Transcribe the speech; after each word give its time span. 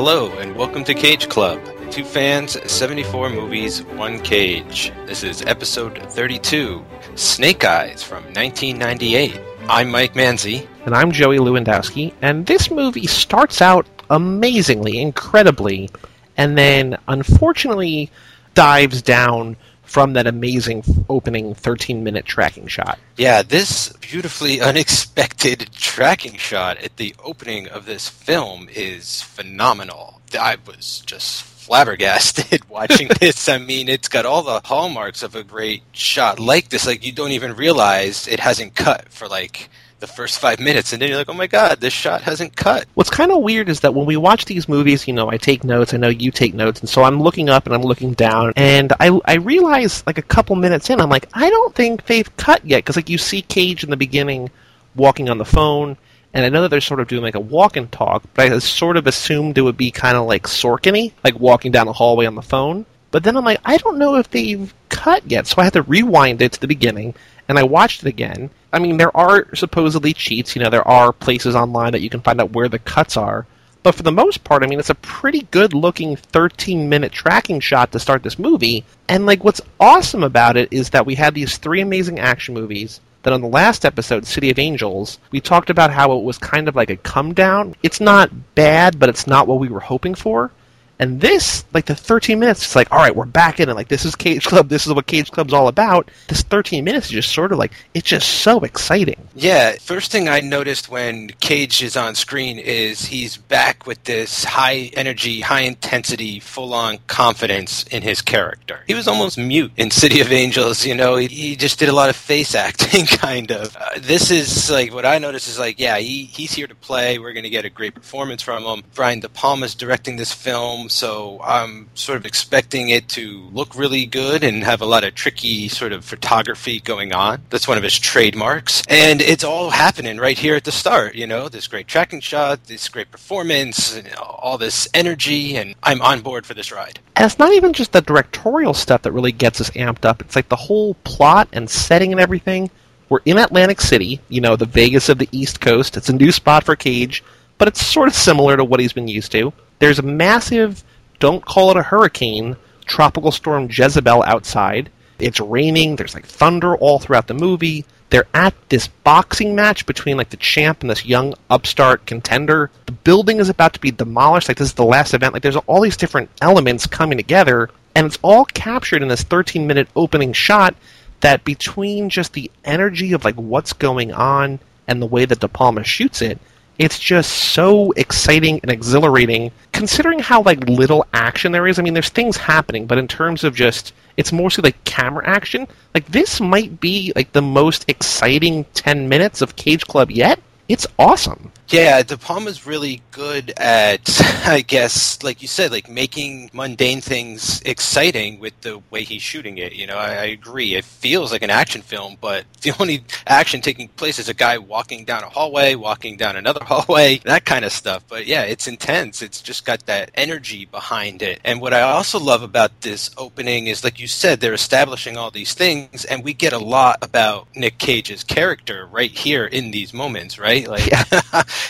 Hello, 0.00 0.30
and 0.38 0.54
welcome 0.54 0.84
to 0.84 0.94
Cage 0.94 1.28
Club. 1.28 1.60
Two 1.90 2.04
fans, 2.04 2.56
74 2.70 3.30
movies, 3.30 3.82
one 3.82 4.20
cage. 4.20 4.92
This 5.06 5.24
is 5.24 5.42
episode 5.42 6.00
32 6.12 6.84
Snake 7.16 7.64
Eyes 7.64 8.04
from 8.04 8.22
1998. 8.26 9.40
I'm 9.68 9.90
Mike 9.90 10.14
Manzi. 10.14 10.68
And 10.86 10.94
I'm 10.94 11.10
Joey 11.10 11.38
Lewandowski. 11.38 12.14
And 12.22 12.46
this 12.46 12.70
movie 12.70 13.08
starts 13.08 13.60
out 13.60 13.88
amazingly, 14.08 15.00
incredibly, 15.00 15.90
and 16.36 16.56
then 16.56 16.96
unfortunately 17.08 18.08
dives 18.54 19.02
down 19.02 19.56
from 19.88 20.12
that 20.12 20.26
amazing 20.26 20.84
opening 21.08 21.54
13 21.54 22.04
minute 22.04 22.26
tracking 22.26 22.66
shot. 22.66 22.98
Yeah, 23.16 23.42
this 23.42 23.92
beautifully 23.94 24.60
unexpected 24.70 25.70
tracking 25.72 26.36
shot 26.36 26.76
at 26.78 26.96
the 26.98 27.14
opening 27.24 27.68
of 27.68 27.86
this 27.86 28.08
film 28.08 28.68
is 28.70 29.22
phenomenal. 29.22 30.20
I 30.38 30.58
was 30.66 31.02
just 31.06 31.42
flabbergasted 31.42 32.64
watching 32.68 33.08
this. 33.20 33.48
I 33.48 33.58
mean, 33.58 33.88
it's 33.88 34.08
got 34.08 34.26
all 34.26 34.42
the 34.42 34.60
hallmarks 34.64 35.22
of 35.22 35.34
a 35.34 35.42
great 35.42 35.82
shot 35.92 36.38
like 36.38 36.68
this. 36.68 36.86
Like, 36.86 37.04
you 37.04 37.12
don't 37.12 37.32
even 37.32 37.56
realize 37.56 38.28
it 38.28 38.40
hasn't 38.40 38.74
cut 38.74 39.08
for 39.08 39.26
like 39.26 39.70
the 40.00 40.06
first 40.06 40.38
five 40.38 40.60
minutes, 40.60 40.92
and 40.92 41.02
then 41.02 41.08
you're 41.08 41.18
like, 41.18 41.28
oh 41.28 41.34
my 41.34 41.46
god, 41.46 41.80
this 41.80 41.92
shot 41.92 42.22
hasn't 42.22 42.54
cut. 42.54 42.86
What's 42.94 43.10
kind 43.10 43.32
of 43.32 43.42
weird 43.42 43.68
is 43.68 43.80
that 43.80 43.94
when 43.94 44.06
we 44.06 44.16
watch 44.16 44.44
these 44.44 44.68
movies, 44.68 45.08
you 45.08 45.14
know, 45.14 45.30
I 45.30 45.36
take 45.36 45.64
notes, 45.64 45.92
I 45.92 45.96
know 45.96 46.08
you 46.08 46.30
take 46.30 46.54
notes, 46.54 46.80
and 46.80 46.88
so 46.88 47.02
I'm 47.02 47.20
looking 47.20 47.48
up 47.48 47.66
and 47.66 47.74
I'm 47.74 47.82
looking 47.82 48.12
down, 48.12 48.52
and 48.56 48.92
I, 49.00 49.18
I 49.24 49.34
realize, 49.34 50.04
like, 50.06 50.18
a 50.18 50.22
couple 50.22 50.54
minutes 50.56 50.88
in, 50.90 51.00
I'm 51.00 51.10
like, 51.10 51.28
I 51.34 51.50
don't 51.50 51.74
think 51.74 52.06
they've 52.06 52.36
cut 52.36 52.64
yet, 52.64 52.78
because, 52.78 52.96
like, 52.96 53.08
you 53.08 53.18
see 53.18 53.42
Cage 53.42 53.82
in 53.82 53.90
the 53.90 53.96
beginning 53.96 54.50
walking 54.94 55.28
on 55.28 55.38
the 55.38 55.44
phone, 55.44 55.96
and 56.34 56.44
I 56.44 56.48
know 56.48 56.62
that 56.62 56.68
they're 56.68 56.80
sort 56.80 57.00
of 57.00 57.08
doing 57.08 57.22
like 57.22 57.34
a 57.34 57.40
walk 57.40 57.76
and 57.76 57.90
talk, 57.90 58.22
but 58.34 58.52
I 58.52 58.58
sort 58.58 58.96
of 58.96 59.06
assumed 59.06 59.56
it 59.56 59.62
would 59.62 59.76
be 59.76 59.90
kind 59.90 60.16
of 60.16 60.26
like 60.26 60.44
Sorkin 60.44 61.12
like 61.24 61.38
walking 61.40 61.72
down 61.72 61.86
the 61.86 61.92
hallway 61.92 62.26
on 62.26 62.34
the 62.34 62.42
phone. 62.42 62.84
But 63.10 63.24
then 63.24 63.36
I'm 63.36 63.44
like, 63.44 63.60
I 63.64 63.78
don't 63.78 63.96
know 63.98 64.16
if 64.16 64.30
they've 64.30 64.72
cut 64.90 65.28
yet, 65.30 65.46
so 65.46 65.56
I 65.58 65.64
had 65.64 65.72
to 65.72 65.82
rewind 65.82 66.42
it 66.42 66.52
to 66.52 66.60
the 66.60 66.66
beginning, 66.66 67.14
and 67.48 67.58
I 67.58 67.62
watched 67.62 68.02
it 68.02 68.08
again. 68.08 68.50
I 68.72 68.78
mean, 68.78 68.98
there 68.98 69.16
are 69.16 69.54
supposedly 69.54 70.12
cheats. 70.12 70.54
You 70.54 70.62
know, 70.62 70.70
there 70.70 70.86
are 70.86 71.12
places 71.12 71.56
online 71.56 71.92
that 71.92 72.02
you 72.02 72.10
can 72.10 72.20
find 72.20 72.40
out 72.40 72.52
where 72.52 72.68
the 72.68 72.78
cuts 72.78 73.16
are. 73.16 73.46
But 73.82 73.94
for 73.94 74.02
the 74.02 74.12
most 74.12 74.44
part, 74.44 74.62
I 74.62 74.66
mean, 74.66 74.78
it's 74.78 74.90
a 74.90 74.94
pretty 74.96 75.42
good 75.50 75.72
looking 75.72 76.16
13 76.16 76.88
minute 76.88 77.12
tracking 77.12 77.60
shot 77.60 77.92
to 77.92 77.98
start 77.98 78.22
this 78.22 78.38
movie. 78.38 78.84
And, 79.08 79.24
like, 79.24 79.44
what's 79.44 79.62
awesome 79.80 80.22
about 80.22 80.56
it 80.56 80.68
is 80.70 80.90
that 80.90 81.06
we 81.06 81.14
had 81.14 81.34
these 81.34 81.56
three 81.56 81.80
amazing 81.80 82.18
action 82.18 82.54
movies. 82.54 83.00
That 83.22 83.32
on 83.32 83.40
the 83.40 83.48
last 83.48 83.84
episode, 83.84 84.26
City 84.26 84.50
of 84.50 84.58
Angels, 84.58 85.18
we 85.32 85.40
talked 85.40 85.70
about 85.70 85.92
how 85.92 86.12
it 86.16 86.22
was 86.22 86.38
kind 86.38 86.68
of 86.68 86.76
like 86.76 86.90
a 86.90 86.96
come 86.96 87.34
down. 87.34 87.74
It's 87.82 88.00
not 88.00 88.54
bad, 88.54 88.98
but 88.98 89.08
it's 89.08 89.26
not 89.26 89.48
what 89.48 89.58
we 89.58 89.68
were 89.68 89.80
hoping 89.80 90.14
for. 90.14 90.52
And 90.98 91.20
this, 91.20 91.64
like 91.72 91.86
the 91.86 91.94
13 91.94 92.38
minutes, 92.38 92.62
it's 92.62 92.76
like, 92.76 92.90
all 92.90 92.98
right, 92.98 93.14
we're 93.14 93.24
back 93.26 93.60
in 93.60 93.68
it. 93.68 93.74
Like 93.74 93.88
this 93.88 94.04
is 94.04 94.16
Cage 94.16 94.46
Club. 94.46 94.68
This 94.68 94.86
is 94.86 94.92
what 94.92 95.06
Cage 95.06 95.30
Club's 95.30 95.52
all 95.52 95.68
about. 95.68 96.10
This 96.28 96.42
13 96.42 96.84
minutes 96.84 97.06
is 97.06 97.12
just 97.12 97.32
sort 97.32 97.52
of 97.52 97.58
like 97.58 97.72
it's 97.94 98.08
just 98.08 98.28
so 98.28 98.60
exciting. 98.60 99.28
Yeah, 99.34 99.76
first 99.80 100.10
thing 100.10 100.28
I 100.28 100.40
noticed 100.40 100.88
when 100.88 101.28
Cage 101.40 101.82
is 101.82 101.96
on 101.96 102.14
screen 102.16 102.58
is 102.58 103.06
he's 103.06 103.36
back 103.36 103.86
with 103.86 104.02
this 104.04 104.44
high 104.44 104.90
energy, 104.94 105.40
high 105.40 105.60
intensity, 105.60 106.40
full 106.40 106.74
on 106.74 106.98
confidence 107.06 107.84
in 107.84 108.02
his 108.02 108.20
character. 108.20 108.80
He 108.86 108.94
was 108.94 109.06
almost 109.06 109.38
mute 109.38 109.70
in 109.76 109.90
City 109.90 110.20
of 110.20 110.32
Angels. 110.32 110.84
You 110.84 110.96
know, 110.96 111.16
he, 111.16 111.28
he 111.28 111.56
just 111.56 111.78
did 111.78 111.88
a 111.88 111.92
lot 111.92 112.10
of 112.10 112.16
face 112.16 112.54
acting, 112.54 113.06
kind 113.18 113.52
of. 113.52 113.76
Uh, 113.76 113.90
this 113.98 114.30
is 114.30 114.70
like 114.70 114.92
what 114.92 115.06
I 115.06 115.18
noticed 115.18 115.48
is 115.48 115.58
like, 115.58 115.78
yeah, 115.78 115.98
he, 115.98 116.24
he's 116.24 116.52
here 116.52 116.66
to 116.66 116.74
play. 116.74 117.18
We're 117.18 117.32
going 117.32 117.44
to 117.44 117.50
get 117.50 117.64
a 117.64 117.70
great 117.70 117.94
performance 117.94 118.42
from 118.42 118.64
him. 118.64 118.82
Brian 118.94 119.20
De 119.20 119.28
Palma's 119.28 119.74
directing 119.74 120.16
this 120.16 120.32
film 120.32 120.87
so 120.90 121.40
I'm 121.42 121.88
sort 121.94 122.16
of 122.16 122.26
expecting 122.26 122.88
it 122.88 123.08
to 123.10 123.48
look 123.52 123.74
really 123.74 124.06
good 124.06 124.44
and 124.44 124.64
have 124.64 124.80
a 124.80 124.86
lot 124.86 125.04
of 125.04 125.14
tricky 125.14 125.68
sort 125.68 125.92
of 125.92 126.04
photography 126.04 126.80
going 126.80 127.12
on. 127.12 127.42
That's 127.50 127.68
one 127.68 127.76
of 127.76 127.82
his 127.82 127.98
trademarks. 127.98 128.82
And 128.88 129.20
it's 129.20 129.44
all 129.44 129.70
happening 129.70 130.18
right 130.18 130.38
here 130.38 130.54
at 130.54 130.64
the 130.64 130.72
start, 130.72 131.14
you 131.14 131.26
know, 131.26 131.48
this 131.48 131.66
great 131.66 131.88
tracking 131.88 132.20
shot, 132.20 132.64
this 132.64 132.88
great 132.88 133.10
performance, 133.10 134.00
all 134.18 134.58
this 134.58 134.88
energy, 134.94 135.56
and 135.56 135.74
I'm 135.82 136.02
on 136.02 136.20
board 136.20 136.46
for 136.46 136.54
this 136.54 136.72
ride. 136.72 136.98
And 137.16 137.24
it's 137.24 137.38
not 137.38 137.52
even 137.52 137.72
just 137.72 137.92
the 137.92 138.00
directorial 138.00 138.74
stuff 138.74 139.02
that 139.02 139.12
really 139.12 139.32
gets 139.32 139.60
us 139.60 139.70
amped 139.70 140.04
up, 140.04 140.20
it's 140.20 140.36
like 140.36 140.48
the 140.48 140.56
whole 140.56 140.94
plot 141.04 141.48
and 141.52 141.68
setting 141.68 142.12
and 142.12 142.20
everything. 142.20 142.70
We're 143.08 143.20
in 143.24 143.38
Atlantic 143.38 143.80
City, 143.80 144.20
you 144.28 144.42
know, 144.42 144.54
the 144.54 144.66
Vegas 144.66 145.08
of 145.08 145.18
the 145.18 145.28
East 145.32 145.60
Coast. 145.62 145.96
It's 145.96 146.10
a 146.10 146.12
new 146.12 146.30
spot 146.30 146.64
for 146.64 146.76
Cage, 146.76 147.24
but 147.56 147.66
it's 147.66 147.84
sort 147.84 148.08
of 148.08 148.14
similar 148.14 148.56
to 148.56 148.64
what 148.64 148.80
he's 148.80 148.92
been 148.92 149.08
used 149.08 149.32
to. 149.32 149.52
There's 149.78 149.98
a 149.98 150.02
massive, 150.02 150.82
don't 151.18 151.44
call 151.44 151.70
it 151.70 151.76
a 151.76 151.82
hurricane, 151.82 152.56
tropical 152.86 153.30
storm 153.30 153.68
Jezebel 153.70 154.22
outside. 154.24 154.90
It's 155.18 155.40
raining, 155.40 155.96
there's 155.96 156.14
like 156.14 156.26
thunder 156.26 156.76
all 156.76 156.98
throughout 156.98 157.26
the 157.26 157.34
movie. 157.34 157.84
They're 158.10 158.26
at 158.32 158.54
this 158.70 158.88
boxing 158.88 159.54
match 159.54 159.84
between 159.84 160.16
like 160.16 160.30
the 160.30 160.36
champ 160.38 160.80
and 160.80 160.90
this 160.90 161.04
young 161.04 161.34
upstart 161.50 162.06
contender. 162.06 162.70
The 162.86 162.92
building 162.92 163.38
is 163.38 163.48
about 163.48 163.74
to 163.74 163.80
be 163.80 163.90
demolished, 163.90 164.48
like 164.48 164.56
this 164.56 164.68
is 164.68 164.74
the 164.74 164.84
last 164.84 165.12
event. 165.12 165.34
Like 165.34 165.42
there's 165.42 165.56
all 165.56 165.80
these 165.80 165.96
different 165.96 166.30
elements 166.40 166.86
coming 166.86 167.18
together, 167.18 167.68
and 167.94 168.06
it's 168.06 168.18
all 168.22 168.46
captured 168.46 169.02
in 169.02 169.08
this 169.08 169.22
13 169.22 169.66
minute 169.66 169.88
opening 169.94 170.32
shot 170.32 170.74
that 171.20 171.44
between 171.44 172.08
just 172.08 172.32
the 172.32 172.50
energy 172.64 173.12
of 173.12 173.24
like 173.24 173.34
what's 173.34 173.72
going 173.72 174.12
on 174.12 174.58
and 174.86 175.02
the 175.02 175.06
way 175.06 175.24
that 175.24 175.40
De 175.40 175.48
Palma 175.48 175.84
shoots 175.84 176.22
it, 176.22 176.38
it's 176.78 176.98
just 176.98 177.32
so 177.32 177.90
exciting 177.92 178.60
and 178.62 178.70
exhilarating 178.70 179.50
considering 179.72 180.20
how 180.20 180.42
like 180.42 180.68
little 180.68 181.04
action 181.12 181.52
there 181.52 181.66
is. 181.66 181.78
I 181.78 181.82
mean, 181.82 181.94
there's 181.94 182.08
things 182.08 182.36
happening, 182.36 182.86
but 182.86 182.98
in 182.98 183.08
terms 183.08 183.44
of 183.44 183.54
just 183.54 183.92
it's 184.16 184.32
mostly 184.32 184.62
like 184.62 184.84
camera 184.84 185.26
action. 185.26 185.66
Like 185.94 186.06
this 186.06 186.40
might 186.40 186.80
be 186.80 187.12
like 187.16 187.32
the 187.32 187.42
most 187.42 187.84
exciting 187.88 188.64
10 188.74 189.08
minutes 189.08 189.42
of 189.42 189.56
Cage 189.56 189.86
Club 189.86 190.10
yet. 190.10 190.40
It's 190.68 190.86
awesome. 190.98 191.52
Yeah, 191.70 192.02
De 192.02 192.16
Palma's 192.16 192.66
really 192.66 193.02
good 193.10 193.52
at, 193.58 194.08
I 194.46 194.62
guess, 194.66 195.22
like 195.22 195.42
you 195.42 195.48
said, 195.48 195.70
like 195.70 195.86
making 195.86 196.48
mundane 196.54 197.02
things 197.02 197.60
exciting 197.60 198.40
with 198.40 198.58
the 198.62 198.80
way 198.88 199.04
he's 199.04 199.20
shooting 199.20 199.58
it. 199.58 199.74
You 199.74 199.86
know, 199.86 199.98
I, 199.98 200.08
I, 200.12 200.24
agree. 200.24 200.76
It 200.76 200.84
feels 200.84 201.30
like 201.30 201.42
an 201.42 201.50
action 201.50 201.82
film, 201.82 202.16
but 202.22 202.46
the 202.62 202.72
only 202.80 203.04
action 203.26 203.60
taking 203.60 203.88
place 203.88 204.18
is 204.18 204.30
a 204.30 204.34
guy 204.34 204.56
walking 204.56 205.04
down 205.04 205.22
a 205.24 205.28
hallway, 205.28 205.74
walking 205.74 206.16
down 206.16 206.36
another 206.36 206.64
hallway, 206.64 207.18
that 207.24 207.44
kind 207.44 207.66
of 207.66 207.72
stuff. 207.72 208.02
But 208.08 208.26
yeah, 208.26 208.44
it's 208.44 208.66
intense. 208.66 209.20
It's 209.20 209.42
just 209.42 209.66
got 209.66 209.84
that 209.84 210.10
energy 210.14 210.64
behind 210.64 211.20
it. 211.20 211.38
And 211.44 211.60
what 211.60 211.74
I 211.74 211.82
also 211.82 212.18
love 212.18 212.42
about 212.42 212.80
this 212.80 213.10
opening 213.18 213.66
is, 213.66 213.84
like 213.84 214.00
you 214.00 214.08
said, 214.08 214.40
they're 214.40 214.54
establishing 214.54 215.18
all 215.18 215.30
these 215.30 215.52
things, 215.52 216.06
and 216.06 216.24
we 216.24 216.32
get 216.32 216.54
a 216.54 216.58
lot 216.58 216.96
about 217.02 217.46
Nick 217.54 217.76
Cage's 217.76 218.24
character 218.24 218.86
right 218.86 219.10
here 219.10 219.44
in 219.44 219.70
these 219.70 219.92
moments, 219.92 220.38
right? 220.38 220.66
Like, 220.66 220.86
yeah. 220.86 221.04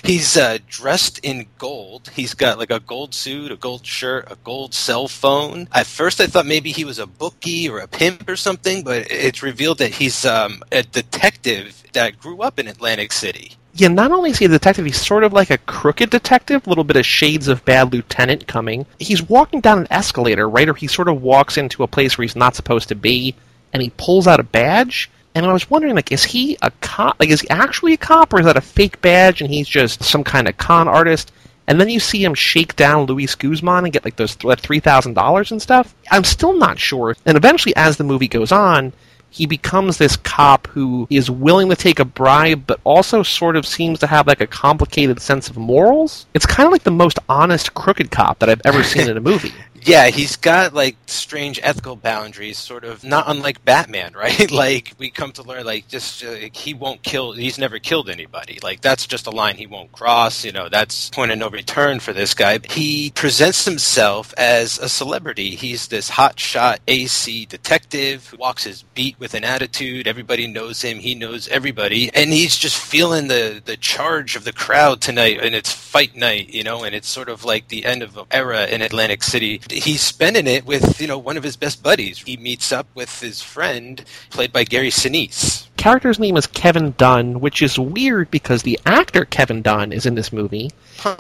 He's 0.05 0.37
uh, 0.37 0.59
dressed 0.69 1.19
in 1.23 1.47
gold. 1.59 2.11
He's 2.15 2.35
got 2.35 2.59
like 2.59 2.71
a 2.71 2.81
gold 2.81 3.15
suit, 3.15 3.53
a 3.53 3.57
gold 3.57 3.85
shirt, 3.87 4.31
a 4.31 4.37
gold 4.37 4.75
cell 4.75 5.09
phone. 5.09 5.69
At 5.73 5.87
first, 5.87 6.21
I 6.21 6.27
thought 6.27 6.47
maybe 6.47 6.73
he 6.73 6.85
was 6.85 6.99
a 6.99 7.07
bookie 7.07 7.69
or 7.69 7.79
a 7.79 7.89
pimp 7.89 8.29
or 8.29 8.37
something, 8.37 8.83
but 8.83 9.11
it's 9.11 9.43
revealed 9.43 9.79
that 9.79 9.93
he's 9.93 10.25
um, 10.25 10.63
a 10.73 10.83
detective 10.83 11.83
that 11.93 12.19
grew 12.19 12.43
up 12.43 12.59
in 12.59 12.69
Atlantic 12.69 13.13
City. 13.13 13.53
Yeah, 13.75 13.89
not 13.89 14.11
only 14.11 14.31
is 14.31 14.39
he 14.39 14.45
a 14.45 14.49
detective, 14.49 14.85
he's 14.87 15.01
sort 15.01 15.23
of 15.23 15.33
like 15.33 15.51
a 15.51 15.59
crooked 15.59 16.11
detective, 16.11 16.67
a 16.67 16.69
little 16.69 16.83
bit 16.83 16.97
of 16.97 17.07
shades 17.07 17.47
of 17.47 17.65
bad 17.65 17.93
lieutenant 17.93 18.49
coming. 18.49 18.87
He's 18.99 19.23
walking 19.23 19.61
down 19.61 19.79
an 19.79 19.87
escalator, 19.91 20.49
right, 20.49 20.69
or 20.69 20.75
he 20.75 20.89
sort 20.89 21.09
of 21.09 21.23
walks 21.23 21.57
into 21.57 21.85
a 21.85 21.89
place 21.89 22.19
where 22.19 22.25
he's 22.25 22.35
not 22.35 22.57
supposed 22.57 22.89
to 22.89 22.97
be, 22.97 23.37
and 23.73 23.81
he 23.81 23.91
pulls 23.97 24.27
out 24.27 24.41
a 24.41 24.45
badge 24.45 25.11
and 25.45 25.51
I 25.51 25.53
was 25.53 25.71
wondering, 25.71 25.95
like, 25.95 26.13
is 26.13 26.25
he 26.25 26.57
a 26.63 26.71
cop? 26.81 27.19
Like, 27.21 27.31
is 27.31 27.41
he 27.41 27.51
actually 27.51 27.95
a 27.95 27.99
cop, 27.99 28.33
or 28.33 28.41
is 28.41 28.47
that 28.47 28.57
a 28.57 28.63
fake 28.63 29.01
badge 29.01 29.41
and 29.41 29.51
he's 29.51 29.69
just 29.69 30.03
some 30.03 30.25
kind 30.25 30.49
of 30.49 30.57
con 30.57 30.89
artist? 30.89 31.33
And 31.67 31.79
then 31.79 31.91
you 31.91 32.01
see 32.01 32.25
him 32.25 32.35
shake 32.35 32.77
down 32.77 33.07
Luis 33.07 33.35
Guzman 33.35 33.85
and 33.85 33.93
get 33.93 34.05
like 34.05 34.17
those 34.17 34.35
three 34.35 34.81
thousand 34.81 35.15
dollars 35.15 35.51
and 35.51 35.61
stuff. 35.61 35.95
I'm 36.11 36.25
still 36.25 36.55
not 36.55 36.79
sure. 36.79 37.15
And 37.27 37.37
eventually, 37.37 37.77
as 37.77 37.99
the 37.99 38.05
movie 38.05 38.29
goes 38.29 38.53
on, 38.53 38.93
he 39.31 39.47
becomes 39.47 39.99
this 39.99 40.17
cop 40.17 40.67
who 40.69 41.07
is 41.11 41.31
willing 41.31 41.69
to 41.69 41.77
take 41.77 41.99
a 41.99 42.05
bribe, 42.05 42.67
but 42.67 42.81
also 42.85 43.23
sort 43.23 43.57
of 43.57 43.67
seems 43.67 43.99
to 43.99 44.07
have 44.07 44.27
like 44.27 44.41
a 44.41 44.47
complicated 44.47 45.21
sense 45.21 45.49
of 45.49 45.57
morals. 45.57 46.27
It's 46.35 46.47
kind 46.47 46.67
of 46.67 46.73
like 46.73 46.85
the 46.85 46.91
most 46.91 47.19
honest 47.29 47.75
crooked 47.75 48.11
cop 48.11 48.39
that 48.39 48.49
I've 48.49 48.63
ever 48.65 48.83
seen 48.83 49.09
in 49.09 49.17
a 49.17 49.21
movie. 49.21 49.53
Yeah, 49.83 50.09
he's 50.09 50.37
got 50.37 50.75
like 50.75 50.97
strange 51.07 51.61
ethical 51.63 51.97
boundaries, 51.97 52.59
sort 52.59 52.85
of 52.85 53.05
not 53.05 53.25
unlike 53.29 53.65
Batman, 53.65 54.13
right? 54.17 54.51
like 54.51 54.95
we 54.99 55.11
come 55.11 55.33
to 55.33 55.43
learn, 55.43 55.67
like 55.67 55.89
just 55.89 56.25
uh, 56.25 56.37
he 56.53 56.75
won't 56.75 57.03
kill. 57.03 57.33
He's 57.33 57.59
never 57.59 57.79
killed 57.79 58.11
anybody. 58.11 58.59
Like 58.63 58.81
that's 58.83 59.07
just 59.07 59.27
a 59.27 59.31
line 59.31 59.57
he 59.57 59.67
won't 59.67 59.93
cross. 59.93 60.45
You 60.45 60.53
know, 60.53 60.69
that's 60.69 61.11
point 61.11 61.33
of 61.33 61.39
no 61.39 61.51
return 61.51 62.01
for 62.01 62.13
this 62.13 62.35
guy. 62.35 62.61
He 62.69 63.13
presents 63.15 63.65
himself 63.65 64.35
as 64.39 64.79
a 64.79 64.89
celebrity. 64.89 65.51
He's 65.57 65.89
this 65.89 66.11
hotshot 66.11 66.79
AC 66.89 67.47
detective 67.47 68.29
who 68.29 68.39
walks 68.39 68.65
his 68.65 68.83
beat 68.95 69.19
with 69.21 69.35
an 69.35 69.45
attitude. 69.45 70.07
Everybody 70.09 70.47
knows 70.47 70.83
him. 70.83 70.99
He 70.99 71.15
knows 71.15 71.49
everybody, 71.49 72.11
and 72.15 72.33
he's 72.33 72.57
just 72.57 72.79
feeling 72.79 73.29
the 73.29 73.63
the 73.65 73.77
charge 73.77 74.37
of 74.37 74.45
the 74.45 74.53
crowd 74.53 75.01
tonight. 75.01 75.41
And 75.43 75.55
it's 75.55 75.73
fight 75.73 76.17
night, 76.17 76.51
you 76.51 76.65
know, 76.65 76.85
and 76.85 76.95
it's 76.95 77.09
sort 77.09 77.29
of 77.29 77.45
like 77.45 77.69
the 77.69 77.85
end 77.85 78.03
of 78.03 78.17
an 78.17 78.27
era 78.31 78.67
in 78.67 78.83
Atlantic 78.83 79.23
City. 79.23 79.61
He's 79.71 80.01
spending 80.01 80.47
it 80.47 80.67
with 80.67 81.01
you 81.01 81.07
know 81.07 81.19
one 81.19 81.37
of 81.37 81.43
his 81.43 81.57
best 81.57 81.83
buddies. 81.83 82.19
He 82.19 82.37
meets 82.37 82.73
up 82.73 82.87
with 82.95 83.21
his 83.21 83.43
friend, 83.43 84.05
played 84.31 84.53
by 84.53 84.65
Gary 84.65 84.91
Sinise. 84.91 85.67
Character's 85.77 86.19
name 86.19 86.37
is 86.37 86.47
Kevin 86.49 86.93
Dunn, 86.99 87.41
which 87.41 87.63
is 87.63 87.79
weird 87.79 88.31
because 88.33 88.63
the 88.63 88.81
actor 88.85 89.25
Kevin 89.25 89.63
Dunn 89.63 89.93
is 89.93 90.07
in 90.07 90.17
this 90.17 90.33
movie, 90.33 90.71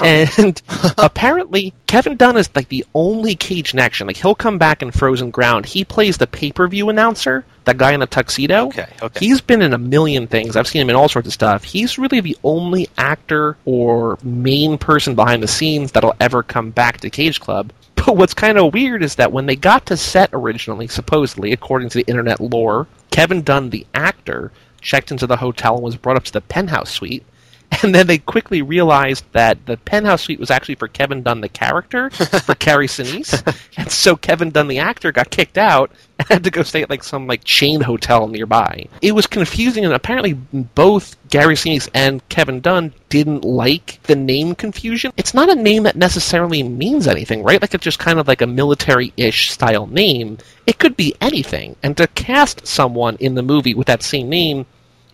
and 0.00 0.60
apparently 0.98 1.72
Kevin 1.86 2.16
Dunn 2.16 2.36
is 2.36 2.50
like 2.56 2.68
the 2.68 2.84
only 2.92 3.36
Cage 3.36 3.72
in 3.72 3.78
action. 3.78 4.08
Like 4.08 4.16
he'll 4.16 4.34
come 4.34 4.58
back 4.58 4.82
in 4.82 4.90
Frozen 4.90 5.30
Ground. 5.30 5.64
He 5.64 5.84
plays 5.84 6.18
the 6.18 6.26
pay 6.26 6.50
per 6.50 6.66
view 6.66 6.88
announcer, 6.88 7.44
that 7.64 7.78
guy 7.78 7.92
in 7.92 8.02
a 8.02 8.06
tuxedo. 8.06 8.66
Okay, 8.66 8.88
okay. 9.00 9.24
He's 9.24 9.40
been 9.40 9.62
in 9.62 9.72
a 9.74 9.78
million 9.78 10.26
things. 10.26 10.56
I've 10.56 10.66
seen 10.66 10.82
him 10.82 10.90
in 10.90 10.96
all 10.96 11.08
sorts 11.08 11.28
of 11.28 11.34
stuff. 11.34 11.62
He's 11.62 11.98
really 11.98 12.20
the 12.20 12.36
only 12.42 12.88
actor 12.98 13.56
or 13.64 14.18
main 14.22 14.76
person 14.76 15.14
behind 15.14 15.42
the 15.42 15.48
scenes 15.48 15.92
that'll 15.92 16.16
ever 16.18 16.42
come 16.42 16.70
back 16.70 17.00
to 17.02 17.10
Cage 17.10 17.40
Club. 17.40 17.72
What's 18.12 18.32
kind 18.32 18.56
of 18.56 18.72
weird 18.72 19.02
is 19.02 19.16
that 19.16 19.32
when 19.32 19.44
they 19.44 19.54
got 19.54 19.84
to 19.86 19.96
set 19.96 20.30
originally, 20.32 20.88
supposedly, 20.88 21.52
according 21.52 21.90
to 21.90 21.98
the 21.98 22.08
internet 22.08 22.40
lore, 22.40 22.86
Kevin 23.10 23.42
Dunn, 23.42 23.68
the 23.68 23.86
actor, 23.92 24.50
checked 24.80 25.10
into 25.10 25.26
the 25.26 25.36
hotel 25.36 25.74
and 25.74 25.84
was 25.84 25.96
brought 25.96 26.16
up 26.16 26.24
to 26.24 26.32
the 26.32 26.40
penthouse 26.40 26.90
suite. 26.90 27.22
And 27.82 27.94
then 27.94 28.06
they 28.08 28.18
quickly 28.18 28.60
realized 28.60 29.24
that 29.32 29.66
the 29.66 29.76
penthouse 29.76 30.22
suite 30.22 30.40
was 30.40 30.50
actually 30.50 30.74
for 30.74 30.88
Kevin 30.88 31.22
Dunn, 31.22 31.42
the 31.42 31.48
character, 31.48 32.10
for 32.10 32.54
Gary 32.58 32.88
Sinise. 32.88 33.40
And 33.76 33.90
so 33.90 34.16
Kevin 34.16 34.50
Dunn, 34.50 34.66
the 34.66 34.80
actor, 34.80 35.12
got 35.12 35.30
kicked 35.30 35.58
out 35.58 35.92
and 36.18 36.26
had 36.28 36.44
to 36.44 36.50
go 36.50 36.64
stay 36.64 36.82
at 36.82 36.90
like 36.90 37.04
some 37.04 37.28
like 37.28 37.44
chain 37.44 37.80
hotel 37.80 38.26
nearby. 38.26 38.88
It 39.00 39.12
was 39.12 39.28
confusing, 39.28 39.84
and 39.84 39.94
apparently 39.94 40.32
both 40.32 41.16
Gary 41.28 41.54
Sinise 41.54 41.88
and 41.94 42.26
Kevin 42.28 42.60
Dunn 42.60 42.92
didn't 43.10 43.44
like 43.44 44.00
the 44.04 44.16
name 44.16 44.54
confusion. 44.56 45.12
It's 45.16 45.34
not 45.34 45.50
a 45.50 45.54
name 45.54 45.84
that 45.84 45.94
necessarily 45.94 46.62
means 46.64 47.06
anything, 47.06 47.44
right? 47.44 47.60
Like 47.60 47.74
it's 47.74 47.84
just 47.84 48.00
kind 48.00 48.18
of 48.18 48.26
like 48.26 48.42
a 48.42 48.46
military-ish 48.46 49.52
style 49.52 49.86
name. 49.86 50.38
It 50.66 50.78
could 50.78 50.96
be 50.96 51.14
anything. 51.20 51.76
And 51.82 51.96
to 51.96 52.08
cast 52.08 52.66
someone 52.66 53.16
in 53.20 53.34
the 53.34 53.42
movie 53.42 53.74
with 53.74 53.86
that 53.86 54.02
same 54.02 54.28
name 54.28 54.66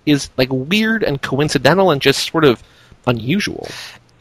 is 0.06 0.30
like 0.36 0.48
weird 0.50 1.02
and 1.02 1.20
coincidental 1.20 1.90
and 1.90 2.00
just 2.00 2.30
sort 2.30 2.44
of 2.44 2.62
unusual. 3.06 3.68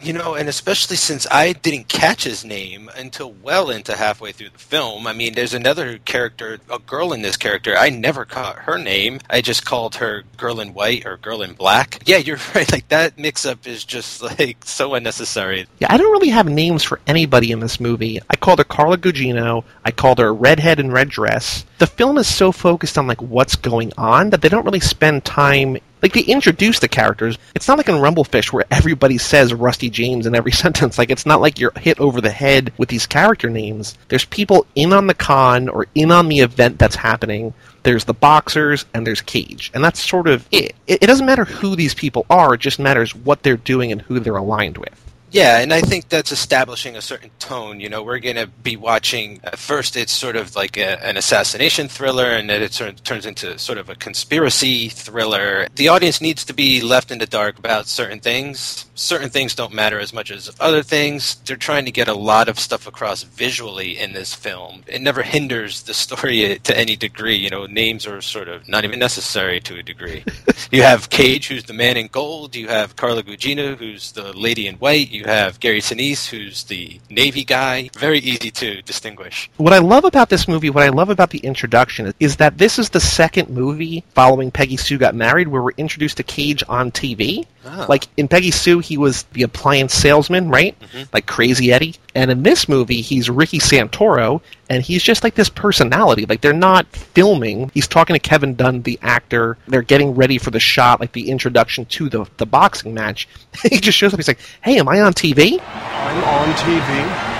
You 0.03 0.11
know, 0.11 0.35
and 0.35 0.49
especially 0.49 0.97
since 0.97 1.25
I 1.31 1.53
didn't 1.53 1.87
catch 1.87 2.25
his 2.25 2.43
name 2.43 2.89
until 2.95 3.31
well 3.31 3.69
into 3.69 3.95
halfway 3.95 4.33
through 4.33 4.49
the 4.49 4.59
film. 4.59 5.07
I 5.07 5.13
mean, 5.13 5.33
there's 5.33 5.53
another 5.53 5.97
character, 5.99 6.59
a 6.69 6.77
girl 6.77 7.13
in 7.13 7.21
this 7.21 7.37
character. 7.37 7.77
I 7.77 7.89
never 7.89 8.25
caught 8.25 8.57
her 8.57 8.77
name. 8.77 9.21
I 9.29 9.39
just 9.39 9.65
called 9.65 9.95
her 9.95 10.23
Girl 10.35 10.59
in 10.59 10.73
White 10.73 11.05
or 11.05 11.15
Girl 11.15 11.41
in 11.41 11.53
Black. 11.53 12.03
Yeah, 12.05 12.17
you're 12.17 12.39
right. 12.55 12.69
Like 12.69 12.89
that 12.89 13.17
mix-up 13.17 13.65
is 13.65 13.85
just 13.85 14.21
like 14.21 14.57
so 14.65 14.93
unnecessary. 14.93 15.67
Yeah, 15.79 15.87
I 15.89 15.97
don't 15.97 16.11
really 16.11 16.29
have 16.29 16.49
names 16.49 16.83
for 16.83 16.99
anybody 17.07 17.51
in 17.51 17.61
this 17.61 17.79
movie. 17.79 18.19
I 18.29 18.35
called 18.35 18.59
her 18.59 18.65
Carla 18.65 18.97
Gugino. 18.97 19.63
I 19.85 19.91
called 19.91 20.19
her 20.19 20.33
Redhead 20.33 20.81
in 20.81 20.91
Red 20.91 21.09
Dress. 21.09 21.65
The 21.77 21.87
film 21.87 22.17
is 22.17 22.27
so 22.27 22.51
focused 22.51 22.97
on 22.97 23.07
like 23.07 23.21
what's 23.21 23.55
going 23.55 23.93
on 23.97 24.31
that 24.31 24.41
they 24.41 24.49
don't 24.49 24.65
really 24.65 24.81
spend 24.81 25.23
time 25.23 25.77
like 26.03 26.13
they 26.13 26.21
introduce 26.21 26.79
the 26.79 26.87
characters. 26.87 27.37
It's 27.55 27.67
not 27.67 27.77
like 27.77 27.87
in 27.87 27.99
Rumble 27.99 28.25
Fish 28.25 28.51
where 28.51 28.65
everybody 28.69 29.17
says 29.17 29.53
Rusty 29.53 29.89
James 29.89 30.27
in 30.27 30.35
every 30.35 30.51
sentence. 30.63 30.97
Like 30.97 31.09
it's 31.09 31.25
not 31.25 31.41
like 31.41 31.57
you're 31.57 31.71
hit 31.77 31.99
over 31.99 32.21
the 32.21 32.29
head 32.29 32.73
with 32.77 32.89
these 32.89 33.07
character 33.07 33.49
names. 33.49 33.97
There's 34.09 34.25
people 34.25 34.67
in 34.75 34.93
on 34.93 35.07
the 35.07 35.13
con 35.13 35.69
or 35.69 35.87
in 35.95 36.11
on 36.11 36.27
the 36.27 36.41
event 36.41 36.77
that's 36.77 36.97
happening. 36.97 37.53
There's 37.83 38.05
the 38.05 38.13
boxers 38.13 38.85
and 38.93 39.07
there's 39.07 39.21
Cage, 39.21 39.71
and 39.73 39.83
that's 39.83 39.99
sort 39.99 40.27
of 40.27 40.47
it. 40.51 40.75
It, 40.87 41.03
it 41.03 41.07
doesn't 41.07 41.25
matter 41.25 41.45
who 41.45 41.75
these 41.75 41.93
people 41.93 42.25
are; 42.29 42.53
it 42.53 42.59
just 42.59 42.79
matters 42.79 43.15
what 43.15 43.43
they're 43.43 43.57
doing 43.57 43.91
and 43.91 44.01
who 44.01 44.19
they're 44.19 44.35
aligned 44.35 44.77
with. 44.77 45.02
Yeah, 45.33 45.61
and 45.61 45.73
I 45.73 45.81
think 45.81 46.09
that's 46.09 46.31
establishing 46.31 46.95
a 46.95 47.01
certain 47.01 47.31
tone. 47.39 47.79
You 47.79 47.89
know, 47.89 48.03
we're 48.03 48.19
going 48.19 48.35
to 48.35 48.45
be 48.45 48.77
watching. 48.77 49.41
At 49.43 49.57
first, 49.57 49.97
it's 49.97 50.13
sort 50.13 50.35
of 50.35 50.55
like 50.55 50.77
a, 50.77 51.03
an 51.03 51.17
assassination 51.17 51.87
thriller, 51.87 52.27
and 52.27 52.47
then 52.51 52.61
it 52.61 52.71
sort 52.71 52.91
of 52.91 53.03
turns 53.03 53.25
into 53.25 53.57
sort 53.57 53.79
of 53.79 53.89
a 53.89 53.95
conspiracy 53.95 54.89
thriller. 54.89 55.67
The 55.73 55.87
audience 55.87 56.21
needs 56.21 56.45
to 56.45 56.53
be 56.53 56.81
left 56.81 57.09
in 57.09 57.17
the 57.17 57.25
dark 57.25 57.57
about 57.57 57.87
certain 57.87 58.19
things. 58.19 58.85
Certain 58.93 59.31
things 59.31 59.55
don't 59.55 59.73
matter 59.73 59.99
as 59.99 60.13
much 60.13 60.29
as 60.29 60.51
other 60.59 60.83
things. 60.83 61.33
They're 61.45 61.57
trying 61.57 61.85
to 61.85 61.91
get 61.91 62.07
a 62.07 62.13
lot 62.13 62.47
of 62.47 62.59
stuff 62.59 62.85
across 62.85 63.23
visually 63.23 63.97
in 63.97 64.13
this 64.13 64.35
film. 64.35 64.83
It 64.85 65.01
never 65.01 65.23
hinders 65.23 65.81
the 65.81 65.95
story 65.95 66.59
to 66.63 66.77
any 66.77 66.95
degree. 66.95 67.37
You 67.37 67.49
know, 67.49 67.65
names 67.65 68.05
are 68.05 68.21
sort 68.21 68.49
of 68.49 68.67
not 68.69 68.83
even 68.83 68.99
necessary 68.99 69.59
to 69.61 69.79
a 69.79 69.83
degree. 69.83 70.23
you 70.71 70.83
have 70.83 71.09
Cage, 71.09 71.47
who's 71.47 71.63
the 71.63 71.73
man 71.73 71.97
in 71.97 72.05
gold. 72.07 72.55
You 72.55 72.67
have 72.67 72.95
Carla 72.97 73.23
Gugino, 73.23 73.75
who's 73.75 74.11
the 74.11 74.31
lady 74.33 74.67
in 74.67 74.75
white. 74.75 75.09
You 75.09 75.22
have 75.25 75.59
Gary 75.59 75.81
Sinise, 75.81 76.27
who's 76.27 76.63
the 76.65 76.99
Navy 77.09 77.43
guy. 77.43 77.89
Very 77.97 78.19
easy 78.19 78.51
to 78.51 78.81
distinguish. 78.81 79.49
What 79.57 79.73
I 79.73 79.79
love 79.79 80.05
about 80.05 80.29
this 80.29 80.47
movie, 80.47 80.69
what 80.69 80.83
I 80.83 80.89
love 80.89 81.09
about 81.09 81.29
the 81.29 81.39
introduction, 81.39 82.13
is 82.19 82.37
that 82.37 82.57
this 82.57 82.79
is 82.79 82.89
the 82.89 82.99
second 82.99 83.49
movie 83.49 84.03
following 84.13 84.51
Peggy 84.51 84.77
Sue 84.77 84.97
Got 84.97 85.15
Married 85.15 85.47
where 85.47 85.61
we're 85.61 85.71
introduced 85.77 86.17
to 86.17 86.23
Cage 86.23 86.63
on 86.67 86.91
TV. 86.91 87.45
Ah. 87.65 87.85
Like 87.87 88.07
in 88.17 88.27
Peggy 88.27 88.51
Sue, 88.51 88.79
he 88.79 88.97
was 88.97 89.23
the 89.33 89.43
appliance 89.43 89.93
salesman, 89.93 90.49
right? 90.49 90.75
Like 91.13 91.25
Crazy 91.25 91.71
Eddie. 91.71 91.95
And 92.15 92.29
in 92.29 92.43
this 92.43 92.69
movie, 92.69 93.01
he's 93.01 93.29
Ricky 93.29 93.59
Santoro, 93.59 94.41
and 94.69 94.83
he's 94.83 95.03
just 95.03 95.23
like 95.23 95.35
this 95.35 95.49
personality. 95.49 96.25
Like 96.25 96.41
they're 96.41 96.53
not 96.53 96.85
filming. 96.87 97.71
He's 97.73 97.87
talking 97.87 98.13
to 98.13 98.19
Kevin 98.19 98.55
Dunn, 98.55 98.81
the 98.81 98.99
actor. 99.01 99.57
They're 99.67 99.81
getting 99.81 100.13
ready 100.15 100.37
for 100.37 100.51
the 100.51 100.59
shot, 100.59 100.99
like 100.99 101.13
the 101.13 101.29
introduction 101.29 101.85
to 101.85 102.09
the 102.09 102.25
the 102.37 102.45
boxing 102.45 102.93
match. 102.93 103.27
he 103.63 103.79
just 103.79 103.97
shows 103.97 104.13
up. 104.13 104.19
He's 104.19 104.27
like, 104.27 104.39
"Hey, 104.61 104.77
am 104.77 104.87
I 104.87 105.01
on 105.01 105.12
TV?" 105.13 105.59
I'm 105.61 106.23
on 106.23 106.53
TV. 106.55 107.33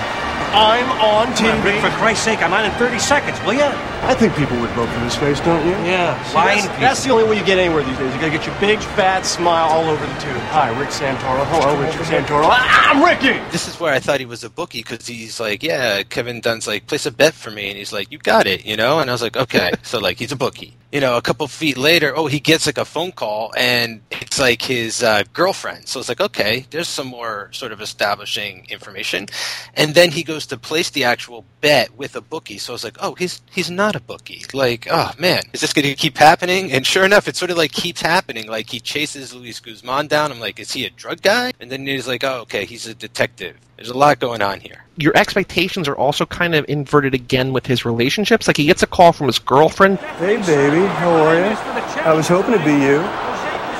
I'm 0.54 0.88
on 1.02 1.64
Rick, 1.64 1.80
for 1.80 1.90
Christ's 1.98 2.24
sake, 2.24 2.40
I'm 2.40 2.52
on 2.52 2.64
in 2.64 2.70
30 2.72 3.00
seconds, 3.00 3.40
will 3.44 3.54
you? 3.54 3.64
I 4.06 4.14
think 4.14 4.36
people 4.36 4.56
would 4.60 4.70
vote 4.70 4.88
for 4.88 5.00
his 5.00 5.16
face, 5.16 5.40
don't 5.40 5.66
you? 5.66 5.72
Yeah, 5.72 6.22
See, 6.22 6.34
that's, 6.34 6.66
that's 6.78 7.04
the 7.04 7.10
only 7.10 7.24
way 7.24 7.36
you 7.36 7.44
get 7.44 7.58
anywhere 7.58 7.82
these 7.82 7.98
days. 7.98 8.14
You 8.14 8.20
gotta 8.20 8.30
get 8.30 8.46
your 8.46 8.54
big 8.60 8.78
fat 8.78 9.26
smile 9.26 9.68
all 9.68 9.90
over 9.90 10.06
the 10.06 10.12
tube. 10.20 10.36
Hi, 10.54 10.68
Rick 10.78 10.90
Santoro. 10.90 11.44
Hello, 11.46 11.80
Richard 11.82 12.02
Santoro. 12.02 12.44
Ah, 12.44 12.92
I'm 12.92 13.02
Ricky. 13.02 13.36
This 13.50 13.66
is 13.66 13.80
where 13.80 13.92
I 13.92 13.98
thought 13.98 14.20
he 14.20 14.26
was 14.26 14.44
a 14.44 14.50
bookie 14.50 14.78
because 14.82 15.04
he's 15.08 15.40
like, 15.40 15.64
yeah, 15.64 16.04
Kevin 16.04 16.40
Dunn's 16.40 16.68
like, 16.68 16.86
place 16.86 17.04
a 17.04 17.10
bet 17.10 17.34
for 17.34 17.50
me. 17.50 17.70
And 17.70 17.76
he's 17.76 17.92
like, 17.92 18.12
you 18.12 18.18
got 18.18 18.46
it, 18.46 18.64
you 18.64 18.76
know? 18.76 19.00
And 19.00 19.10
I 19.10 19.12
was 19.12 19.22
like, 19.22 19.36
okay. 19.36 19.72
so, 19.82 19.98
like, 19.98 20.20
he's 20.20 20.30
a 20.30 20.36
bookie. 20.36 20.76
You 20.94 21.00
know, 21.00 21.16
a 21.16 21.22
couple 21.22 21.48
feet 21.48 21.76
later, 21.76 22.16
oh, 22.16 22.28
he 22.28 22.38
gets 22.38 22.66
like 22.66 22.78
a 22.78 22.84
phone 22.84 23.10
call 23.10 23.52
and 23.56 24.00
it's 24.12 24.38
like 24.38 24.62
his 24.62 25.02
uh, 25.02 25.24
girlfriend. 25.32 25.88
So 25.88 25.98
it's 25.98 26.08
like, 26.08 26.20
okay, 26.20 26.66
there's 26.70 26.86
some 26.86 27.08
more 27.08 27.48
sort 27.52 27.72
of 27.72 27.80
establishing 27.80 28.64
information. 28.70 29.26
And 29.74 29.96
then 29.96 30.12
he 30.12 30.22
goes 30.22 30.46
to 30.46 30.56
place 30.56 30.90
the 30.90 31.02
actual 31.02 31.44
bet 31.60 31.92
with 31.96 32.14
a 32.14 32.20
bookie. 32.20 32.58
So 32.58 32.74
it's 32.74 32.84
like, 32.84 32.96
oh, 33.00 33.16
he's 33.16 33.42
he's 33.50 33.72
not 33.72 33.96
a 33.96 34.00
bookie. 34.00 34.44
Like, 34.52 34.86
oh 34.88 35.10
man, 35.18 35.42
is 35.52 35.62
this 35.62 35.72
going 35.72 35.84
to 35.88 35.96
keep 35.96 36.16
happening? 36.16 36.70
And 36.70 36.86
sure 36.86 37.04
enough, 37.04 37.26
it 37.26 37.34
sort 37.34 37.50
of 37.50 37.56
like 37.56 37.72
keeps 37.72 38.00
happening. 38.00 38.46
Like 38.46 38.70
he 38.70 38.78
chases 38.78 39.34
Luis 39.34 39.58
Guzman 39.58 40.06
down. 40.06 40.30
I'm 40.30 40.38
like, 40.38 40.60
is 40.60 40.70
he 40.70 40.86
a 40.86 40.90
drug 40.90 41.22
guy? 41.22 41.54
And 41.58 41.72
then 41.72 41.88
he's 41.88 42.06
like, 42.06 42.22
oh, 42.22 42.42
okay, 42.42 42.66
he's 42.66 42.86
a 42.86 42.94
detective. 42.94 43.56
There's 43.74 43.90
a 43.90 43.98
lot 43.98 44.20
going 44.20 44.42
on 44.42 44.60
here. 44.60 44.83
Your 44.96 45.16
expectations 45.16 45.88
are 45.88 45.96
also 45.96 46.24
kind 46.24 46.54
of 46.54 46.64
inverted 46.68 47.14
again 47.14 47.52
with 47.52 47.66
his 47.66 47.84
relationships. 47.84 48.46
Like 48.46 48.56
he 48.56 48.66
gets 48.66 48.82
a 48.82 48.86
call 48.86 49.12
from 49.12 49.26
his 49.26 49.38
girlfriend. 49.40 49.98
Hey, 49.98 50.36
baby. 50.36 50.86
How 50.86 51.10
are 51.10 51.34
you? 51.34 51.56
I 52.02 52.12
was 52.14 52.28
hoping 52.28 52.52
to 52.52 52.64
be 52.64 52.72
you. 52.72 53.00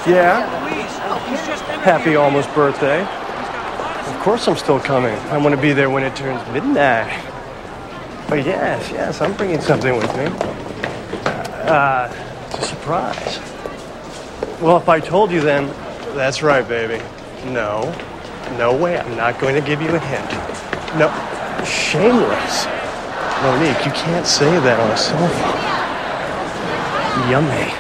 Yeah? 0.07 0.45
Happy 1.85 2.17
almost 2.17 2.53
birthday. 2.55 3.03
Of 3.03 4.21
course 4.23 4.49
I'm 4.49 4.57
still 4.57 4.81
coming. 4.81 5.15
I 5.31 5.39
want 5.39 5.55
to 5.55 5.61
be 5.61 5.73
there 5.73 5.89
when 5.89 6.03
it 6.03 6.17
turns 6.17 6.47
midnight. 6.53 7.23
But 8.29 8.45
yes, 8.45 8.91
yes, 8.91 9.21
I'm 9.21 9.35
bringing 9.35 9.61
something 9.61 9.97
with 9.97 10.15
me. 10.17 10.25
Uh, 11.67 12.13
it's 12.47 12.59
a 12.59 12.63
surprise. 12.63 13.39
Well, 14.61 14.79
if 14.79 14.89
I 14.89 14.99
told 14.99 15.31
you 15.31 15.41
then, 15.41 15.67
that's 16.17 16.43
right, 16.43 16.67
baby. 16.67 17.03
No, 17.47 17.95
no 18.59 18.77
way. 18.77 18.99
I'm 18.99 19.17
not 19.17 19.39
going 19.39 19.55
to 19.55 19.61
give 19.61 19.81
you 19.83 19.95
a 19.95 19.99
hint. 19.99 20.54
No, 20.99 21.09
shameless. 21.65 22.67
Monique, 23.43 23.85
you 23.85 23.93
can't 23.93 24.27
say 24.27 24.51
that 24.61 24.79
on 24.79 24.91
a 24.91 24.97
cell 24.97 25.29
phone. 25.29 25.75
Yummy. 27.31 27.73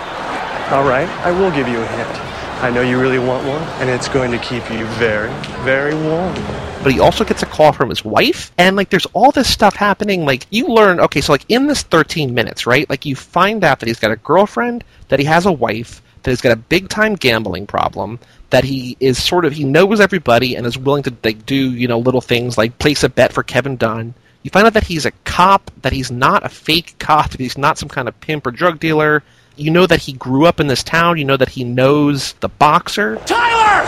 All 0.75 0.85
right, 0.88 1.09
I 1.25 1.30
will 1.30 1.50
give 1.50 1.68
you 1.68 1.80
a 1.80 1.87
hint. 1.87 2.21
I 2.62 2.71
know 2.71 2.80
you 2.83 3.00
really 3.00 3.18
want 3.18 3.47
one, 3.47 3.62
and 3.80 3.88
it's 3.90 4.09
going 4.09 4.30
to 4.33 4.38
keep 4.38 4.68
you 4.71 4.85
very, 4.99 5.30
very 5.64 5.94
warm. 5.94 6.35
but 6.83 6.92
he 6.92 7.00
also 7.00 7.25
gets 7.25 7.42
a 7.42 7.47
call 7.47 7.73
from 7.73 7.88
his 7.88 8.04
wife. 8.04 8.52
And 8.59 8.76
like 8.76 8.90
there's 8.90 9.06
all 9.14 9.33
this 9.33 9.50
stuff 9.50 9.75
happening. 9.75 10.26
Like 10.26 10.47
you 10.50 10.66
learn, 10.66 11.00
okay, 11.00 11.23
so 11.23 11.33
like 11.33 11.47
in 11.49 11.66
this 11.66 11.83
13 11.83 12.35
minutes, 12.35 12.66
right? 12.66 12.88
Like 12.90 13.06
you 13.06 13.16
find 13.16 13.64
out 13.64 13.80
that 13.80 13.87
he's 13.87 13.99
got 13.99 14.11
a 14.11 14.16
girlfriend, 14.16 14.85
that 15.09 15.18
he 15.18 15.25
has 15.25 15.47
a 15.47 15.52
wife, 15.52 16.02
that 16.23 16.30
he's 16.30 16.42
got 16.42 16.52
a 16.52 16.56
big 16.56 16.90
time 16.90 17.14
gambling 17.14 17.66
problem, 17.66 18.18
that 18.54 18.62
he 18.62 18.96
is 19.00 19.20
sort 19.20 19.44
of 19.44 19.52
he 19.52 19.64
knows 19.64 19.99
everybody 19.99 20.54
and 20.54 20.64
is 20.64 20.78
willing 20.78 21.02
to 21.02 21.12
like 21.25 21.44
do 21.44 21.56
you 21.73 21.88
know 21.88 21.99
little 21.99 22.20
things 22.20 22.56
like 22.56 22.78
place 22.78 23.02
a 23.02 23.08
bet 23.08 23.32
for 23.32 23.42
Kevin 23.42 23.75
Dunn. 23.75 24.14
You 24.44 24.50
find 24.52 24.64
out 24.64 24.75
that 24.75 24.84
he's 24.84 25.04
a 25.04 25.11
cop, 25.25 25.73
that 25.82 25.92
he's 25.92 26.12
not 26.12 26.46
a 26.46 26.49
fake 26.49 26.94
cop, 27.00 27.30
that 27.30 27.40
he's 27.40 27.58
not 27.58 27.78
some 27.78 27.88
kind 27.88 28.06
of 28.06 28.20
pimp 28.20 28.46
or 28.46 28.52
drug 28.52 28.78
dealer. 28.78 29.25
You 29.56 29.73
know 29.73 29.88
that 29.88 29.99
he 29.99 30.12
grew 30.12 30.46
up 30.46 30.61
in 30.61 30.68
this 30.68 30.84
town. 30.84 31.18
You 31.18 31.25
know 31.25 31.37
that 31.37 31.49
he 31.49 31.64
knows 31.64 32.34
the 32.34 32.49
boxer. 32.49 33.16
Tyler! 33.26 33.82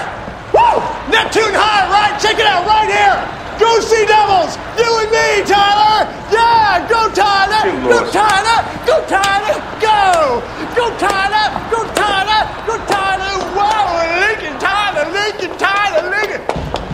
Woo! 0.52 0.82
Neptune 1.12 1.54
High, 1.54 1.87
right? 1.88 2.20
Check 2.20 2.37
it 2.37 2.46
out 2.46 2.66
right 2.66 2.90
here! 2.90 3.45
Go 3.58 3.80
Sea 3.80 4.04
Devils! 4.06 4.56
You 4.76 4.88
and 5.00 5.10
me, 5.10 5.42
Tyler! 5.48 6.04
Yeah! 6.30 6.86
Go 6.88 7.10
Tyler! 7.12 7.72
Go 7.88 8.10
Tyler! 8.10 8.60
Go 8.86 9.06
Tyler! 9.06 9.56
Go! 9.80 10.42
Go 10.76 10.98
Tyler! 10.98 11.70
Go 11.70 11.84
Tyler! 11.94 12.66
Go 12.66 12.76
Tyler! 12.86 13.32
Whoa! 13.56 14.20
Lincoln 14.20 14.58
Tyler! 14.60 15.10
Lincoln 15.10 15.58
Tyler! 15.58 16.10
Lincoln! 16.10 16.42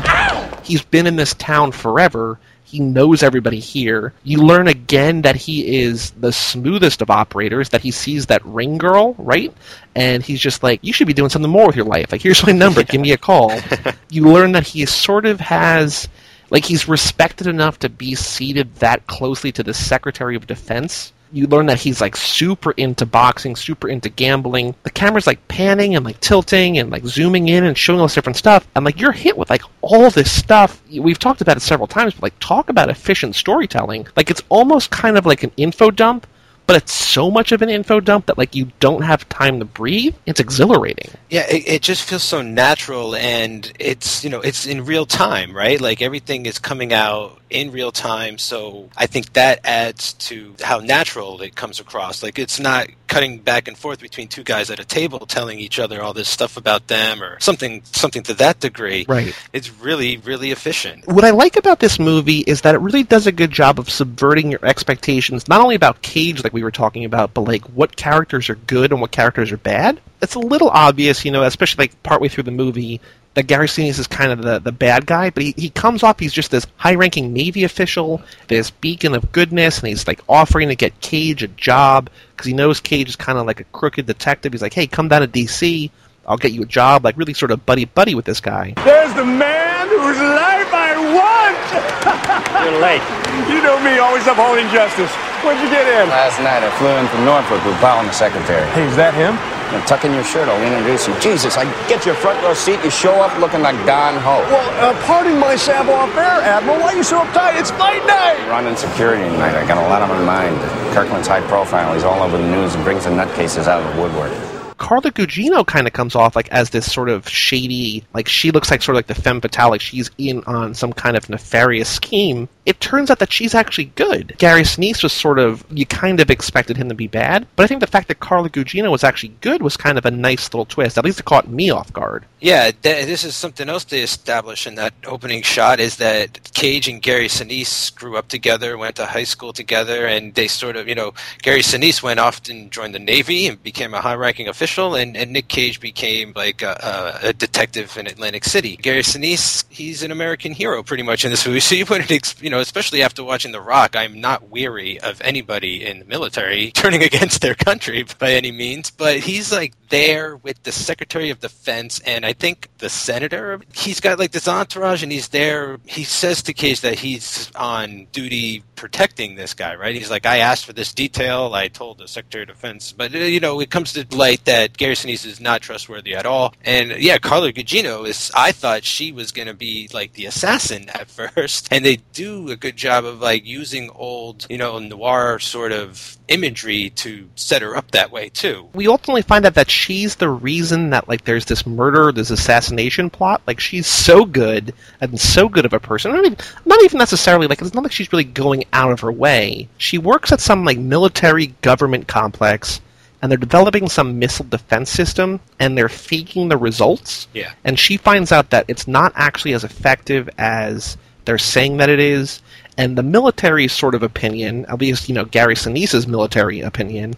Ow! 0.07 0.61
He's 0.63 0.83
been 0.85 1.07
in 1.07 1.17
this 1.17 1.35
town 1.35 1.73
forever. 1.73 2.39
He 2.73 2.81
knows 2.81 3.23
everybody 3.23 3.59
here. 3.59 4.15
You 4.25 4.39
learn 4.39 4.67
again 4.67 5.23
that 5.23 5.37
he 5.37 5.83
is 5.83 6.13
the 6.13 6.33
smoothest 6.33 7.03
of 7.03 7.11
operators, 7.11 7.69
that 7.69 7.83
he 7.83 7.91
sees 7.91 8.27
that 8.27 8.43
ring 8.47 8.79
girl, 8.79 9.15
right? 9.19 9.53
And 9.95 10.23
he's 10.23 10.41
just 10.41 10.63
like, 10.63 10.81
you 10.83 10.95
should 10.95 11.07
be 11.07 11.13
doing 11.13 11.29
something 11.29 11.51
more 11.51 11.67
with 11.67 11.77
your 11.77 11.85
life. 11.85 12.13
Like, 12.13 12.23
here's 12.23 12.47
my 12.47 12.53
number, 12.53 12.83
give 12.83 13.03
me 13.03 13.13
a 13.13 13.19
call. 13.19 13.53
you 14.09 14.25
learn 14.25 14.53
that 14.53 14.67
he 14.67 14.87
sort 14.87 15.27
of 15.27 15.39
has, 15.41 16.09
like, 16.53 16.65
he's 16.65 16.87
respected 16.87 17.49
enough 17.49 17.81
to 17.81 17.89
be 17.89 18.15
seated 18.15 18.73
that 18.77 19.07
closely 19.09 19.51
to 19.53 19.63
the 19.63 19.75
Secretary 19.75 20.37
of 20.37 20.47
Defense 20.47 21.13
you 21.33 21.47
learn 21.47 21.67
that 21.67 21.81
he's 21.81 22.01
like 22.01 22.15
super 22.15 22.73
into 22.73 23.07
boxing, 23.07 23.57
super 23.57 23.89
into 23.89 24.09
gambling. 24.11 24.75
The 24.83 24.91
camera's 24.91 25.27
like 25.27 25.47
panning 25.49 25.97
and 25.97 26.05
like 26.05 26.21
tilting 26.21 26.79
and 26.79 26.91
like 26.91 27.05
zooming 27.05 27.49
in 27.49 27.65
and 27.65 27.77
showing 27.77 28.01
all 28.01 28.07
this 28.07 28.15
different 28.15 28.37
stuff. 28.37 28.69
And 28.77 28.85
like 28.85 29.01
you're 29.01 29.13
hit 29.13 29.37
with 29.37 29.49
like 29.49 29.63
all 29.81 30.11
this 30.11 30.31
stuff. 30.31 30.83
We've 30.91 31.19
talked 31.19 31.41
about 31.41 31.57
it 31.57 31.61
several 31.61 31.87
times, 31.87 32.15
but 32.15 32.23
like 32.23 32.39
talk 32.39 32.69
about 32.69 32.91
efficient 32.91 33.35
storytelling. 33.35 34.07
Like 34.15 34.31
it's 34.31 34.43
almost 34.51 34.91
kind 34.91 35.17
of 35.17 35.25
like 35.25 35.43
an 35.43 35.53
info 35.57 35.91
dump, 35.91 36.27
but 36.73 36.85
it's 36.85 36.95
so 36.95 37.31
much 37.31 37.53
of 37.53 37.61
an 37.61 37.69
info 37.69 38.01
dump 38.01 38.25
that 38.25 38.39
like 38.39 38.55
you 38.55 38.67
don't 38.81 39.03
have 39.03 39.29
time 39.29 39.59
to 39.59 39.65
breathe. 39.67 40.15
It's 40.25 40.41
exhilarating. 40.41 41.11
Yeah, 41.29 41.45
it, 41.51 41.69
it 41.69 41.83
just 41.83 42.03
feels 42.03 42.23
so 42.23 42.41
natural, 42.41 43.15
and 43.15 43.71
it's 43.79 44.25
you 44.25 44.31
know 44.31 44.41
it's 44.41 44.65
in 44.65 44.87
real 44.87 45.05
time, 45.05 45.55
right? 45.55 45.79
Like 45.79 46.01
everything 46.01 46.47
is 46.47 46.59
coming 46.59 46.95
out 46.95 47.42
in 47.53 47.71
real 47.71 47.93
time. 47.93 48.39
So 48.39 48.89
I 48.97 49.07
think 49.07 49.35
that 49.35 49.61
adds 49.65 50.15
to 50.15 50.55
how 50.63 50.79
natural 50.79 51.43
it 51.43 51.55
comes 51.55 51.81
across. 51.81 52.23
Like 52.23 52.39
it's 52.39 52.59
not 52.59 52.89
cutting 53.07 53.39
back 53.39 53.69
and 53.69 53.77
forth 53.77 54.01
between 54.01 54.27
two 54.27 54.43
guys 54.43 54.71
at 54.71 54.81
a 54.81 54.85
table 54.85 55.27
telling 55.27 55.59
each 55.61 55.79
other 55.79 56.03
all 56.03 56.15
this 56.15 56.31
stuff 56.31 56.57
about 56.57 56.87
them 56.89 57.23
or 57.23 57.39
something 57.41 57.83
something 57.85 58.23
to 58.23 58.35
that 58.35 58.59
degree. 58.61 59.05
Right. 59.07 59.35
It's 59.53 59.71
really 59.71 60.17
really 60.17 60.51
efficient. 60.51 61.07
What 61.07 61.25
I 61.25 61.31
like 61.31 61.57
about 61.57 61.81
this 61.81 61.99
movie 61.99 62.39
is 62.39 62.63
that 62.63 62.75
it 62.75 62.79
really 62.79 63.03
does 63.03 63.27
a 63.27 63.33
good 63.33 63.51
job 63.51 63.79
of 63.79 63.91
subverting 63.91 64.51
your 64.51 64.65
expectations, 64.65 65.47
not 65.47 65.61
only 65.61 65.75
about 65.75 66.01
Cage, 66.03 66.43
like 66.43 66.55
we 66.55 66.63
were 66.63 66.71
talking 66.71 67.05
about, 67.05 67.35
but 67.35 67.43
like 67.43 67.65
what 67.67 67.97
characters 67.97 68.49
are 68.49 68.55
good 68.55 68.93
and 68.93 69.01
what 69.01 69.11
characters 69.11 69.53
are 69.53 69.59
bad. 69.59 70.01
It's 70.23 70.35
a 70.35 70.41
little 70.41 70.71
obvious, 70.71 71.25
you 71.25 71.31
know, 71.31 71.43
especially 71.43 71.85
like 71.85 72.03
partway 72.03 72.29
through 72.29 72.45
the 72.45 72.51
movie, 72.51 73.01
that 73.35 73.45
Gary 73.47 73.67
Sinise 73.67 73.99
is 73.99 74.07
kind 74.07 74.31
of 74.31 74.43
the, 74.43 74.59
the 74.59 74.73
bad 74.73 75.07
guy, 75.07 75.31
but 75.31 75.43
he, 75.43 75.55
he 75.57 75.71
comes 75.71 76.03
off, 76.03 76.19
he's 76.19 76.33
just 76.33 76.51
this 76.51 76.67
high 76.77 76.95
ranking 76.95 77.33
Navy 77.33 77.65
official, 77.65 78.23
this 78.49 78.71
beacon 78.71 79.15
of 79.15 79.33
goodness, 79.33 79.79
and 79.79 79.89
he's 79.89 80.07
like 80.07 80.21
offering 80.29 80.69
to 80.69 80.77
get 80.77 81.01
Cage 81.01 81.43
a 81.43 81.49
job 81.49 82.11
because 82.33 82.47
he 82.47 82.53
knows 82.53 82.81
Cage 82.81 83.09
is 83.09 83.17
kind 83.17 83.39
of 83.39 83.47
like 83.47 83.61
a 83.61 83.65
crooked 83.65 84.07
detective. 84.07 84.53
He's 84.53 84.63
like, 84.63 84.75
hey, 84.75 84.87
come 84.87 85.09
down 85.09 85.23
to 85.23 85.27
D.C., 85.27 85.91
I'll 86.27 86.37
get 86.37 86.53
you 86.53 86.63
a 86.63 86.67
job, 86.67 87.05
like 87.05 87.17
really 87.17 87.35
sort 87.35 87.51
of 87.51 87.67
buddy 87.67 87.85
buddy 87.85 88.15
with 88.15 88.25
this 88.25 88.39
guy. 88.41 88.75
There's 88.85 89.13
the 89.15 89.25
man 89.25 89.89
whose 89.89 90.19
life 90.19 90.71
I 90.71 90.95
want! 91.19 92.65
You're 92.65 92.81
late. 92.81 93.03
You 93.33 93.63
know 93.63 93.81
me, 93.81 93.97
always 93.99 94.27
upholding 94.27 94.69
justice. 94.69 95.11
When'd 95.43 95.59
you 95.65 95.71
get 95.73 95.89
in? 95.89 96.09
Last 96.11 96.39
night 96.39 96.63
I 96.63 96.69
flew 96.77 96.93
in 97.01 97.09
from 97.09 97.25
Norfolk 97.25 97.65
with 97.65 97.75
Powell 97.81 98.01
and 98.01 98.09
the 98.09 98.13
secretary. 98.13 98.69
Hey, 98.77 98.85
is 98.85 98.95
that 98.95 99.15
him? 99.15 99.41
Now, 99.73 99.85
tuck 99.87 100.05
in 100.05 100.13
your 100.13 100.23
shirt, 100.23 100.49
I'll 100.49 100.63
introduce 100.63 101.09
you. 101.09 101.19
Jesus, 101.19 101.57
I 101.57 101.65
get 101.89 102.05
your 102.05 102.15
front 102.15 102.43
row 102.45 102.53
seat, 102.53 102.79
you 102.85 102.91
show 102.91 103.15
up 103.25 103.33
looking 103.41 103.63
like 103.63 103.75
Don 103.87 104.21
Ho. 104.21 104.45
Well, 104.53 104.69
uh, 104.85 105.07
pardon 105.07 105.39
my 105.39 105.57
savoir-faire, 105.57 106.45
Admiral. 106.45 106.79
Why 106.79 106.93
are 106.93 106.97
you 106.97 107.03
so 107.03 107.19
uptight? 107.25 107.59
It's 107.59 107.71
fight 107.71 108.05
night! 108.07 108.37
Running 108.51 108.77
security 108.77 109.25
tonight, 109.25 109.57
I 109.57 109.67
got 109.67 109.79
a 109.79 109.89
lot 109.89 110.03
on 110.03 110.11
my 110.11 110.23
mind. 110.23 110.61
Kirkland's 110.93 111.27
high 111.27 111.41
profile, 111.49 111.95
he's 111.95 112.05
all 112.05 112.23
over 112.23 112.37
the 112.37 112.47
news 112.47 112.75
and 112.75 112.85
brings 112.85 113.05
the 113.05 113.11
nutcases 113.11 113.67
out 113.67 113.83
of 113.83 113.97
the 113.97 114.03
woodwork. 114.03 114.52
Carla 114.83 115.13
Gugino 115.13 115.65
kind 115.65 115.87
of 115.87 115.93
comes 115.93 116.17
off 116.17 116.35
like 116.35 116.51
as 116.51 116.71
this 116.71 116.93
sort 116.93 117.09
of 117.09 117.29
shady, 117.29 118.05
like 118.15 118.27
she 118.27 118.51
looks 118.51 118.69
like 118.69 118.83
sort 118.83 118.97
of 118.97 118.99
like 118.99 119.07
the 119.07 119.15
femme 119.15 119.41
fatale, 119.41 119.71
like 119.71 119.81
she's 119.81 120.11
in 120.19 120.43
on 120.45 120.75
some 120.75 120.93
kind 120.93 121.17
of 121.17 121.31
nefarious 121.31 121.89
scheme. 121.89 122.49
It 122.67 122.81
turns 122.81 123.09
out 123.09 123.21
that 123.21 123.33
she's 123.33 123.55
actually 123.55 123.87
good. 123.87 124.35
Gary 124.39 124.63
Sinise 124.63 125.03
was 125.05 125.13
sort 125.13 125.39
of 125.39 125.65
you 125.71 125.87
kind 125.87 126.19
of 126.19 126.31
expected 126.31 126.77
him 126.77 126.89
to 126.89 126.97
be 126.97 127.07
bad, 127.07 127.47
but 127.55 127.63
I 127.63 127.69
think 127.69 127.81
the 127.81 127.87
fact 127.87 128.09
that 128.09 128.19
Carla 128.19 128.51
Gugino 128.51 128.91
was 128.91 129.05
actually 129.05 129.35
good 129.41 129.63
was 129.63 129.77
kind 129.77 129.99
of 129.99 130.05
a 130.05 130.11
nice 130.11 130.53
little 130.53 130.67
twist. 130.67 130.99
At 130.99 131.05
least 131.05 131.21
it 131.21 131.27
caught 131.27 131.49
me 131.49 131.71
off 131.71 131.93
guard. 131.93 132.25
Yeah, 132.41 132.73
th- 132.73 133.07
this 133.07 133.23
is 133.23 133.37
something 133.37 133.69
else 133.69 133.85
they 133.85 134.03
establish 134.03 134.67
in 134.67 134.75
that 134.75 134.95
opening 135.07 135.43
shot 135.43 135.79
is 135.79 135.99
that 135.99 136.53
Cage 136.55 136.89
and 136.89 137.01
Gary 137.01 137.29
Sinise 137.29 137.95
grew 137.95 138.17
up 138.17 138.27
together, 138.27 138.77
went 138.77 138.97
to 138.97 139.07
high 139.07 139.23
school 139.23 139.53
together, 139.53 140.07
and 140.07 140.35
they 140.35 140.49
sort 140.49 140.75
of, 140.75 140.89
you 140.89 140.97
know, 140.97 141.15
Gary 141.41 141.63
Sinise 141.63 142.03
went 142.03 142.19
off 142.19 142.41
and 142.49 142.73
joined 142.73 142.97
the 142.97 142.99
Navy 142.99 143.47
and 143.47 143.63
became 143.63 143.95
a 143.95 144.01
high-ranking 144.01 144.49
official, 144.49 144.72
and, 144.79 145.17
and 145.17 145.33
Nick 145.33 145.49
Cage 145.49 145.81
became 145.81 146.33
like 146.35 146.63
a, 146.63 147.19
a, 147.23 147.33
detective 147.33 147.97
in 147.97 148.07
Atlantic 148.07 148.45
City. 148.45 148.77
Gary 148.77 149.03
Sinise, 149.03 149.65
he's 149.69 150.03
an 150.03 150.11
American 150.11 150.53
hero 150.53 150.83
pretty 150.83 151.03
much 151.03 151.25
in 151.25 151.31
this 151.31 151.47
movie, 151.47 151.61
so 151.69 151.75
you 151.75 151.87
wouldn't, 151.87 152.11
ex- 152.11 152.41
you 152.43 152.51
know, 152.51 152.61
especially 152.61 153.03
after 153.03 153.23
watching 153.25 153.53
The 153.53 153.61
Rock, 153.61 153.97
I'm 153.97 154.21
not 154.21 154.51
weary 154.51 155.01
of 155.01 155.21
anybody 155.23 155.85
in 155.85 156.01
the 156.01 156.05
military 156.05 156.71
turning 156.75 157.03
against 157.03 157.41
their 157.41 157.55
country 157.55 158.05
by 158.19 158.33
any 158.33 158.53
means, 158.53 158.91
but 158.91 159.19
he's 159.19 159.53
like 159.53 159.75
there 159.89 160.37
with 160.37 160.63
the 160.63 160.73
Secretary 160.73 161.29
of 161.29 161.41
Defense 161.41 162.01
and 162.01 162.25
I 162.25 162.33
think 162.33 162.69
the 162.79 162.89
Senator. 162.89 163.61
He's 163.75 164.01
got 164.01 164.19
like 164.19 164.33
this 164.33 164.49
entourage 164.49 165.03
and 165.03 165.13
he's 165.13 165.29
there. 165.29 165.79
He 165.85 166.05
says 166.05 166.43
to 166.45 166.55
Cage 166.55 166.81
that 166.81 166.99
he's 166.99 167.53
on 167.55 168.07
duty 168.11 168.63
protecting 168.75 169.35
this 169.35 169.53
guy, 169.53 169.75
right? 169.75 169.95
He's 169.95 170.11
like, 170.11 170.25
I 170.25 170.39
asked 170.39 170.65
for 170.65 170.73
this 170.73 170.93
detail. 170.95 171.53
I 171.55 171.69
told 171.69 171.99
the 171.99 172.09
Secretary 172.09 172.43
of 172.43 172.49
Defense. 172.49 172.91
But, 172.91 173.15
uh, 173.15 173.19
you 173.19 173.39
know, 173.39 173.61
it 173.61 173.71
comes 173.71 173.93
to 173.93 174.07
light 174.17 174.45
that 174.47 174.62
Gary 174.69 174.95
Sinise 174.95 175.27
is 175.27 175.41
not 175.41 175.63
trustworthy 175.63 176.15
at 176.15 176.27
all. 176.27 176.55
And 176.65 176.93
yeah, 176.93 177.19
Carla 177.19 177.53
Gugino 177.53 178.07
is, 178.07 178.31
I 178.35 178.53
thought 178.53 178.85
she 178.85 179.13
was 179.13 179.33
going 179.33 179.49
to 179.49 179.55
be 179.55 179.89
like 179.93 180.13
the 180.15 180.27
assassin 180.27 180.89
at 180.91 181.11
first. 181.11 181.69
And 181.71 181.85
they 181.85 181.97
do 182.13 182.51
a 182.51 182.57
good 182.57 182.77
job 182.77 183.05
of 183.05 183.21
like 183.21 183.45
using 183.45 183.91
old, 183.91 184.47
you 184.51 184.59
know, 184.59 184.79
noir 184.79 185.39
sort 185.39 185.73
of 185.73 186.17
imagery 186.29 186.91
to 186.91 187.29
set 187.35 187.63
her 187.63 187.77
up 187.77 187.91
that 187.91 188.11
way 188.11 188.29
too. 188.29 188.69
We 188.75 188.89
ultimately 188.89 189.23
find 189.23 189.45
out 189.45 189.55
that 189.55 189.71
she's 189.71 190.17
the 190.17 190.31
reason 190.31 190.91
that 190.91 191.09
like 191.09 191.25
there's 191.25 191.45
this 191.47 191.67
murder, 191.67 192.13
this 192.13 192.31
assassination 192.31 193.11
plot. 193.11 193.43
Like 193.47 193.61
she's 193.61 193.87
so 193.87 194.25
good 194.25 194.75
and 195.01 195.21
so 195.21 195.49
good 195.49 195.67
of 195.67 195.73
a 195.73 195.81
person. 195.81 196.13
Not 196.13 196.25
even, 196.25 196.39
not 196.65 196.83
even 196.83 196.99
necessarily 196.99 197.47
like 197.47 197.61
it's 197.61 197.75
not 197.75 197.83
like 197.83 197.93
she's 197.93 198.13
really 198.13 198.25
going 198.25 198.65
out 198.73 198.93
of 198.93 199.01
her 199.01 199.13
way. 199.13 199.69
She 199.79 199.99
works 199.99 200.33
at 200.33 200.41
some 200.41 200.65
like 200.65 200.79
military 200.79 201.49
government 201.63 202.09
complex 202.09 202.81
and 203.23 203.31
they're 203.31 203.39
developing 203.39 203.89
some 203.89 204.19
missile 204.19 204.45
defense 204.45 204.91
system 204.91 205.39
and 205.61 205.79
they're 205.79 205.89
faking 205.89 206.49
the 206.49 206.57
results. 206.57 207.29
Yeah. 207.33 207.53
And 207.65 207.79
she 207.79 207.97
finds 207.97 208.33
out 208.33 208.51
that 208.51 208.65
it's 208.67 208.89
not 208.89 209.13
actually 209.15 209.53
as 209.55 209.63
effective 209.63 210.29
as 210.39 210.97
they're 211.25 211.39
saying 211.39 211.77
that 211.77 211.89
it 211.89 212.01
is. 212.01 212.43
And 212.77 212.99
the 212.99 213.03
military 213.05 213.69
sort 213.69 213.95
of 213.95 214.03
opinion, 214.03 214.67
at 214.67 214.81
least, 214.81 215.09
you 215.09 215.15
know, 215.15 215.25
Gary 215.25 215.55
Sinise's 215.55 216.07
military 216.07 216.61
opinion, 216.61 217.15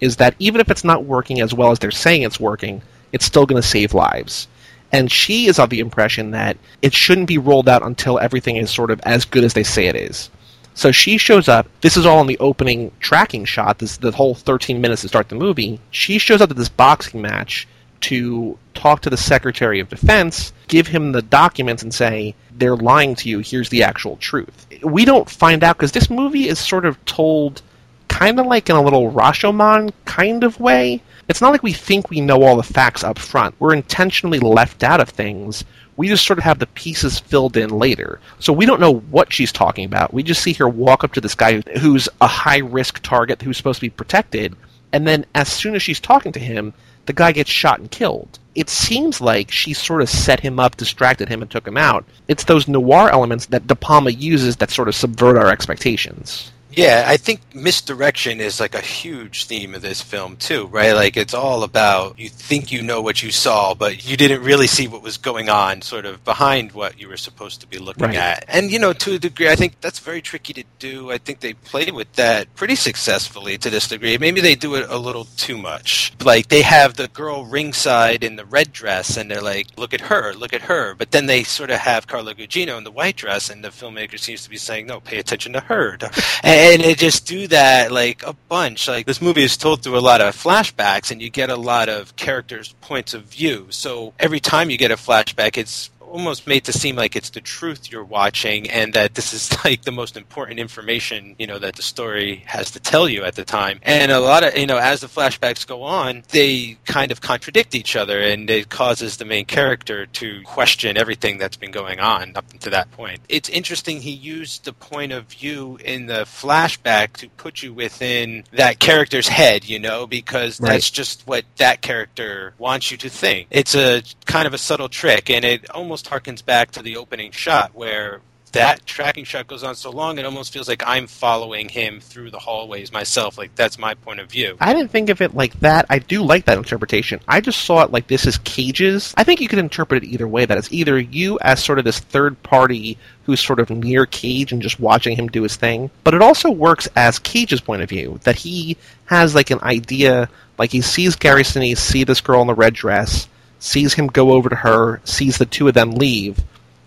is 0.00 0.16
that 0.16 0.34
even 0.38 0.60
if 0.60 0.70
it's 0.70 0.84
not 0.84 1.04
working 1.04 1.40
as 1.40 1.54
well 1.54 1.70
as 1.70 1.78
they're 1.78 1.90
saying 1.90 2.22
it's 2.22 2.38
working, 2.38 2.82
it's 3.12 3.24
still 3.24 3.46
going 3.46 3.60
to 3.60 3.66
save 3.66 3.94
lives. 3.94 4.48
And 4.92 5.10
she 5.10 5.46
is 5.46 5.58
of 5.58 5.70
the 5.70 5.80
impression 5.80 6.32
that 6.32 6.58
it 6.82 6.92
shouldn't 6.92 7.28
be 7.28 7.38
rolled 7.38 7.68
out 7.68 7.82
until 7.82 8.18
everything 8.18 8.56
is 8.56 8.70
sort 8.70 8.90
of 8.90 9.00
as 9.00 9.24
good 9.24 9.42
as 9.42 9.54
they 9.54 9.62
say 9.62 9.86
it 9.86 9.96
is. 9.96 10.30
So 10.76 10.92
she 10.92 11.16
shows 11.16 11.48
up. 11.48 11.66
This 11.80 11.96
is 11.96 12.04
all 12.04 12.20
in 12.20 12.26
the 12.26 12.38
opening 12.38 12.92
tracking 13.00 13.46
shot. 13.46 13.78
This 13.78 13.96
the 13.96 14.12
whole 14.12 14.34
13 14.34 14.80
minutes 14.80 15.02
to 15.02 15.08
start 15.08 15.30
the 15.30 15.34
movie. 15.34 15.80
She 15.90 16.18
shows 16.18 16.42
up 16.42 16.50
at 16.50 16.56
this 16.56 16.68
boxing 16.68 17.22
match 17.22 17.66
to 18.02 18.58
talk 18.74 19.00
to 19.00 19.10
the 19.10 19.16
Secretary 19.16 19.80
of 19.80 19.88
Defense, 19.88 20.52
give 20.68 20.86
him 20.86 21.12
the 21.12 21.22
documents, 21.22 21.82
and 21.82 21.92
say 21.94 22.34
they're 22.52 22.76
lying 22.76 23.14
to 23.16 23.28
you. 23.28 23.38
Here's 23.38 23.70
the 23.70 23.82
actual 23.82 24.16
truth. 24.18 24.66
We 24.84 25.06
don't 25.06 25.28
find 25.28 25.64
out 25.64 25.78
because 25.78 25.92
this 25.92 26.10
movie 26.10 26.46
is 26.46 26.58
sort 26.58 26.84
of 26.84 27.02
told 27.06 27.62
kind 28.08 28.38
of 28.38 28.46
like 28.46 28.68
in 28.68 28.76
a 28.76 28.82
little 28.82 29.10
Rashomon 29.10 29.92
kind 30.04 30.44
of 30.44 30.60
way. 30.60 31.02
It's 31.28 31.40
not 31.40 31.52
like 31.52 31.62
we 31.62 31.72
think 31.72 32.10
we 32.10 32.20
know 32.20 32.42
all 32.42 32.56
the 32.56 32.62
facts 32.62 33.02
up 33.02 33.18
front. 33.18 33.54
We're 33.58 33.74
intentionally 33.74 34.40
left 34.40 34.84
out 34.84 35.00
of 35.00 35.08
things. 35.08 35.64
We 35.96 36.08
just 36.08 36.26
sort 36.26 36.38
of 36.38 36.44
have 36.44 36.58
the 36.58 36.66
pieces 36.68 37.18
filled 37.18 37.56
in 37.56 37.70
later. 37.70 38.20
So 38.38 38.52
we 38.52 38.66
don't 38.66 38.80
know 38.80 38.96
what 38.96 39.32
she's 39.32 39.52
talking 39.52 39.84
about. 39.84 40.12
We 40.12 40.22
just 40.22 40.42
see 40.42 40.52
her 40.54 40.68
walk 40.68 41.04
up 41.04 41.12
to 41.14 41.20
this 41.20 41.34
guy 41.34 41.62
who's 41.78 42.08
a 42.20 42.26
high 42.26 42.58
risk 42.58 43.02
target 43.02 43.42
who's 43.42 43.56
supposed 43.56 43.78
to 43.78 43.86
be 43.86 43.90
protected. 43.90 44.54
And 44.92 45.06
then 45.06 45.24
as 45.34 45.48
soon 45.48 45.74
as 45.74 45.82
she's 45.82 46.00
talking 46.00 46.32
to 46.32 46.40
him, 46.40 46.74
the 47.06 47.12
guy 47.12 47.32
gets 47.32 47.50
shot 47.50 47.78
and 47.78 47.90
killed. 47.90 48.38
It 48.54 48.68
seems 48.68 49.20
like 49.20 49.50
she 49.50 49.72
sort 49.74 50.02
of 50.02 50.08
set 50.08 50.40
him 50.40 50.58
up, 50.58 50.76
distracted 50.76 51.28
him, 51.28 51.42
and 51.42 51.50
took 51.50 51.66
him 51.66 51.76
out. 51.76 52.04
It's 52.28 52.44
those 52.44 52.68
noir 52.68 53.10
elements 53.10 53.46
that 53.46 53.66
De 53.66 53.74
Palma 53.74 54.10
uses 54.10 54.56
that 54.56 54.70
sort 54.70 54.88
of 54.88 54.94
subvert 54.94 55.36
our 55.36 55.48
expectations. 55.48 56.52
Yeah, 56.76 57.04
I 57.08 57.16
think 57.16 57.40
misdirection 57.54 58.38
is 58.38 58.60
like 58.60 58.74
a 58.74 58.82
huge 58.82 59.46
theme 59.46 59.74
of 59.74 59.80
this 59.80 60.02
film 60.02 60.36
too, 60.36 60.66
right? 60.66 60.92
Like 60.92 61.16
it's 61.16 61.32
all 61.32 61.62
about 61.62 62.18
you 62.18 62.28
think 62.28 62.70
you 62.70 62.82
know 62.82 63.00
what 63.00 63.22
you 63.22 63.30
saw, 63.30 63.72
but 63.74 64.06
you 64.06 64.14
didn't 64.18 64.42
really 64.42 64.66
see 64.66 64.86
what 64.86 65.00
was 65.02 65.16
going 65.16 65.48
on 65.48 65.80
sort 65.80 66.04
of 66.04 66.22
behind 66.24 66.72
what 66.72 67.00
you 67.00 67.08
were 67.08 67.16
supposed 67.16 67.62
to 67.62 67.66
be 67.66 67.78
looking 67.78 67.96
Right. 68.08 68.16
at. 68.16 68.44
And 68.48 68.70
you 68.70 68.78
know, 68.78 68.92
to 68.92 69.14
a 69.14 69.18
degree 69.18 69.48
I 69.48 69.56
think 69.56 69.80
that's 69.80 70.00
very 70.00 70.20
tricky 70.20 70.52
to 70.52 70.64
do. 70.78 71.10
I 71.10 71.16
think 71.16 71.40
they 71.40 71.54
play 71.54 71.90
with 71.90 72.12
that 72.14 72.54
pretty 72.56 72.76
successfully 72.76 73.56
to 73.58 73.70
this 73.70 73.88
degree. 73.88 74.18
Maybe 74.18 74.42
they 74.42 74.54
do 74.54 74.74
it 74.74 74.86
a 74.90 74.98
little 74.98 75.24
too 75.38 75.56
much. 75.56 76.12
Like 76.22 76.48
they 76.48 76.60
have 76.62 76.94
the 76.96 77.08
girl 77.08 77.46
ringside 77.46 78.22
in 78.22 78.36
the 78.36 78.44
red 78.44 78.70
dress 78.72 79.16
and 79.16 79.30
they're 79.30 79.40
like, 79.40 79.68
look 79.78 79.94
at 79.94 80.02
her, 80.02 80.34
look 80.34 80.52
at 80.52 80.62
her. 80.62 80.94
But 80.94 81.10
then 81.12 81.24
they 81.24 81.42
sort 81.42 81.70
of 81.70 81.78
have 81.78 82.06
Carla 82.06 82.34
Gugino 82.34 82.76
in 82.76 82.84
the 82.84 82.90
white 82.90 83.16
dress 83.16 83.48
and 83.48 83.64
the 83.64 83.68
filmmaker 83.68 84.18
seems 84.18 84.42
to 84.44 84.50
be 84.50 84.58
saying, 84.58 84.86
no, 84.86 85.00
pay 85.00 85.18
attention 85.18 85.54
to 85.54 85.60
her. 85.60 85.96
And 86.42 86.65
they 86.74 86.94
just 86.94 87.26
do 87.26 87.46
that 87.48 87.92
like 87.92 88.22
a 88.24 88.32
bunch. 88.48 88.88
Like 88.88 89.06
this 89.06 89.22
movie 89.22 89.42
is 89.42 89.56
told 89.56 89.82
through 89.82 89.98
a 89.98 90.00
lot 90.00 90.20
of 90.20 90.34
flashbacks 90.34 91.10
and 91.10 91.22
you 91.22 91.30
get 91.30 91.50
a 91.50 91.56
lot 91.56 91.88
of 91.88 92.16
characters' 92.16 92.74
points 92.80 93.14
of 93.14 93.24
view. 93.24 93.66
So 93.70 94.14
every 94.18 94.40
time 94.40 94.70
you 94.70 94.78
get 94.78 94.90
a 94.90 94.96
flashback, 94.96 95.56
it's 95.56 95.90
almost 96.10 96.46
made 96.46 96.64
to 96.64 96.72
seem 96.72 96.96
like 96.96 97.16
it's 97.16 97.30
the 97.30 97.40
truth 97.40 97.90
you're 97.90 98.04
watching 98.04 98.68
and 98.70 98.92
that 98.94 99.14
this 99.14 99.32
is 99.32 99.52
like 99.64 99.82
the 99.82 99.92
most 99.92 100.16
important 100.16 100.58
information 100.60 101.34
you 101.38 101.46
know 101.46 101.58
that 101.58 101.76
the 101.76 101.82
story 101.82 102.42
has 102.46 102.70
to 102.70 102.80
tell 102.80 103.08
you 103.08 103.24
at 103.24 103.34
the 103.34 103.44
time 103.44 103.78
and 103.82 104.12
a 104.12 104.20
lot 104.20 104.44
of 104.44 104.56
you 104.56 104.66
know 104.66 104.78
as 104.78 105.00
the 105.00 105.06
flashbacks 105.06 105.66
go 105.66 105.82
on 105.82 106.22
they 106.30 106.76
kind 106.84 107.10
of 107.10 107.20
contradict 107.20 107.74
each 107.74 107.96
other 107.96 108.20
and 108.20 108.48
it 108.50 108.68
causes 108.68 109.16
the 109.16 109.24
main 109.24 109.44
character 109.44 110.06
to 110.06 110.42
question 110.42 110.96
everything 110.96 111.38
that's 111.38 111.56
been 111.56 111.70
going 111.70 112.00
on 112.00 112.32
up 112.36 112.46
to 112.58 112.70
that 112.70 112.90
point 112.92 113.20
it's 113.28 113.48
interesting 113.48 114.00
he 114.00 114.10
used 114.12 114.64
the 114.64 114.72
point 114.72 115.12
of 115.12 115.24
view 115.26 115.78
in 115.84 116.06
the 116.06 116.24
flashback 116.24 117.12
to 117.14 117.28
put 117.30 117.62
you 117.62 117.72
within 117.72 118.44
that 118.52 118.78
character's 118.78 119.28
head 119.28 119.68
you 119.68 119.78
know 119.78 120.06
because 120.06 120.60
Right. 120.60 120.72
that's 120.72 120.90
just 120.90 121.26
what 121.26 121.44
that 121.56 121.82
character 121.82 122.54
wants 122.58 122.90
you 122.90 122.96
to 122.98 123.08
think. 123.08 123.46
It's 123.50 123.74
a 123.74 124.02
kind 124.26 124.46
of 124.46 124.54
a 124.54 124.58
subtle 124.58 124.88
trick, 124.88 125.30
and 125.30 125.44
it 125.44 125.68
almost 125.70 125.95
harkens 126.04 126.44
back 126.44 126.70
to 126.72 126.82
the 126.82 126.96
opening 126.96 127.30
shot 127.30 127.74
where 127.74 128.20
that 128.52 128.86
tracking 128.86 129.24
shot 129.24 129.46
goes 129.46 129.62
on 129.62 129.74
so 129.74 129.90
long 129.90 130.18
it 130.18 130.24
almost 130.24 130.52
feels 130.52 130.68
like 130.68 130.82
I'm 130.86 131.06
following 131.06 131.68
him 131.68 132.00
through 132.00 132.30
the 132.30 132.38
hallways 132.38 132.92
myself. 132.92 133.36
Like 133.36 133.54
that's 133.54 133.78
my 133.78 133.94
point 133.94 134.20
of 134.20 134.30
view. 134.30 134.56
I 134.60 134.72
didn't 134.72 134.90
think 134.90 135.10
of 135.10 135.20
it 135.20 135.34
like 135.34 135.58
that. 135.60 135.86
I 135.90 135.98
do 135.98 136.22
like 136.22 136.46
that 136.46 136.56
interpretation. 136.56 137.20
I 137.28 137.40
just 137.40 137.62
saw 137.62 137.82
it 137.82 137.92
like 137.92 138.06
this 138.06 138.26
is 138.26 138.38
Cage's. 138.38 139.12
I 139.16 139.24
think 139.24 139.40
you 139.40 139.48
could 139.48 139.58
interpret 139.58 140.02
it 140.02 140.06
either 140.06 140.26
way. 140.26 140.46
That 140.46 140.58
it's 140.58 140.72
either 140.72 140.98
you 140.98 141.38
as 141.42 141.62
sort 141.62 141.78
of 141.78 141.84
this 141.84 141.98
third 141.98 142.42
party 142.42 142.98
who's 143.24 143.40
sort 143.40 143.60
of 143.60 143.70
near 143.70 144.06
Cage 144.06 144.52
and 144.52 144.62
just 144.62 144.80
watching 144.80 145.16
him 145.16 145.28
do 145.28 145.42
his 145.42 145.56
thing, 145.56 145.90
but 146.04 146.14
it 146.14 146.22
also 146.22 146.50
works 146.50 146.88
as 146.96 147.18
Cage's 147.18 147.60
point 147.60 147.82
of 147.82 147.88
view. 147.88 148.20
That 148.24 148.36
he 148.36 148.76
has 149.06 149.34
like 149.34 149.50
an 149.50 149.60
idea, 149.62 150.28
like 150.58 150.70
he 150.70 150.80
sees 150.80 151.16
Gary 151.16 151.42
Sinise 151.42 151.78
see 151.78 152.04
this 152.04 152.20
girl 152.20 152.40
in 152.40 152.46
the 152.46 152.54
red 152.54 152.74
dress, 152.74 153.28
sees 153.58 153.94
him 153.94 154.06
go 154.06 154.32
over 154.32 154.48
to 154.48 154.56
her, 154.56 155.00
sees 155.04 155.38
the 155.38 155.46
two 155.46 155.68
of 155.68 155.74
them 155.74 155.92
leave. 155.92 156.38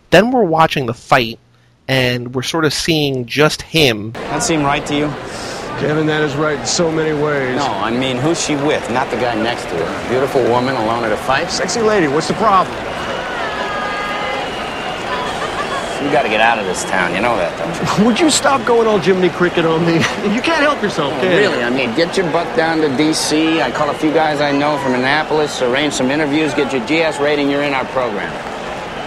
Then 0.09 0.31
we're 0.31 0.43
watching 0.43 0.85
the 0.85 0.93
fight, 0.93 1.39
and 1.87 2.33
we're 2.33 2.43
sort 2.43 2.65
of 2.65 2.73
seeing 2.73 3.25
just 3.25 3.61
him 3.61 4.11
That 4.11 4.43
seem 4.43 4.63
right 4.63 4.85
to 4.85 4.95
you? 4.95 5.07
Kevin, 5.79 6.07
that 6.07 6.21
is 6.23 6.35
right 6.35 6.59
in 6.59 6.65
so 6.65 6.91
many 6.91 7.13
ways. 7.19 7.55
No, 7.55 7.65
I 7.65 7.89
mean, 7.89 8.17
who's 8.17 8.43
she 8.43 8.55
with? 8.55 8.89
Not 8.91 9.09
the 9.09 9.15
guy 9.15 9.33
next 9.41 9.63
to 9.63 9.85
her. 9.85 10.09
Beautiful 10.09 10.43
woman 10.43 10.75
alone 10.75 11.05
at 11.05 11.11
a 11.13 11.17
fight? 11.17 11.49
Sexy 11.49 11.81
lady, 11.81 12.07
what's 12.07 12.27
the 12.27 12.33
problem? 12.33 12.75
You 16.03 16.11
gotta 16.11 16.29
get 16.29 16.39
out 16.39 16.57
of 16.59 16.65
this 16.65 16.83
town. 16.85 17.13
You 17.13 17.21
know 17.21 17.35
that, 17.35 17.51
don't 17.59 17.99
you? 17.99 18.05
Would 18.05 18.19
you 18.19 18.29
stop 18.29 18.65
going 18.65 18.87
all 18.87 18.99
Jiminy 18.99 19.29
Cricket 19.29 19.65
on 19.65 19.85
me? 19.85 19.95
You 20.29 20.41
can't 20.41 20.61
help 20.61 20.81
yourself, 20.81 21.11
can 21.19 21.31
you? 21.31 21.37
Really, 21.37 21.63
I 21.63 21.69
mean, 21.69 21.93
get 21.95 22.15
your 22.15 22.31
butt 22.31 22.47
down 22.55 22.77
to 22.81 22.95
D.C. 22.95 23.61
I 23.61 23.71
call 23.71 23.89
a 23.89 23.93
few 23.93 24.13
guys 24.13 24.39
I 24.39 24.51
know 24.51 24.77
from 24.77 24.93
Annapolis, 24.93 25.61
arrange 25.61 25.93
some 25.93 26.11
interviews, 26.11 26.53
get 26.53 26.71
your 26.71 26.81
GS 26.85 27.19
rating, 27.19 27.49
you're 27.49 27.63
in 27.63 27.73
our 27.73 27.85
program. 27.85 28.31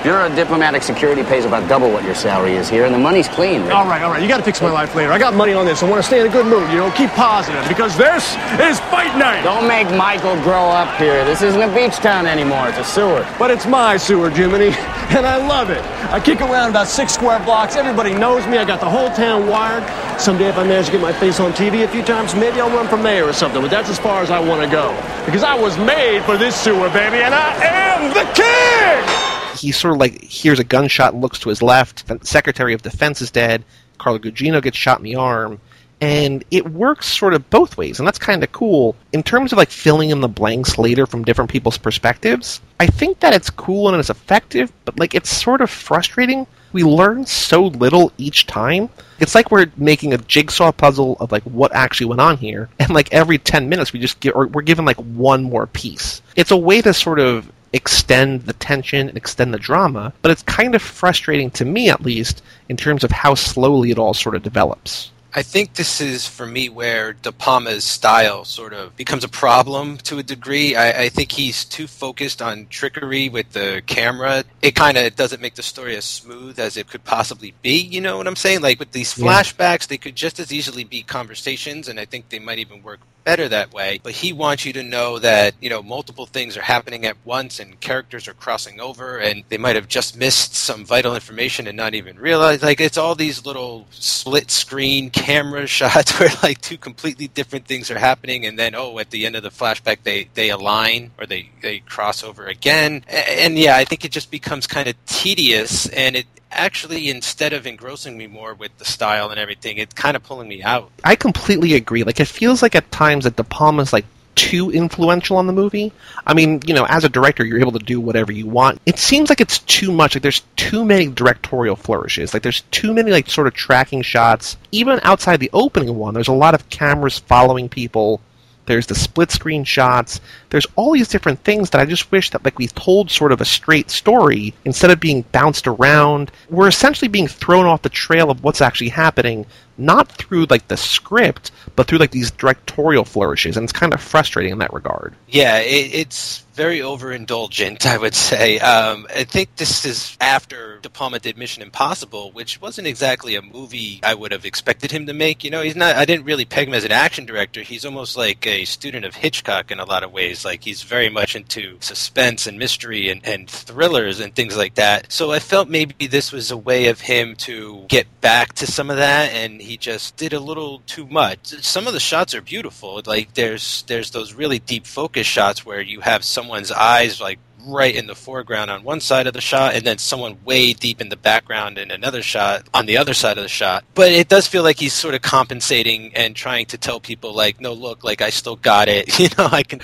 Bureau 0.03 0.27
of 0.27 0.35
Diplomatic 0.35 0.83
Security 0.83 1.23
pays 1.23 1.45
about 1.45 1.69
double 1.69 1.89
what 1.93 2.03
your 2.03 2.17
salary 2.17 2.55
is 2.55 2.69
here, 2.69 2.85
and 2.85 2.93
the 2.93 2.99
money's 2.99 3.29
clean. 3.29 3.63
All 3.71 3.87
right, 3.87 4.03
all 4.03 4.11
right. 4.11 4.21
You 4.21 4.27
got 4.27 4.39
to 4.39 4.43
fix 4.43 4.61
my 4.61 4.71
life 4.71 4.97
later. 4.97 5.13
I 5.13 5.19
got 5.19 5.33
money 5.33 5.53
on 5.53 5.65
this. 5.65 5.81
I 5.81 5.89
want 5.89 6.03
to 6.03 6.07
stay 6.07 6.21
in 6.21 6.27
a 6.27 6.29
good 6.29 6.45
mood. 6.47 6.69
You 6.71 6.79
know, 6.79 6.91
keep 6.91 7.11
positive 7.11 7.63
because 7.69 7.97
this 7.97 8.35
is 8.59 8.81
fight 8.91 9.17
night. 9.17 9.43
Don't 9.45 9.69
make 9.69 9.89
Michael 9.97 10.35
grow 10.43 10.65
up 10.65 10.99
here. 10.99 11.25
This 11.25 11.41
isn't 11.43 11.63
a 11.63 11.73
beach 11.73 11.95
town 11.99 12.27
anymore. 12.27 12.69
It's 12.69 12.79
a 12.79 12.85
sewer. 12.85 13.25
But 13.39 13.53
it's 13.53 13.65
my 13.65 13.97
sewer, 13.97 14.29
Jiminy, 14.29 14.71
and 15.15 15.25
I 15.25 15.37
love 15.37 15.71
it. 15.71 15.83
I 16.11 16.19
kick 16.19 16.41
around 16.41 16.71
about 16.71 16.89
six 16.89 17.15
square 17.15 17.39
blocks. 17.45 17.77
Everybody 17.77 18.13
knows 18.13 18.45
me. 18.49 18.59
I 18.59 18.65
got 18.65 18.81
the 18.81 18.91
whole 18.91 19.11
town 19.11 19.47
wired. 19.47 19.85
Someday, 20.21 20.49
if 20.49 20.59
I 20.59 20.65
manage 20.65 20.87
to 20.87 20.93
get 20.93 21.01
my 21.01 21.13
face 21.13 21.39
on 21.39 21.53
TV 21.53 21.85
a 21.85 21.89
few 21.89 22.03
times, 22.03 22.35
maybe 22.35 22.61
I'll 22.61 22.71
run 22.71 22.89
for 22.89 22.97
mayor 22.97 23.25
or 23.25 23.33
something. 23.33 23.63
But 23.63 23.71
that's 23.71 23.89
as 23.89 24.01
far 24.01 24.21
as 24.21 24.33
I 24.33 24.41
want 24.41 24.63
to 24.63 24.69
go 24.69 24.91
because 25.27 25.45
I 25.45 25.55
was 25.55 25.79
made 25.79 26.23
for 26.25 26.37
this 26.37 26.57
sewer, 26.57 26.89
baby, 26.91 27.19
and 27.19 27.33
I 27.33 27.55
am 27.63 28.13
the 28.13 28.27
king. 28.35 29.32
He 29.63 29.71
sort 29.71 29.95
of 29.95 30.01
like 30.01 30.21
hears 30.23 30.59
a 30.59 30.65
gunshot, 30.65 31.15
looks 31.15 31.39
to 31.39 31.49
his 31.49 31.63
left. 31.63 32.09
The 32.09 32.19
Secretary 32.25 32.75
of 32.75 32.83
Defense 32.83 33.23
is 33.23 33.31
dead. 33.31 33.65
Carla 33.99 34.19
Gugino 34.19 34.61
gets 34.61 34.77
shot 34.77 34.99
in 34.99 35.05
the 35.05 35.15
arm, 35.15 35.61
and 36.01 36.45
it 36.51 36.69
works 36.69 37.07
sort 37.07 37.33
of 37.33 37.49
both 37.49 37.77
ways, 37.77 38.01
and 38.01 38.07
that's 38.07 38.19
kind 38.19 38.43
of 38.43 38.51
cool 38.51 38.97
in 39.13 39.23
terms 39.23 39.53
of 39.53 39.59
like 39.59 39.71
filling 39.71 40.11
in 40.11 40.21
the 40.21 40.27
blanks 40.27 40.77
later 40.77 41.07
from 41.07 41.23
different 41.23 41.49
people's 41.49 41.79
perspectives. 41.79 42.61
I 42.81 42.89
think 42.89 43.21
that 43.21 43.33
it's 43.33 43.51
cool 43.51 43.89
and 43.89 43.97
it's 43.97 44.11
effective, 44.11 44.73
but 44.85 44.99
like 44.99 45.15
it's 45.15 45.31
sort 45.31 45.61
of 45.61 45.71
frustrating. 45.71 46.49
We 46.73 46.83
learn 46.83 47.25
so 47.25 47.67
little 47.67 48.11
each 48.19 48.49
time. 48.49 48.89
It's 49.21 49.37
like 49.37 49.53
we're 49.53 49.71
making 49.77 50.13
a 50.13 50.19
jigsaw 50.19 50.73
puzzle 50.73 51.17
of 51.21 51.31
like 51.31 51.45
what 51.45 51.73
actually 51.73 52.07
went 52.07 52.21
on 52.21 52.37
here, 52.37 52.69
and 52.81 52.91
like 52.91 53.13
every 53.13 53.39
ten 53.39 53.69
minutes 53.69 53.93
we 53.93 54.01
just 54.01 54.19
get 54.19 54.35
or 54.35 54.49
we're 54.49 54.63
given 54.63 54.85
like 54.85 54.97
one 54.97 55.45
more 55.45 55.69
piece. 55.69 56.21
It's 56.35 56.51
a 56.51 56.57
way 56.57 56.83
to 56.83 56.93
sort 56.93 57.21
of 57.21 57.49
extend 57.73 58.43
the 58.43 58.53
tension 58.55 59.09
and 59.09 59.17
extend 59.17 59.53
the 59.55 59.59
drama, 59.59 60.13
but 60.23 60.31
it's 60.31 60.43
kind 60.43 60.75
of 60.75 60.83
frustrating 60.83 61.51
to 61.53 61.65
me 61.65 61.89
at 61.89 62.03
least 62.03 62.43
in 62.69 62.77
terms 62.77 63.05
of 63.05 63.11
how 63.11 63.35
slowly 63.35 63.91
it 63.91 63.99
all 63.99 64.15
sort 64.15 64.35
of 64.35 64.43
develops. 64.43 65.11
I 65.35 65.43
think 65.43 65.73
this 65.75 66.03
is 66.03 66.27
for 66.29 66.45
me 66.47 66.69
where 66.69 67.15
De 67.15 67.33
Palma's 67.33 67.85
style 67.85 68.45
sort 68.45 68.75
of 68.75 68.95
becomes 68.97 69.25
a 69.25 69.31
problem 69.31 69.97
to 69.99 70.19
a 70.19 70.23
degree. 70.23 70.77
I, 70.77 71.05
I 71.05 71.09
think 71.09 71.33
he's 71.33 71.65
too 71.65 71.87
focused 71.87 72.43
on 72.43 72.67
trickery 72.69 73.31
with 73.31 73.51
the 73.53 73.83
camera. 73.87 74.45
It 74.61 74.75
kind 74.75 74.99
of 74.99 75.17
doesn't 75.17 75.41
make 75.41 75.55
the 75.55 75.63
story 75.63 75.97
as 75.97 76.05
smooth 76.05 76.59
as 76.59 76.77
it 76.77 76.89
could 76.89 77.05
possibly 77.05 77.55
be. 77.63 77.79
You 77.79 78.03
know 78.03 78.19
what 78.19 78.27
I'm 78.27 78.37
saying? 78.37 78.61
Like 78.61 78.79
with 78.79 78.93
these 78.93 79.17
Yeah. 79.17 79.25
flashbacks, 79.25 79.87
they 79.87 79.97
could 79.97 80.17
just 80.17 80.39
as 80.39 80.53
easily 80.53 80.85
be 80.85 81.03
conversations, 81.03 81.89
and 81.89 81.99
I 81.99 82.05
think 82.05 82.29
they 82.29 82.39
might 82.39 82.59
even 82.59 82.83
work 82.83 83.01
better 83.25 83.49
that 83.49 83.73
way. 83.73 84.01
But 84.03 84.13
he 84.13 84.33
wants 84.33 84.65
you 84.65 84.73
to 84.75 84.83
know 84.83 85.19
that 85.19 85.55
you 85.61 85.71
know 85.71 85.83
multiple 85.83 86.27
things 86.27 86.57
are 86.57 86.63
happening 86.63 87.05
at 87.07 87.17
once, 87.25 87.59
and 87.61 87.81
characters 87.81 88.29
are 88.29 88.35
crossing 88.35 88.81
over, 88.81 89.19
and 89.19 89.45
they 89.49 89.59
might 89.59 89.77
have 89.77 89.89
just 89.89 90.17
missed 90.17 90.55
some 90.55 90.85
vital 90.85 91.15
information 91.15 91.67
and 91.67 91.77
not 91.77 91.95
even 91.95 92.19
realize. 92.19 92.63
Like 92.63 92.81
it's 92.81 92.99
all 92.99 93.15
these 93.15 93.45
little 93.45 93.87
split 93.91 94.51
screen 94.51 95.11
camera 95.11 95.67
shots 95.79 96.19
where 96.19 96.31
like 96.43 96.61
two 96.61 96.79
completely 96.79 97.29
different 97.29 97.67
things 97.67 97.91
are 97.91 97.99
happening, 97.99 98.47
and 98.47 98.59
then 98.59 98.75
oh, 98.75 98.99
at 98.99 99.11
the 99.11 99.27
end 99.27 99.37
of 99.37 99.43
the 99.43 99.51
flashback, 99.51 99.99
they 100.03 100.29
they 100.35 100.51
align 100.51 101.11
or 101.19 101.27
they 101.27 101.51
they 101.63 101.81
cross 101.81 102.23
over 102.25 102.47
again. 102.47 103.05
A- 103.09 103.43
And 103.45 103.59
yeah, 103.59 103.77
I 103.77 103.85
think 103.85 104.05
it 104.05 104.13
just 104.13 104.31
becomes 104.31 104.67
kind 104.67 104.89
of 104.89 104.95
tedious, 105.07 105.89
and 105.89 106.17
it 106.17 106.27
actually 106.53 107.11
instead 107.11 107.53
of 107.53 107.67
engrossing 107.67 108.17
me 108.17 108.27
more 108.27 108.55
with 108.55 108.77
the 108.79 108.85
style 108.85 109.31
and 109.31 109.39
everything, 109.39 109.79
it's 109.79 109.95
kind 109.95 110.17
of 110.17 110.23
pulling 110.23 110.49
me 110.49 110.63
out. 110.63 110.91
I 111.05 111.17
completely 111.17 111.75
agree. 111.75 112.05
Like 112.05 112.21
it 112.21 112.29
feels 112.29 112.63
like 112.63 112.75
at 112.75 112.91
times 112.93 113.25
that 113.25 113.37
De 113.37 113.45
Palma's 113.45 113.93
like 113.93 114.05
too 114.35 114.71
influential 114.71 115.37
on 115.37 115.47
the 115.47 115.53
movie. 115.53 115.93
I 116.27 116.35
mean, 116.35 116.61
you 116.67 116.75
know, 116.75 116.87
as 116.87 117.05
a 117.05 117.09
director, 117.09 117.45
you're 117.45 117.61
able 117.61 117.73
to 117.73 117.79
do 117.79 118.01
whatever 118.01 118.33
you 118.33 118.47
want. 118.47 118.81
It 118.87 118.99
seems 118.99 119.29
like 119.29 119.41
it's 119.41 119.59
too 119.61 119.93
much. 119.93 120.15
Like 120.15 120.23
there's 120.23 120.43
too 120.57 120.85
many 120.85 121.09
directorial 121.09 121.77
flourishes. 121.77 122.33
Like 122.33 122.43
there's 122.43 122.63
too 122.71 122.95
many 122.95 123.11
like 123.11 123.29
sort 123.29 123.47
of 123.47 123.55
tracking 123.55 124.03
shots. 124.03 124.57
Even 124.71 125.01
outside 125.03 125.41
the 125.41 125.51
opening 125.53 125.97
one, 125.97 126.15
there's 126.15 126.29
a 126.29 126.33
lot 126.33 126.55
of 126.55 126.69
cameras 126.71 127.19
following 127.19 127.69
people. 127.69 128.21
There's 128.67 128.87
the 128.87 128.95
split 128.95 129.31
screen 129.31 129.65
shots. 129.65 130.21
There's 130.51 130.67
all 130.77 130.93
these 130.93 131.09
different 131.09 131.43
things 131.43 131.71
that 131.71 131.81
I 131.81 131.85
just 131.85 132.13
wish 132.13 132.31
that 132.31 132.45
like 132.45 132.59
we 132.59 132.69
told 132.69 133.11
sort 133.11 133.33
of 133.33 133.41
a 133.41 133.45
straight 133.45 133.91
story 133.91 134.55
instead 134.65 134.91
of 134.91 135.01
being 135.01 135.23
bounced 135.33 135.67
around. 135.67 136.31
We're 136.49 136.69
essentially 136.69 137.09
being 137.09 137.29
thrown 137.29 137.67
off 137.67 137.83
the 137.83 137.89
trail 137.89 138.31
of 138.31 138.45
what's 138.45 138.61
actually 138.61 138.91
happening 138.91 139.47
not 139.79 140.11
through 140.11 140.47
like 140.51 140.69
the 140.69 140.77
script, 140.77 141.51
but 141.77 141.87
through 141.87 141.99
like 141.99 142.11
these 142.11 142.31
directorial 142.31 143.05
flourishes, 143.05 143.57
and 143.57 143.65
it's 143.65 143.73
kind 143.73 143.93
of 143.93 144.01
frustrating 144.01 144.53
in 144.53 144.59
that 144.59 144.73
regard. 144.73 145.15
Yeah, 145.29 145.59
it, 145.59 145.95
it's 145.95 146.45
very 146.55 146.81
overindulgent, 146.81 147.87
I 147.87 147.99
would 147.99 148.15
say. 148.15 148.59
Um, 148.59 149.07
I 149.15 149.25
think 149.25 149.57
this 149.57 149.85
is 149.85 150.17
after 150.21 150.79
De 150.79 150.91
Palma 150.91 151.19
did 151.19 151.37
Mission 151.37 151.63
Impossible, 151.63 152.31
which 152.33 152.61
wasn't 152.61 152.87
exactly 152.87 153.35
a 153.35 153.43
movie 153.43 154.01
I 154.03 154.15
would 154.15 154.33
have 154.33 154.45
expected 154.45 154.91
him 154.91 155.07
to 155.07 155.13
make. 155.13 155.45
You 155.45 155.51
know, 155.51 155.63
he's 155.63 155.77
not. 155.77 155.97
I 155.97 156.05
didn't 156.05 156.25
really 156.25 156.45
peg 156.45 156.69
him 156.69 156.75
as 156.75 156.85
an 156.85 156.93
action 156.93 157.27
director. 157.27 157.63
He's 157.63 157.85
almost 157.85 158.17
like 158.17 158.47
a 158.47 158.65
student 158.65 159.05
of 159.05 159.15
Hitchcock 159.15 159.71
in 159.71 159.81
a 159.81 159.85
lot 159.85 160.05
of 160.05 160.13
ways. 160.13 160.45
Like 160.45 160.63
he's 160.65 160.83
very 160.83 161.09
much 161.09 161.35
into 161.37 161.77
suspense 161.81 162.47
and 162.47 162.59
mystery 162.59 163.09
and, 163.09 163.27
and 163.27 163.49
thrillers 163.49 164.21
and 164.21 164.35
things 164.35 164.57
like 164.57 164.75
that. 164.75 165.11
So 165.13 165.33
I 165.33 165.39
felt 165.39 165.69
maybe 165.69 166.07
this 166.07 166.33
was 166.33 166.51
a 166.51 166.57
way 166.57 166.89
of 166.89 167.01
him 167.01 167.35
to 167.37 167.85
get 167.89 168.21
back 168.21 168.53
to 168.55 168.67
some 168.67 168.91
of 168.91 168.97
that, 168.97 169.33
and 169.33 169.61
he 169.63 169.77
just 169.77 170.17
did 170.17 170.33
a 170.33 170.41
little 170.41 170.81
too 170.87 171.07
much. 171.07 171.47
Some 171.47 171.87
of 171.87 171.93
the 171.93 172.01
shots 172.01 172.35
are 172.35 172.43
beautiful. 172.43 173.01
Like 173.05 173.35
there's 173.35 173.83
there's 173.85 174.11
those 174.11 174.35
really 174.35 174.59
deep 174.59 174.87
focus 174.87 175.27
shots 175.27 175.65
where 175.65 175.81
you 175.81 176.01
have 176.01 176.25
someone's 176.25 176.71
eyes 176.71 177.21
like 177.21 177.39
right 177.67 177.95
in 177.95 178.07
the 178.07 178.15
foreground 178.15 178.71
on 178.71 178.83
one 178.83 179.01
side 179.01 179.27
of 179.27 179.35
the 179.35 179.41
shot 179.41 179.75
and 179.75 179.85
then 179.85 179.99
someone 179.99 180.39
way 180.45 180.73
deep 180.73 181.01
in 181.01 181.09
the 181.09 181.17
background 181.17 181.79
in 181.79 181.91
another 181.91 182.23
shot 182.23 182.67
on 182.75 182.87
the 182.87 182.97
other 182.97 183.15
side 183.15 183.39
of 183.39 183.43
the 183.43 183.49
shot. 183.49 183.85
But 183.95 184.13
it 184.13 184.29
does 184.29 184.47
feel 184.47 184.63
like 184.63 184.79
he's 184.79 184.93
sort 184.93 185.15
of 185.15 185.23
compensating 185.23 186.15
and 186.15 186.35
trying 186.35 186.67
to 186.67 186.79
tell 186.79 187.01
people 187.01 187.35
like, 187.35 187.61
no, 187.61 187.73
look, 187.73 188.05
like 188.05 188.21
I 188.21 188.31
still 188.31 188.57
got 188.57 188.89
it. 188.89 189.11
You 189.23 189.29
know, 189.39 189.49
I 189.53 189.63
can, 189.63 189.81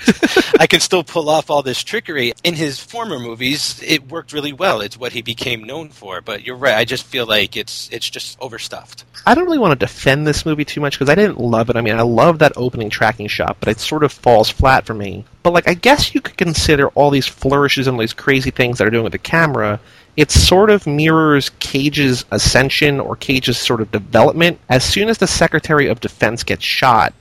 I 0.59 0.67
can 0.67 0.81
still 0.81 1.01
pull 1.03 1.29
off 1.29 1.49
all 1.49 1.63
this 1.63 1.81
trickery. 1.81 2.33
In 2.43 2.55
his 2.55 2.77
former 2.77 3.19
movies, 3.19 3.81
it 3.81 4.09
worked 4.09 4.33
really 4.33 4.51
well. 4.51 4.81
It's 4.81 4.97
what 4.97 5.13
he 5.13 5.21
became 5.21 5.63
known 5.63 5.89
for. 5.89 6.19
But 6.19 6.43
you're 6.43 6.57
right. 6.57 6.75
I 6.75 6.83
just 6.83 7.05
feel 7.05 7.25
like 7.25 7.55
it's, 7.55 7.89
it's 7.89 8.09
just 8.09 8.37
overstuffed. 8.41 9.05
I 9.25 9.35
don't 9.35 9.45
really 9.45 9.59
want 9.59 9.79
to 9.79 9.85
defend 9.85 10.27
this 10.27 10.45
movie 10.45 10.65
too 10.65 10.81
much 10.81 10.99
because 10.99 11.09
I 11.09 11.15
didn't 11.15 11.39
love 11.39 11.69
it. 11.69 11.77
I 11.77 11.81
mean, 11.81 11.95
I 11.95 12.01
love 12.01 12.39
that 12.39 12.51
opening 12.57 12.89
tracking 12.89 13.27
shot, 13.27 13.57
but 13.61 13.69
it 13.69 13.79
sort 13.79 14.03
of 14.03 14.11
falls 14.11 14.49
flat 14.49 14.85
for 14.85 14.93
me. 14.93 15.23
But 15.43 15.53
like, 15.53 15.67
I 15.67 15.73
guess 15.73 16.13
you 16.13 16.21
could 16.21 16.37
consider 16.37 16.89
all 16.89 17.09
these 17.09 17.27
flourishes 17.27 17.87
and 17.87 17.95
all 17.95 18.01
these 18.01 18.13
crazy 18.13 18.51
things 18.51 18.77
that 18.77 18.87
are 18.87 18.91
doing 18.91 19.03
with 19.03 19.13
the 19.13 19.17
camera. 19.17 19.79
It 20.17 20.31
sort 20.31 20.69
of 20.69 20.85
mirrors 20.85 21.49
Cage's 21.59 22.25
ascension 22.31 22.99
or 22.99 23.15
Cage's 23.15 23.57
sort 23.57 23.79
of 23.79 23.91
development. 23.91 24.59
As 24.67 24.83
soon 24.83 25.07
as 25.07 25.17
the 25.17 25.27
Secretary 25.27 25.87
of 25.87 26.01
Defense 26.01 26.43
gets 26.43 26.63
shot, 26.63 27.13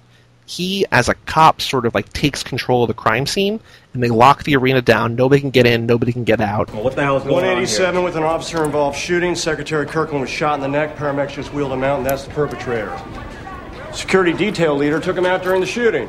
he, 0.46 0.86
as 0.90 1.08
a 1.08 1.14
cop, 1.14 1.60
sort 1.60 1.84
of 1.84 1.94
like 1.94 2.10
takes 2.12 2.42
control 2.42 2.82
of 2.82 2.88
the 2.88 2.94
crime 2.94 3.26
scene, 3.26 3.60
and 3.92 4.02
they 4.02 4.08
lock 4.08 4.44
the 4.44 4.56
arena 4.56 4.80
down. 4.80 5.14
Nobody 5.14 5.40
can 5.40 5.50
get 5.50 5.66
in, 5.66 5.84
nobody 5.84 6.10
can 6.10 6.24
get 6.24 6.40
out. 6.40 6.72
Well, 6.72 6.82
what 6.82 6.96
the 6.96 7.02
hell 7.02 7.18
is 7.18 7.22
going 7.22 7.34
on 7.36 7.42
here? 7.42 7.52
187 7.52 8.02
with 8.02 8.16
an 8.16 8.22
officer 8.22 8.64
involved 8.64 8.98
shooting. 8.98 9.34
Secretary 9.34 9.86
Kirkland 9.86 10.22
was 10.22 10.30
shot 10.30 10.54
in 10.54 10.60
the 10.60 10.68
neck. 10.68 10.96
Paramedics 10.96 11.34
just 11.34 11.52
wheeled 11.52 11.70
him 11.70 11.84
out, 11.84 11.98
and 11.98 12.06
that's 12.06 12.24
the 12.24 12.30
perpetrator. 12.30 12.98
Security 13.92 14.32
detail 14.32 14.74
leader 14.74 14.98
took 14.98 15.16
him 15.16 15.26
out 15.26 15.42
during 15.42 15.60
the 15.60 15.66
shooting. 15.66 16.08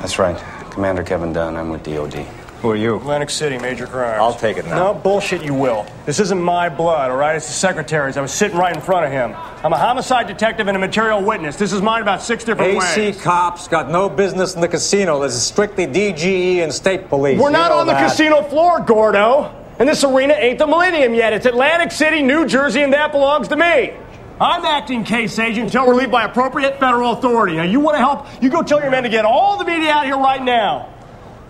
That's 0.00 0.18
right. 0.18 0.40
Commander 0.72 1.02
Kevin 1.02 1.32
Dunn. 1.32 1.56
I'm 1.56 1.68
with 1.68 1.82
DOD. 1.82 2.14
Who 2.62 2.70
are 2.70 2.76
you? 2.76 2.96
Atlantic 2.96 3.28
City, 3.28 3.58
major 3.58 3.86
crimes. 3.86 4.20
I'll 4.20 4.32
take 4.34 4.56
it 4.56 4.64
now. 4.66 4.92
No, 4.92 4.94
bullshit, 4.94 5.42
you 5.42 5.52
will. 5.52 5.84
This 6.06 6.20
isn't 6.20 6.40
my 6.40 6.68
blood, 6.68 7.10
all 7.10 7.16
right? 7.16 7.34
It's 7.34 7.46
the 7.48 7.52
secretary's. 7.52 8.16
I 8.16 8.20
was 8.22 8.32
sitting 8.32 8.56
right 8.56 8.74
in 8.74 8.80
front 8.80 9.04
of 9.04 9.10
him. 9.12 9.34
I'm 9.64 9.72
a 9.72 9.76
homicide 9.76 10.28
detective 10.28 10.68
and 10.68 10.76
a 10.76 10.80
material 10.80 11.20
witness. 11.22 11.56
This 11.56 11.72
is 11.72 11.82
mine 11.82 12.02
about 12.02 12.22
six 12.22 12.44
different 12.44 12.70
AC 12.70 12.78
ways. 12.78 13.16
AC 13.16 13.20
cops 13.20 13.66
got 13.68 13.90
no 13.90 14.08
business 14.08 14.54
in 14.54 14.60
the 14.60 14.68
casino. 14.68 15.20
This 15.20 15.34
is 15.34 15.42
strictly 15.42 15.86
DGE 15.88 16.58
and 16.62 16.72
state 16.72 17.08
police. 17.08 17.38
We're 17.38 17.48
You 17.48 17.52
not 17.52 17.70
know 17.72 17.78
on 17.78 17.86
the 17.86 17.92
that. 17.94 18.08
casino 18.10 18.42
floor, 18.42 18.80
Gordo. 18.80 19.52
And 19.80 19.88
this 19.88 20.04
arena 20.04 20.34
ain't 20.34 20.58
the 20.60 20.66
Millennium 20.66 21.14
yet. 21.14 21.32
It's 21.32 21.46
Atlantic 21.46 21.90
City, 21.90 22.22
New 22.22 22.46
Jersey, 22.46 22.82
and 22.82 22.92
that 22.92 23.10
belongs 23.10 23.48
to 23.48 23.56
me. 23.56 23.92
I'm 24.40 24.64
acting 24.64 25.04
case 25.04 25.38
agent 25.38 25.66
until 25.66 25.86
relieved 25.86 26.10
by 26.10 26.24
appropriate 26.24 26.80
federal 26.80 27.12
authority. 27.12 27.56
Now, 27.56 27.62
you 27.62 27.80
want 27.80 27.94
to 27.94 27.98
help? 27.98 28.26
You 28.42 28.50
go 28.50 28.62
tell 28.62 28.80
your 28.80 28.90
men 28.90 29.02
to 29.04 29.08
get 29.08 29.24
all 29.24 29.56
the 29.56 29.64
media 29.64 29.90
out 29.90 30.04
here 30.04 30.16
right 30.16 30.42
now. 30.42 30.88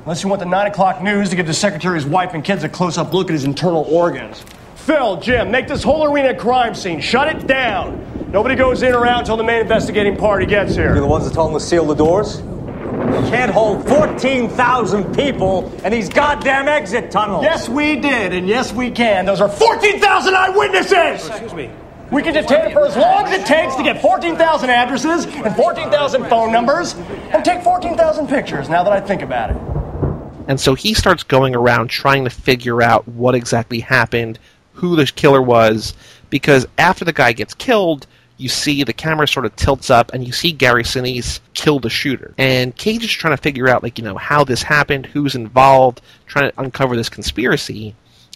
Unless 0.05 0.23
you 0.23 0.29
want 0.29 0.41
the 0.41 0.47
9 0.47 0.67
o'clock 0.67 1.01
news 1.01 1.31
to 1.31 1.37
give 1.37 1.47
the 1.47 1.55
secretary's 1.55 2.05
wife 2.05 2.35
and 2.35 2.43
kids 2.45 2.65
a 2.65 2.69
close 2.69 2.99
up 2.99 3.13
look 3.13 3.29
at 3.29 3.33
his 3.33 3.45
internal 3.45 3.85
organs. 3.85 4.45
Phil, 4.75 5.21
Jim, 5.21 5.51
make 5.51 5.69
this 5.69 5.83
whole 5.83 6.13
arena 6.13 6.31
a 6.31 6.35
crime 6.35 6.75
scene. 6.75 7.01
Shut 7.01 7.29
it 7.29 7.47
down. 7.47 8.31
Nobody 8.33 8.57
goes 8.57 8.83
in 8.83 8.95
or 8.95 9.07
out 9.07 9.21
until 9.21 9.37
the 9.37 9.45
main 9.45 9.61
investigating 9.61 10.17
party 10.17 10.45
gets 10.45 10.75
here. 10.75 10.87
You're 10.87 11.01
the 11.01 11.07
ones 11.07 11.25
that 11.25 11.35
told 11.35 11.53
them 11.53 11.61
to 11.61 11.65
seal 11.65 11.85
the 11.85 11.95
doors? 11.95 12.41
You 12.41 13.29
can't 13.29 13.53
hold 13.53 13.87
14,000 13.89 15.15
people 15.15 15.73
in 15.85 15.93
these 15.93 16.09
goddamn 16.09 16.67
exit 16.67 17.11
tunnels. 17.11 17.45
Yes, 17.45 17.69
we 17.69 17.97
did, 17.97 18.33
and 18.33 18.49
yes, 18.49 18.73
we 18.73 18.91
can. 18.91 19.25
Those 19.25 19.41
are 19.41 19.49
14,000 19.49 20.35
eyewitnesses! 20.35 21.29
Excuse 21.29 21.55
me. 21.55 21.71
We 22.13 22.23
can 22.23 22.35
detain 22.35 22.71
for 22.73 22.85
as 22.85 22.95
long 22.95 23.25
as 23.25 23.33
it 23.33 23.47
takes 23.47 23.75
to 23.77 23.83
get 23.83 24.03
14,000 24.03 24.69
addresses 24.69 25.25
and 25.25 25.57
14,000 25.57 26.29
phone 26.29 26.53
numbers 26.53 26.93
and 27.33 27.43
take 27.43 27.63
14,000 27.63 28.29
pictures, 28.29 28.69
now 28.69 28.83
that 28.83 28.93
I 28.93 29.01
think 29.01 29.23
about 29.23 29.51
it. 29.51 29.57
And 30.47 30.61
so 30.61 30.75
he 30.75 30.93
starts 30.93 31.23
going 31.23 31.57
around 31.57 31.89
trying 31.89 32.25
to 32.25 32.31
figure 32.31 32.83
out 32.83 33.09
what 33.09 33.35
exactly 33.35 33.81
happened, 33.81 34.39
who 34.75 34.95
the 34.95 35.07
killer 35.07 35.41
was, 35.41 35.95
because 36.29 36.67
after 36.77 37.03
the 37.03 37.15
guy 37.15 37.33
gets 37.33 37.55
killed, 37.55 38.07
you 38.37 38.51
see 38.51 38.85
the 38.85 38.93
camera 38.93 39.27
sort 39.27 39.47
of 39.47 39.57
tilts 39.57 39.89
up 39.89 40.13
and 40.13 40.27
you 40.27 40.35
see 40.35 40.53
Gary 40.53 40.85
Sinise 40.85 41.41
kill 41.55 41.79
the 41.79 41.89
shooter. 41.89 42.35
And 42.37 42.77
Cage 42.77 43.05
is 43.05 43.11
trying 43.11 43.35
to 43.35 43.43
figure 43.43 43.71
out, 43.71 43.83
like, 43.83 43.99
you 43.99 44.05
know, 44.05 44.19
how 44.19 44.45
this 44.45 44.63
happened, 44.63 45.07
who's 45.07 45.35
involved, 45.35 46.03
trying 46.27 46.51
to 46.51 46.61
uncover 46.61 46.95
this 46.95 47.09
conspiracy. 47.09 47.95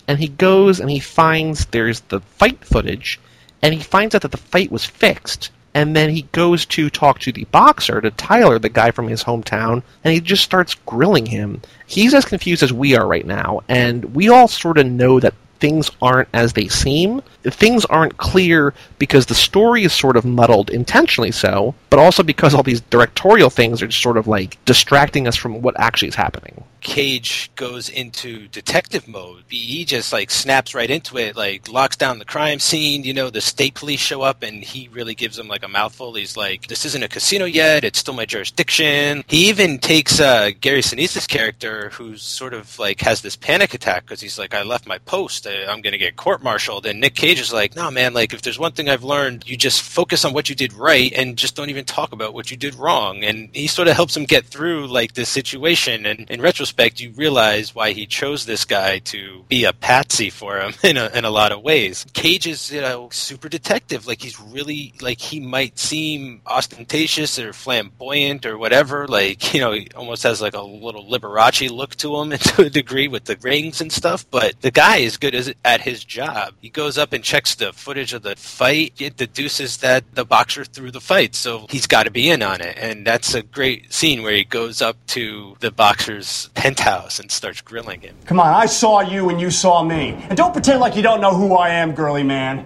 And 0.08 0.18
he 0.18 0.28
goes 0.28 0.80
and 0.80 0.90
he 0.90 0.98
finds 0.98 1.66
there's 1.66 2.00
the 2.00 2.20
fight 2.20 2.64
footage, 2.64 3.20
and 3.62 3.74
he 3.74 3.80
finds 3.80 4.14
out 4.14 4.22
that 4.22 4.30
the 4.30 4.36
fight 4.36 4.70
was 4.70 4.84
fixed. 4.84 5.50
And 5.74 5.94
then 5.94 6.08
he 6.08 6.22
goes 6.32 6.64
to 6.66 6.88
talk 6.88 7.18
to 7.18 7.32
the 7.32 7.44
boxer, 7.44 8.00
to 8.00 8.10
Tyler, 8.12 8.58
the 8.58 8.70
guy 8.70 8.90
from 8.92 9.08
his 9.08 9.22
hometown, 9.22 9.82
and 10.04 10.14
he 10.14 10.20
just 10.20 10.42
starts 10.42 10.74
grilling 10.86 11.26
him. 11.26 11.60
He's 11.86 12.14
as 12.14 12.24
confused 12.24 12.62
as 12.62 12.72
we 12.72 12.96
are 12.96 13.06
right 13.06 13.26
now, 13.26 13.60
and 13.68 14.02
we 14.14 14.30
all 14.30 14.48
sort 14.48 14.78
of 14.78 14.86
know 14.86 15.20
that 15.20 15.34
things 15.60 15.90
aren't 16.00 16.28
as 16.32 16.54
they 16.54 16.68
seem. 16.68 17.20
Things 17.50 17.84
aren't 17.86 18.16
clear 18.16 18.74
because 18.98 19.26
the 19.26 19.34
story 19.34 19.84
is 19.84 19.92
sort 19.92 20.16
of 20.16 20.24
muddled, 20.24 20.70
intentionally 20.70 21.32
so, 21.32 21.74
but 21.90 21.98
also 21.98 22.22
because 22.22 22.54
all 22.54 22.62
these 22.62 22.80
directorial 22.82 23.50
things 23.50 23.82
are 23.82 23.86
just 23.86 24.02
sort 24.02 24.16
of 24.16 24.26
like 24.26 24.62
distracting 24.64 25.26
us 25.28 25.36
from 25.36 25.62
what 25.62 25.78
actually 25.78 26.08
is 26.08 26.14
happening. 26.14 26.64
Cage 26.80 27.50
goes 27.56 27.88
into 27.88 28.46
detective 28.48 29.08
mode. 29.08 29.42
He 29.48 29.84
just 29.84 30.12
like 30.12 30.30
snaps 30.30 30.72
right 30.72 30.88
into 30.88 31.18
it, 31.18 31.34
like 31.34 31.68
locks 31.68 31.96
down 31.96 32.20
the 32.20 32.24
crime 32.24 32.60
scene. 32.60 33.02
You 33.02 33.12
know, 33.12 33.28
the 33.28 33.40
state 33.40 33.74
police 33.74 33.98
show 33.98 34.22
up 34.22 34.44
and 34.44 34.62
he 34.62 34.88
really 34.92 35.16
gives 35.16 35.36
them 35.36 35.48
like 35.48 35.64
a 35.64 35.68
mouthful. 35.68 36.14
He's 36.14 36.36
like, 36.36 36.68
"This 36.68 36.84
isn't 36.84 37.02
a 37.02 37.08
casino 37.08 37.44
yet. 37.44 37.82
It's 37.82 37.98
still 37.98 38.14
my 38.14 38.24
jurisdiction." 38.24 39.24
He 39.26 39.48
even 39.48 39.78
takes 39.78 40.20
uh, 40.20 40.50
Gary 40.60 40.80
Sinise's 40.80 41.26
character, 41.26 41.90
who's 41.90 42.22
sort 42.22 42.54
of 42.54 42.78
like 42.78 43.00
has 43.00 43.20
this 43.20 43.34
panic 43.34 43.74
attack 43.74 44.04
because 44.04 44.20
he's 44.20 44.38
like, 44.38 44.54
"I 44.54 44.62
left 44.62 44.86
my 44.86 44.98
post. 44.98 45.46
Uh, 45.46 45.66
I'm 45.68 45.80
going 45.80 45.92
to 45.92 45.98
get 45.98 46.14
court-martialed." 46.14 46.86
And 46.86 47.00
Nick 47.00 47.16
Cage 47.16 47.35
is 47.40 47.52
like, 47.52 47.76
"No, 47.76 47.90
man. 47.90 48.14
Like, 48.14 48.32
if 48.32 48.42
there's 48.42 48.58
one 48.58 48.72
thing 48.72 48.88
I've 48.88 49.04
learned, 49.04 49.48
you 49.48 49.56
just 49.56 49.82
focus 49.82 50.24
on 50.24 50.32
what 50.32 50.48
you 50.48 50.54
did 50.54 50.72
right 50.72 51.12
and 51.14 51.36
just 51.36 51.56
don't 51.56 51.70
even 51.70 51.84
talk 51.84 52.12
about 52.12 52.34
what 52.34 52.50
you 52.50 52.56
did 52.56 52.74
wrong." 52.74 53.24
And 53.24 53.48
he 53.52 53.66
sort 53.66 53.88
of 53.88 53.94
helps 53.96 54.16
him 54.16 54.24
get 54.24 54.44
through 54.46 54.86
like 54.86 55.14
this 55.14 55.28
situation. 55.28 56.06
And 56.06 56.30
in 56.30 56.40
retrospect, 56.40 57.00
you 57.00 57.12
realize 57.12 57.74
why 57.74 57.92
he 57.92 58.06
chose 58.06 58.46
this 58.46 58.64
guy 58.64 58.98
to 59.00 59.44
be 59.48 59.64
a 59.64 59.72
patsy 59.72 60.30
for 60.30 60.58
him 60.58 60.74
in 60.82 60.96
a, 60.96 61.10
in 61.14 61.24
a 61.24 61.30
lot 61.30 61.52
of 61.52 61.62
ways. 61.62 62.06
Cage 62.12 62.46
is, 62.46 62.70
you 62.72 62.80
know, 62.80 63.08
super 63.12 63.48
detective. 63.48 64.06
Like 64.06 64.22
he's 64.22 64.40
really 64.40 64.92
like 65.00 65.20
he 65.20 65.40
might 65.40 65.78
seem 65.78 66.40
ostentatious 66.46 67.38
or 67.38 67.52
flamboyant 67.52 68.46
or 68.46 68.58
whatever. 68.58 69.06
Like 69.06 69.54
you 69.54 69.60
know, 69.60 69.72
he 69.72 69.88
almost 69.96 70.22
has 70.22 70.40
like 70.40 70.54
a 70.54 70.62
little 70.62 71.04
Liberace 71.04 71.70
look 71.70 71.94
to 71.96 72.20
him 72.20 72.30
to 72.38 72.62
a 72.62 72.70
degree 72.70 73.08
with 73.08 73.24
the 73.24 73.36
rings 73.40 73.80
and 73.80 73.92
stuff. 73.92 74.26
But 74.30 74.60
the 74.60 74.70
guy 74.70 74.98
is 74.98 75.16
good 75.16 75.56
at 75.64 75.80
his 75.80 76.04
job. 76.04 76.54
He 76.60 76.68
goes 76.68 76.98
up 76.98 77.12
and 77.12 77.24
checks 77.26 77.56
the 77.56 77.72
footage 77.72 78.12
of 78.12 78.22
the 78.22 78.36
fight. 78.36 78.92
It 78.98 79.16
deduces 79.16 79.78
that 79.78 80.14
the 80.14 80.24
boxer 80.24 80.64
threw 80.64 80.92
the 80.92 81.00
fight, 81.00 81.34
so 81.34 81.66
he's 81.68 81.88
got 81.88 82.04
to 82.04 82.10
be 82.12 82.30
in 82.30 82.40
on 82.40 82.60
it. 82.60 82.78
And 82.78 83.04
that's 83.04 83.34
a 83.34 83.42
great 83.42 83.92
scene 83.92 84.22
where 84.22 84.32
he 84.32 84.44
goes 84.44 84.80
up 84.80 84.96
to 85.08 85.56
the 85.58 85.72
boxer's 85.72 86.50
penthouse 86.54 87.18
and 87.18 87.28
starts 87.32 87.60
grilling 87.60 88.00
him. 88.00 88.14
Come 88.26 88.38
on, 88.38 88.46
I 88.46 88.66
saw 88.66 89.00
you 89.00 89.28
and 89.28 89.40
you 89.40 89.50
saw 89.50 89.82
me. 89.82 90.12
And 90.28 90.36
don't 90.36 90.52
pretend 90.52 90.78
like 90.78 90.94
you 90.94 91.02
don't 91.02 91.20
know 91.20 91.34
who 91.34 91.56
I 91.56 91.70
am, 91.70 91.96
girly 91.96 92.22
man. 92.22 92.64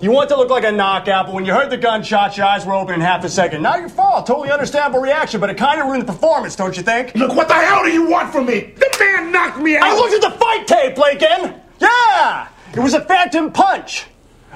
You 0.00 0.12
want 0.12 0.28
to 0.28 0.36
look 0.36 0.48
like 0.48 0.62
a 0.62 0.70
knockout, 0.70 1.26
but 1.26 1.34
when 1.34 1.44
you 1.44 1.52
heard 1.52 1.70
the 1.70 1.76
gunshot, 1.76 2.36
your 2.36 2.46
eyes 2.46 2.64
were 2.64 2.74
open 2.74 2.94
in 2.94 3.00
half 3.00 3.24
a 3.24 3.28
second. 3.28 3.62
Not 3.62 3.80
your 3.80 3.88
fault. 3.88 4.28
Totally 4.28 4.52
understandable 4.52 5.00
reaction, 5.00 5.40
but 5.40 5.50
it 5.50 5.56
kind 5.56 5.80
of 5.80 5.88
ruined 5.88 6.02
the 6.02 6.12
performance, 6.12 6.54
don't 6.54 6.76
you 6.76 6.84
think? 6.84 7.16
Look, 7.16 7.34
what 7.34 7.48
the 7.48 7.54
hell 7.54 7.82
do 7.82 7.90
you 7.90 8.08
want 8.08 8.32
from 8.32 8.46
me? 8.46 8.74
The 8.76 8.96
man 9.00 9.32
knocked 9.32 9.58
me 9.58 9.76
out. 9.76 9.82
I 9.82 9.96
looked 9.96 10.14
at 10.14 10.20
the 10.20 10.38
fight 10.38 10.68
tape, 10.68 10.96
Lincoln! 10.96 11.60
Yeah! 11.80 12.48
It 12.74 12.80
was 12.80 12.94
a 12.94 13.00
phantom 13.00 13.52
punch. 13.52 14.06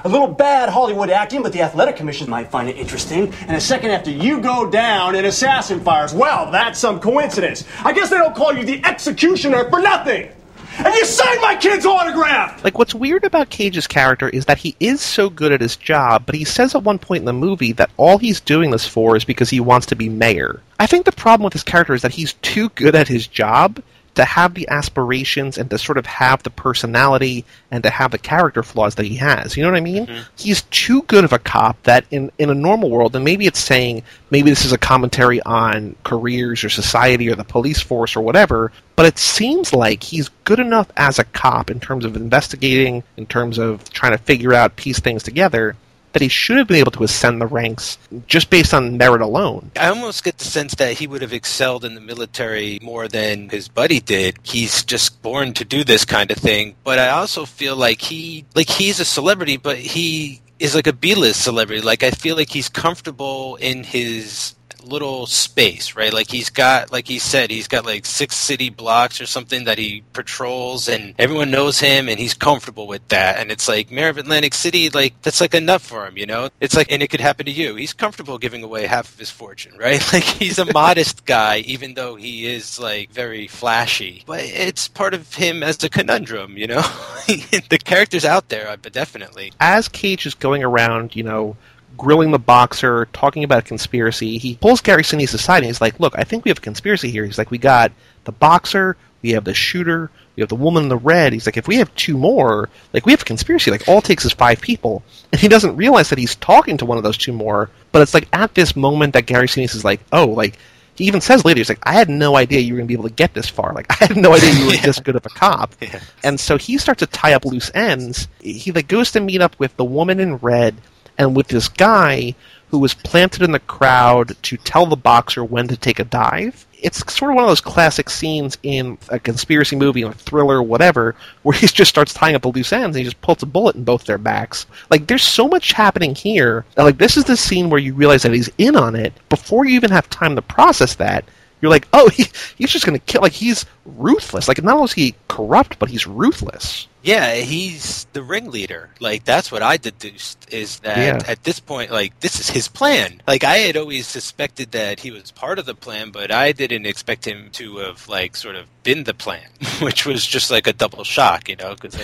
A 0.05 0.09
little 0.09 0.27
bad 0.27 0.69
Hollywood 0.69 1.09
acting, 1.09 1.43
but 1.43 1.53
the 1.53 1.61
athletic 1.61 1.95
commission 1.95 2.29
might 2.29 2.51
find 2.51 2.69
it 2.69 2.75
interesting. 2.75 3.33
And 3.47 3.55
a 3.55 3.61
second 3.61 3.91
after 3.91 4.11
you 4.11 4.41
go 4.41 4.69
down, 4.69 5.15
an 5.15 5.23
assassin 5.23 5.79
fires. 5.79 6.13
Well, 6.13 6.51
that's 6.51 6.77
some 6.77 6.99
coincidence. 6.99 7.65
I 7.83 7.93
guess 7.93 8.09
they 8.09 8.17
don't 8.17 8.35
call 8.35 8.53
you 8.53 8.65
the 8.65 8.83
executioner 8.85 9.69
for 9.69 9.81
nothing. 9.81 10.29
And 10.77 10.93
you 10.93 11.05
signed 11.05 11.39
my 11.41 11.55
kid's 11.55 11.85
autograph! 11.85 12.63
Like, 12.63 12.79
what's 12.79 12.95
weird 12.95 13.23
about 13.23 13.49
Cage's 13.49 13.85
character 13.85 14.27
is 14.27 14.45
that 14.45 14.57
he 14.57 14.75
is 14.79 15.01
so 15.01 15.29
good 15.29 15.51
at 15.51 15.61
his 15.61 15.75
job, 15.75 16.25
but 16.25 16.33
he 16.33 16.43
says 16.43 16.73
at 16.73 16.83
one 16.83 16.97
point 16.97 17.21
in 17.21 17.25
the 17.25 17.33
movie 17.33 17.73
that 17.73 17.91
all 17.95 18.17
he's 18.17 18.41
doing 18.41 18.71
this 18.71 18.87
for 18.87 19.15
is 19.15 19.23
because 19.23 19.51
he 19.51 19.59
wants 19.59 19.85
to 19.87 19.95
be 19.95 20.09
mayor. 20.09 20.61
I 20.79 20.87
think 20.87 21.05
the 21.05 21.11
problem 21.11 21.45
with 21.45 21.53
his 21.53 21.63
character 21.63 21.93
is 21.93 22.01
that 22.01 22.11
he's 22.11 22.33
too 22.41 22.69
good 22.69 22.95
at 22.95 23.07
his 23.07 23.27
job 23.27 23.81
to 24.15 24.25
have 24.25 24.53
the 24.53 24.67
aspirations 24.69 25.57
and 25.57 25.69
to 25.69 25.77
sort 25.77 25.97
of 25.97 26.05
have 26.05 26.43
the 26.43 26.49
personality 26.49 27.45
and 27.71 27.83
to 27.83 27.89
have 27.89 28.11
the 28.11 28.17
character 28.17 28.61
flaws 28.61 28.95
that 28.95 29.05
he 29.05 29.15
has. 29.15 29.57
You 29.57 29.63
know 29.63 29.71
what 29.71 29.77
I 29.77 29.81
mean? 29.81 30.05
Mm-hmm. 30.05 30.23
He's 30.37 30.61
too 30.63 31.01
good 31.03 31.23
of 31.23 31.33
a 31.33 31.39
cop 31.39 31.81
that 31.83 32.05
in, 32.11 32.31
in 32.37 32.49
a 32.49 32.55
normal 32.55 32.89
world, 32.89 33.15
and 33.15 33.25
maybe 33.25 33.47
it's 33.47 33.59
saying, 33.59 34.03
maybe 34.29 34.49
this 34.49 34.65
is 34.65 34.71
a 34.71 34.77
commentary 34.77 35.41
on 35.41 35.95
careers 36.03 36.63
or 36.63 36.69
society 36.69 37.29
or 37.29 37.35
the 37.35 37.43
police 37.43 37.81
force 37.81 38.15
or 38.15 38.21
whatever, 38.21 38.71
but 38.95 39.05
it 39.05 39.17
seems 39.17 39.73
like 39.73 40.03
he's 40.03 40.29
good 40.43 40.59
enough 40.59 40.91
as 40.95 41.17
a 41.17 41.23
cop 41.23 41.71
in 41.71 41.79
terms 41.79 42.05
of 42.05 42.15
investigating, 42.15 43.03
in 43.17 43.25
terms 43.25 43.57
of 43.57 43.89
trying 43.89 44.11
to 44.11 44.17
figure 44.19 44.53
out, 44.53 44.75
piece 44.75 44.99
things 44.99 45.23
together, 45.23 45.75
that 46.13 46.21
he 46.21 46.27
should 46.27 46.57
have 46.57 46.67
been 46.67 46.77
able 46.77 46.91
to 46.91 47.03
ascend 47.03 47.41
the 47.41 47.47
ranks 47.47 47.97
just 48.27 48.49
based 48.49 48.73
on 48.73 48.97
merit 48.97 49.21
alone. 49.21 49.71
I 49.75 49.89
almost 49.89 50.23
get 50.23 50.37
the 50.37 50.45
sense 50.45 50.75
that 50.75 50.93
he 50.93 51.07
would 51.07 51.21
have 51.21 51.33
excelled 51.33 51.83
in 51.83 51.95
the 51.95 52.01
military 52.01 52.79
more 52.81 53.07
than 53.07 53.49
his 53.49 53.67
buddy 53.67 53.99
did. 53.99 54.37
He's 54.43 54.83
just 54.83 55.21
born 55.21 55.53
to 55.53 55.65
do 55.65 55.83
this 55.83 56.05
kind 56.05 56.31
of 56.31 56.37
thing. 56.37 56.75
But 56.83 56.99
I 56.99 57.09
also 57.09 57.45
feel 57.45 57.75
like 57.75 58.01
he 58.01 58.45
like 58.55 58.69
he's 58.69 58.99
a 58.99 59.05
celebrity, 59.05 59.57
but 59.57 59.77
he 59.77 60.41
is 60.59 60.75
like 60.75 60.87
a 60.87 60.93
B-list 60.93 61.43
celebrity. 61.43 61.81
Like 61.81 62.03
I 62.03 62.11
feel 62.11 62.35
like 62.35 62.49
he's 62.49 62.69
comfortable 62.69 63.57
in 63.57 63.83
his 63.83 64.55
little 64.85 65.25
space, 65.25 65.95
right? 65.95 66.13
Like 66.13 66.29
he's 66.29 66.49
got, 66.49 66.91
like 66.91 67.07
he 67.07 67.19
said, 67.19 67.51
he's 67.51 67.67
got 67.67 67.85
like 67.85 68.05
six 68.05 68.35
city 68.35 68.69
blocks 68.69 69.19
or 69.21 69.25
something 69.25 69.65
that 69.65 69.77
he 69.77 70.03
patrols, 70.13 70.87
and 70.87 71.15
everyone 71.17 71.51
knows 71.51 71.79
him, 71.79 72.09
and 72.09 72.19
he's 72.19 72.33
comfortable 72.33 72.87
with 72.87 73.07
that. 73.09 73.39
And 73.39 73.51
it's 73.51 73.67
like 73.67 73.91
mayor 73.91 74.09
of 74.09 74.17
Atlantic 74.17 74.53
City, 74.53 74.89
like 74.89 75.21
that's 75.21 75.41
like 75.41 75.53
enough 75.53 75.83
for 75.83 76.05
him, 76.05 76.17
you 76.17 76.25
know? 76.25 76.49
It's 76.59 76.75
like, 76.75 76.91
and 76.91 77.01
it 77.01 77.09
could 77.09 77.21
happen 77.21 77.45
to 77.45 77.51
you. 77.51 77.75
He's 77.75 77.93
comfortable 77.93 78.37
giving 78.37 78.63
away 78.63 78.85
half 78.85 79.11
of 79.11 79.19
his 79.19 79.29
fortune, 79.29 79.77
right? 79.77 80.01
Like 80.13 80.23
he's 80.23 80.59
a 80.59 80.71
modest 80.71 81.25
guy, 81.25 81.59
even 81.59 81.95
though 81.95 82.15
he 82.15 82.45
is 82.45 82.79
like 82.79 83.09
very 83.11 83.47
flashy. 83.47 84.23
But 84.27 84.41
it's 84.43 84.87
part 84.87 85.15
of 85.15 85.33
him 85.33 85.63
as 85.63 85.83
a 85.83 85.89
conundrum, 85.89 86.55
you 86.55 86.67
know? 86.67 86.81
the 87.25 87.79
character's 87.83 88.25
out 88.25 88.49
there, 88.49 88.67
uh, 88.67 88.77
but 88.77 88.93
definitely. 88.93 89.53
As 89.59 89.87
Cage 89.87 90.27
is 90.27 90.35
going 90.35 90.63
around, 90.63 91.15
you 91.15 91.23
know, 91.23 91.57
grilling 91.97 92.31
the 92.31 92.39
boxer, 92.39 93.07
talking 93.13 93.43
about 93.43 93.59
a 93.59 93.67
conspiracy. 93.67 94.37
He 94.37 94.55
pulls 94.55 94.81
Gary 94.81 95.03
Sinise 95.03 95.33
aside 95.33 95.57
and 95.57 95.67
he's 95.67 95.81
like, 95.81 95.99
"Look, 95.99 96.13
I 96.17 96.23
think 96.23 96.45
we 96.45 96.49
have 96.49 96.57
a 96.57 96.61
conspiracy 96.61 97.11
here." 97.11 97.25
He's 97.25 97.37
like, 97.37 97.51
"We 97.51 97.57
got 97.57 97.91
the 98.23 98.31
boxer, 98.31 98.97
we 99.21 99.31
have 99.31 99.43
the 99.43 99.53
shooter, 99.53 100.09
we 100.35 100.41
have 100.41 100.49
the 100.49 100.55
woman 100.55 100.83
in 100.83 100.89
the 100.89 100.97
red." 100.97 101.33
He's 101.33 101.45
like, 101.45 101.57
"If 101.57 101.67
we 101.67 101.77
have 101.77 101.93
two 101.95 102.17
more, 102.17 102.69
like 102.93 103.05
we 103.05 103.11
have 103.11 103.21
a 103.21 103.25
conspiracy. 103.25 103.71
Like 103.71 103.87
all 103.87 103.99
it 103.99 104.05
takes 104.05 104.25
is 104.25 104.33
five 104.33 104.61
people." 104.61 105.03
And 105.31 105.39
he 105.39 105.47
doesn't 105.47 105.75
realize 105.75 106.09
that 106.09 106.19
he's 106.19 106.35
talking 106.35 106.77
to 106.77 106.85
one 106.85 106.97
of 106.97 107.03
those 107.03 107.17
two 107.17 107.33
more. 107.33 107.69
But 107.91 108.01
it's 108.01 108.13
like 108.13 108.27
at 108.33 108.55
this 108.55 108.75
moment 108.75 109.13
that 109.13 109.25
Gary 109.25 109.47
Sinise 109.47 109.75
is 109.75 109.85
like, 109.85 110.01
"Oh, 110.11 110.27
like." 110.27 110.57
He 110.95 111.05
even 111.05 111.21
says 111.21 111.43
later, 111.43 111.57
he's 111.57 111.69
like, 111.69 111.79
I 111.81 111.93
had 111.93 112.07
no 112.07 112.35
idea 112.35 112.59
you 112.59 112.73
were 112.73 112.77
going 112.77 112.85
to 112.85 112.87
be 112.87 112.93
able 112.93 113.09
to 113.09 113.15
get 113.15 113.33
this 113.33 113.49
far. 113.49 113.73
Like, 113.73 113.87
I 113.99 114.05
had 114.05 114.15
no 114.15 114.31
idea 114.31 114.53
you 114.53 114.67
were 114.67 114.73
this 114.83 114.99
good 114.99 115.15
of 115.15 115.25
a 115.25 115.29
cop. 115.29 115.73
Yeah. 115.81 115.99
And 116.23 116.39
so 116.39 116.55
he 116.55 116.77
starts 116.77 116.99
to 116.99 117.07
tie 117.07 117.33
up 117.33 117.45
loose 117.45 117.71
ends. 117.73 118.27
He 118.39 118.71
like 118.71 118.87
goes 118.87 119.09
to 119.13 119.19
meet 119.19 119.41
up 119.41 119.57
with 119.57 119.75
the 119.75 119.83
woman 119.83 120.19
in 120.19 120.35
red 120.37 120.75
and 121.17 121.35
with 121.35 121.47
this 121.47 121.67
guy 121.67 122.35
who 122.73 122.79
was 122.79 122.95
planted 122.95 123.43
in 123.43 123.51
the 123.51 123.59
crowd 123.59 124.35
to 124.41 124.57
tell 124.57 124.87
the 124.87 124.95
boxer 124.95 125.43
when 125.43 125.67
to 125.67 125.77
take 125.77 125.99
a 125.99 126.03
dive. 126.03 126.65
It's 126.81 126.97
sort 127.13 127.29
of 127.29 127.35
one 127.35 127.43
of 127.43 127.49
those 127.51 127.61
classic 127.61 128.09
scenes 128.09 128.57
in 128.63 128.97
a 129.09 129.19
conspiracy 129.19 129.75
movie, 129.75 130.01
a 130.01 130.11
thriller, 130.11 130.63
whatever, 130.63 131.15
where 131.43 131.55
he 131.59 131.67
just 131.67 131.89
starts 131.89 132.15
tying 132.15 132.33
up 132.33 132.41
the 132.41 132.47
loose 132.47 132.73
ends 132.73 132.95
and 132.95 132.97
he 132.97 133.03
just 133.03 133.21
pulls 133.21 133.43
a 133.43 133.45
bullet 133.45 133.75
in 133.75 133.83
both 133.83 134.05
their 134.05 134.17
backs. 134.17 134.65
Like, 134.89 135.05
there's 135.05 135.21
so 135.21 135.47
much 135.47 135.73
happening 135.73 136.15
here. 136.15 136.65
Like, 136.75 136.97
this 136.97 137.15
is 137.15 137.25
the 137.25 137.37
scene 137.37 137.69
where 137.69 137.79
you 137.79 137.93
realize 137.93 138.23
that 138.23 138.33
he's 138.33 138.49
in 138.57 138.75
on 138.75 138.95
it 138.95 139.13
before 139.29 139.65
you 139.65 139.75
even 139.75 139.91
have 139.91 140.09
time 140.09 140.35
to 140.35 140.41
process 140.41 140.95
that. 140.95 141.25
You're 141.61 141.69
like, 141.69 141.87
oh, 141.93 142.09
he, 142.09 142.25
he's 142.57 142.71
just 142.71 142.87
going 142.87 142.99
to 142.99 143.05
kill. 143.05 143.21
Like, 143.21 143.33
he's 143.33 143.67
ruthless. 143.85 144.47
Like, 144.47 144.63
not 144.63 144.73
only 144.73 144.85
is 144.85 144.93
he 144.93 145.13
corrupt, 145.27 145.77
but 145.77 145.89
he's 145.89 146.07
ruthless. 146.07 146.87
Yeah, 147.03 147.33
he's 147.35 148.05
the 148.13 148.23
ringleader. 148.23 148.89
Like 149.01 149.25
that's 149.25 149.51
what 149.51 149.61
I 149.61 149.75
deduced 149.77 150.51
is 150.53 150.79
that 150.79 150.97
Yeah. 151.25 151.31
at 151.31 151.43
this 151.43 151.59
point, 151.59 151.91
like 151.91 152.17
this 152.21 152.39
is 152.39 152.49
his 152.49 152.69
plan. 152.69 153.21
Like 153.27 153.43
I 153.43 153.57
had 153.57 153.75
always 153.75 154.07
suspected 154.07 154.71
that 154.71 155.01
he 155.01 155.11
was 155.11 155.29
part 155.31 155.59
of 155.59 155.65
the 155.65 155.75
plan, 155.75 156.11
but 156.11 156.31
I 156.31 156.53
didn't 156.53 156.85
expect 156.85 157.25
him 157.27 157.49
to 157.53 157.77
have 157.79 158.07
like 158.07 158.37
sort 158.37 158.55
of 158.55 158.67
been 158.83 159.03
the 159.03 159.13
plan, 159.13 159.47
which 159.81 160.05
was 160.05 160.25
just 160.25 160.49
like 160.49 160.65
a 160.67 160.73
double 160.73 161.03
shock, 161.03 161.49
you 161.49 161.57
know? 161.57 161.75
Because 161.75 161.97